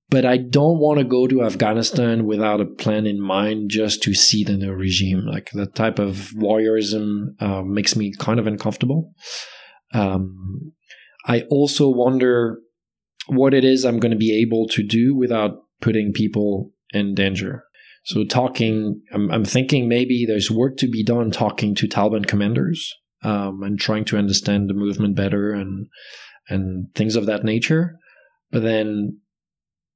But 0.09 0.25
I 0.25 0.37
don't 0.37 0.79
want 0.79 0.99
to 0.99 1.03
go 1.03 1.25
to 1.27 1.43
Afghanistan 1.43 2.25
without 2.25 2.61
a 2.61 2.65
plan 2.65 3.07
in 3.07 3.19
mind 3.19 3.71
just 3.71 4.03
to 4.03 4.13
see 4.13 4.43
the 4.43 4.55
new 4.55 4.71
regime. 4.71 5.25
Like 5.25 5.49
that 5.53 5.73
type 5.73 5.99
of 5.99 6.31
warriorism 6.35 7.41
uh, 7.41 7.63
makes 7.63 7.95
me 7.95 8.13
kind 8.19 8.39
of 8.39 8.45
uncomfortable. 8.45 9.13
Um, 9.93 10.73
I 11.25 11.41
also 11.49 11.89
wonder 11.89 12.59
what 13.27 13.53
it 13.53 13.63
is 13.63 13.83
I'm 13.83 13.99
going 13.99 14.11
to 14.11 14.17
be 14.17 14.39
able 14.41 14.67
to 14.69 14.83
do 14.83 15.15
without 15.15 15.57
putting 15.81 16.13
people 16.13 16.71
in 16.91 17.15
danger. 17.15 17.64
So 18.05 18.23
talking, 18.23 19.01
I'm, 19.11 19.31
I'm 19.31 19.45
thinking 19.45 19.89
maybe 19.89 20.25
there's 20.27 20.51
work 20.51 20.77
to 20.77 20.87
be 20.87 21.03
done 21.03 21.31
talking 21.31 21.73
to 21.75 21.87
Taliban 21.87 22.27
commanders 22.27 22.93
um, 23.23 23.63
and 23.63 23.79
trying 23.79 24.05
to 24.05 24.17
understand 24.17 24.69
the 24.69 24.75
movement 24.75 25.15
better 25.15 25.51
and 25.51 25.87
and 26.47 26.93
things 26.93 27.15
of 27.15 27.25
that 27.25 27.43
nature. 27.43 27.97
But 28.51 28.61
then 28.61 29.19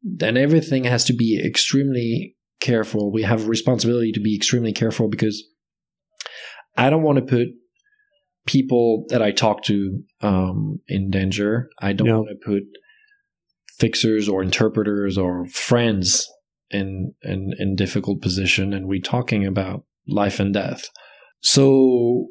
then 0.02 0.38
everything 0.38 0.86
has 0.86 1.06
to 1.06 1.14
be 1.14 1.40
extremely 1.44 2.36
careful. 2.60 3.12
We 3.12 3.22
have 3.24 3.44
a 3.44 3.48
responsibility 3.48 4.12
to 4.14 4.20
be 4.20 4.36
extremely 4.36 4.74
careful 4.74 5.08
because 5.08 5.44
I 6.76 6.90
don't 6.90 7.04
want 7.04 7.18
to 7.18 7.26
put 7.26 7.50
people 8.48 9.06
that 9.10 9.22
I 9.22 9.32
talk 9.32 9.64
to 9.66 10.02
um, 10.22 10.80
in 10.88 11.12
danger. 11.12 11.70
I 11.80 11.94
don't 11.94 12.08
no. 12.08 12.22
want 12.22 12.30
to 12.30 12.52
put 12.52 12.64
fixers 13.78 14.28
or 14.28 14.42
interpreters 14.42 15.16
or 15.18 15.48
friends 15.50 16.28
in 16.72 17.14
in 17.24 17.54
in 17.58 17.76
difficult 17.76 18.22
position 18.22 18.74
and 18.74 18.88
we're 18.88 19.02
talking 19.02 19.46
about 19.46 19.84
life 20.08 20.40
and 20.40 20.54
death 20.54 20.90
so 21.42 22.28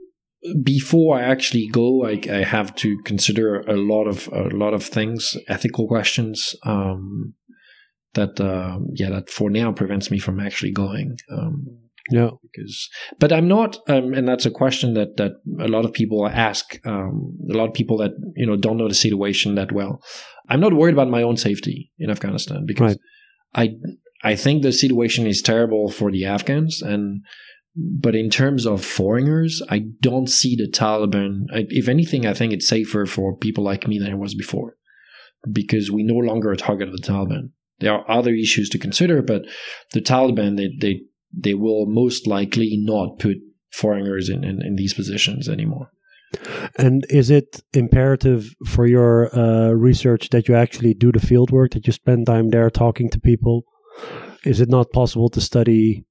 before 0.63 1.19
I 1.19 1.23
actually 1.23 1.69
go, 1.69 2.07
I, 2.07 2.21
I, 2.31 2.45
have 2.45 2.75
to 2.77 2.97
consider 3.05 3.61
a 3.63 3.77
lot 3.77 4.05
of 4.05 4.29
a 4.29 4.49
lot 4.55 4.73
of 4.73 4.85
things, 4.85 5.37
ethical 5.49 5.89
questions 5.89 6.55
um, 6.65 7.35
that 8.15 8.41
uh, 8.41 8.79
yeah 8.95 9.11
that 9.11 9.31
for 9.31 9.51
now 9.51 9.73
prevents 9.73 10.11
me 10.11 10.19
from 10.19 10.39
actually 10.39 10.73
going. 10.73 11.17
Um, 11.31 11.67
yeah, 12.11 12.31
because 12.43 12.89
but 13.19 13.33
I'm 13.33 13.49
not, 13.49 13.79
um, 13.89 14.15
and 14.15 14.29
that's 14.29 14.47
a 14.47 14.51
question 14.51 14.95
that 14.95 15.17
that 15.17 15.33
a 15.61 15.69
lot 15.69 15.85
of 15.85 15.93
people 15.93 16.27
ask. 16.27 16.79
Um, 16.87 17.37
a 17.51 17.57
lot 17.57 17.69
of 17.69 17.75
people 17.75 17.99
that 17.99 18.13
you 18.37 18.47
know 18.47 18.57
don't 18.57 18.77
know 18.77 18.89
the 18.89 18.95
situation 18.95 19.57
that 19.57 19.73
well. 19.73 20.03
I'm 20.49 20.61
not 20.61 20.73
worried 20.73 20.95
about 20.95 21.11
my 21.11 21.23
own 21.23 21.37
safety 21.37 21.91
in 21.99 22.11
Afghanistan 22.11 22.65
because 22.65 22.97
right. 23.55 23.71
I 23.71 23.75
I 24.23 24.35
think 24.35 24.63
the 24.63 24.73
situation 24.73 25.27
is 25.27 25.43
terrible 25.43 25.91
for 25.91 26.11
the 26.11 26.25
Afghans, 26.25 26.83
and 26.83 27.23
but 27.77 28.17
in 28.17 28.31
terms 28.31 28.67
of 28.67 28.85
foreigners, 28.85 29.63
I 29.69 29.85
don't 30.01 30.29
see 30.29 30.57
the 30.57 30.69
Taliban. 30.69 31.45
If 31.51 31.89
anything, 31.89 32.27
I 32.27 32.35
think 32.35 32.53
it's 32.53 32.67
safer 32.67 33.07
for 33.07 33.37
people 33.37 33.63
like 33.63 33.87
me 33.87 33.99
than 33.99 34.11
it 34.13 34.19
was 34.19 34.35
before, 34.35 34.77
because 35.51 35.91
we 35.91 36.03
no 36.03 36.17
longer 36.17 36.51
a 36.51 36.57
target 36.57 36.89
of 36.89 36.97
the 36.97 37.07
Taliban. 37.07 37.51
There 37.81 37.93
are 37.93 38.11
other 38.11 38.35
issues 38.35 38.69
to 38.71 38.79
consider, 38.79 39.23
but 39.23 39.43
the 39.93 40.01
Taliban 40.01 40.57
they 40.57 40.71
they 40.81 41.03
they 41.33 41.55
will 41.55 41.87
most 41.87 42.27
likely 42.27 42.77
not 42.81 43.19
put 43.19 43.37
foreigners 43.71 44.29
in, 44.29 44.45
in, 44.45 44.63
in 44.63 44.77
these 44.77 44.95
positions 44.95 45.49
anymore. 45.49 45.93
And 46.77 47.07
is 47.09 47.31
it 47.31 47.63
imperative 47.73 48.55
for 48.67 48.87
your 48.87 49.35
uh, 49.35 49.71
research 49.71 50.31
that 50.31 50.49
you 50.49 50.55
actually 50.55 50.95
do 50.95 51.13
the 51.13 51.21
field 51.21 51.51
work, 51.51 51.73
that 51.73 51.87
you 51.87 51.93
spend 51.93 52.27
time 52.27 52.51
there 52.51 52.71
talking 52.71 53.09
to 53.11 53.21
people? 53.21 53.65
Is 54.45 54.61
it 54.61 54.69
not 54.69 54.93
possible 54.93 55.29
to 55.31 55.41
study 55.41 56.05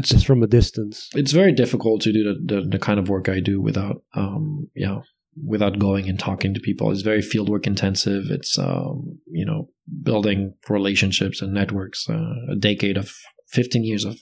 just 0.00 0.26
from 0.26 0.42
a 0.42 0.46
distance? 0.46 1.08
It's 1.14 1.32
very 1.32 1.52
difficult 1.52 2.02
to 2.02 2.12
do 2.12 2.24
the, 2.24 2.54
the, 2.54 2.68
the 2.68 2.78
kind 2.78 2.98
of 2.98 3.08
work 3.08 3.28
I 3.28 3.40
do 3.40 3.60
without, 3.60 4.02
um, 4.14 4.68
yeah, 4.74 5.00
without 5.46 5.78
going 5.78 6.08
and 6.08 6.18
talking 6.18 6.54
to 6.54 6.60
people. 6.60 6.90
It's 6.90 7.02
very 7.02 7.22
fieldwork 7.22 7.66
intensive. 7.66 8.24
It's, 8.30 8.58
um, 8.58 9.20
you 9.26 9.44
know, 9.44 9.68
building 10.02 10.54
relationships 10.68 11.40
and 11.42 11.52
networks. 11.52 12.08
Uh, 12.08 12.34
a 12.50 12.56
decade 12.56 12.96
of 12.96 13.12
15 13.48 13.84
years 13.84 14.04
of 14.04 14.20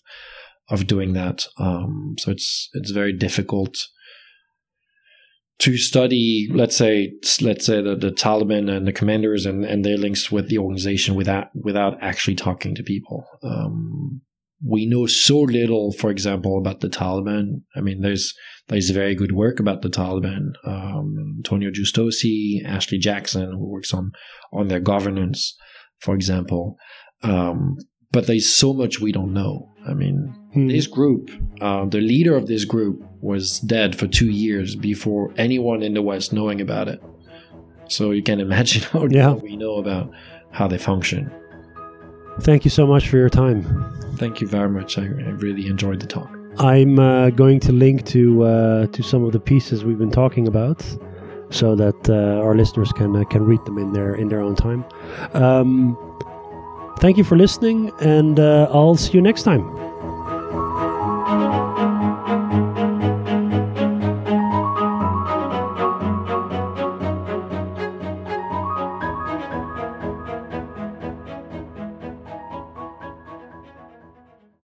of 0.70 0.86
doing 0.86 1.14
that. 1.14 1.46
Um, 1.58 2.16
so 2.18 2.30
it's 2.30 2.68
it's 2.74 2.90
very 2.90 3.12
difficult 3.12 3.78
to 5.60 5.76
study, 5.76 6.48
let's 6.52 6.76
say, 6.76 7.12
let's 7.40 7.66
say 7.66 7.82
the, 7.82 7.96
the 7.96 8.12
Taliban 8.12 8.70
and 8.70 8.86
the 8.86 8.92
commanders 8.92 9.44
and, 9.44 9.64
and 9.64 9.84
their 9.84 9.96
links 9.96 10.30
with 10.30 10.48
the 10.48 10.58
organization 10.58 11.14
without 11.14 11.48
without 11.54 11.98
actually 12.00 12.36
talking 12.36 12.74
to 12.74 12.82
people. 12.82 13.26
Um, 13.42 14.22
we 14.64 14.86
know 14.86 15.06
so 15.06 15.40
little, 15.40 15.92
for 15.92 16.10
example, 16.10 16.58
about 16.58 16.80
the 16.80 16.88
Taliban. 16.88 17.62
I 17.76 17.80
mean, 17.80 18.02
there's 18.02 18.34
there's 18.68 18.90
very 18.90 19.14
good 19.14 19.32
work 19.32 19.58
about 19.58 19.82
the 19.82 19.88
Taliban. 19.88 20.52
Um, 20.64 21.34
Antonio 21.38 21.70
Giustozzi, 21.70 22.64
Ashley 22.64 22.98
Jackson, 22.98 23.50
who 23.52 23.68
works 23.68 23.92
on 23.92 24.12
on 24.52 24.68
their 24.68 24.80
governance, 24.80 25.56
for 25.98 26.14
example. 26.14 26.76
Um, 27.22 27.76
but 28.12 28.26
there's 28.26 28.48
so 28.48 28.72
much 28.72 29.00
we 29.00 29.12
don't 29.12 29.34
know. 29.34 29.72
I 29.88 29.94
mean, 29.94 30.34
hmm. 30.52 30.68
this 30.68 30.86
group, 30.86 31.30
uh, 31.60 31.84
the 31.86 32.00
leader 32.00 32.36
of 32.36 32.46
this 32.46 32.64
group 32.64 33.02
was 33.20 33.60
dead 33.60 33.96
for 33.96 34.06
two 34.06 34.30
years 34.30 34.76
before 34.76 35.32
anyone 35.36 35.82
in 35.82 35.94
the 35.94 36.02
West 36.02 36.32
knowing 36.32 36.60
about 36.60 36.88
it. 36.88 37.02
So 37.88 38.10
you 38.10 38.22
can 38.22 38.40
imagine 38.48 38.82
how 38.82 39.06
yeah. 39.06 39.32
we 39.32 39.56
know 39.56 39.76
about 39.76 40.10
how 40.50 40.68
they 40.68 40.78
function. 40.78 41.30
Thank 42.40 42.64
you 42.64 42.70
so 42.70 42.86
much 42.86 43.08
for 43.08 43.16
your 43.16 43.28
time. 43.28 43.62
Thank 44.16 44.40
you 44.40 44.46
very 44.46 44.68
much. 44.68 44.98
I, 44.98 45.02
I 45.02 45.30
really 45.38 45.66
enjoyed 45.66 46.00
the 46.00 46.06
talk. 46.06 46.30
I'm 46.58 46.98
uh, 46.98 47.30
going 47.30 47.60
to 47.60 47.72
link 47.72 48.04
to 48.06 48.42
uh, 48.44 48.86
to 48.88 49.02
some 49.02 49.24
of 49.24 49.32
the 49.32 49.40
pieces 49.40 49.84
we've 49.84 49.98
been 49.98 50.10
talking 50.10 50.48
about, 50.48 50.84
so 51.50 51.76
that 51.76 52.08
uh, 52.08 52.42
our 52.44 52.54
listeners 52.54 52.92
can 52.92 53.14
uh, 53.14 53.24
can 53.24 53.44
read 53.44 53.64
them 53.64 53.78
in 53.78 53.92
their 53.92 54.14
in 54.14 54.28
their 54.28 54.40
own 54.40 54.56
time. 54.56 54.84
Um, 55.34 55.96
thank 56.98 57.16
you 57.16 57.24
for 57.24 57.36
listening, 57.36 57.92
and 58.00 58.40
uh, 58.40 58.68
I'll 58.72 58.96
see 58.96 59.12
you 59.12 59.22
next 59.22 59.42
time. 59.44 59.62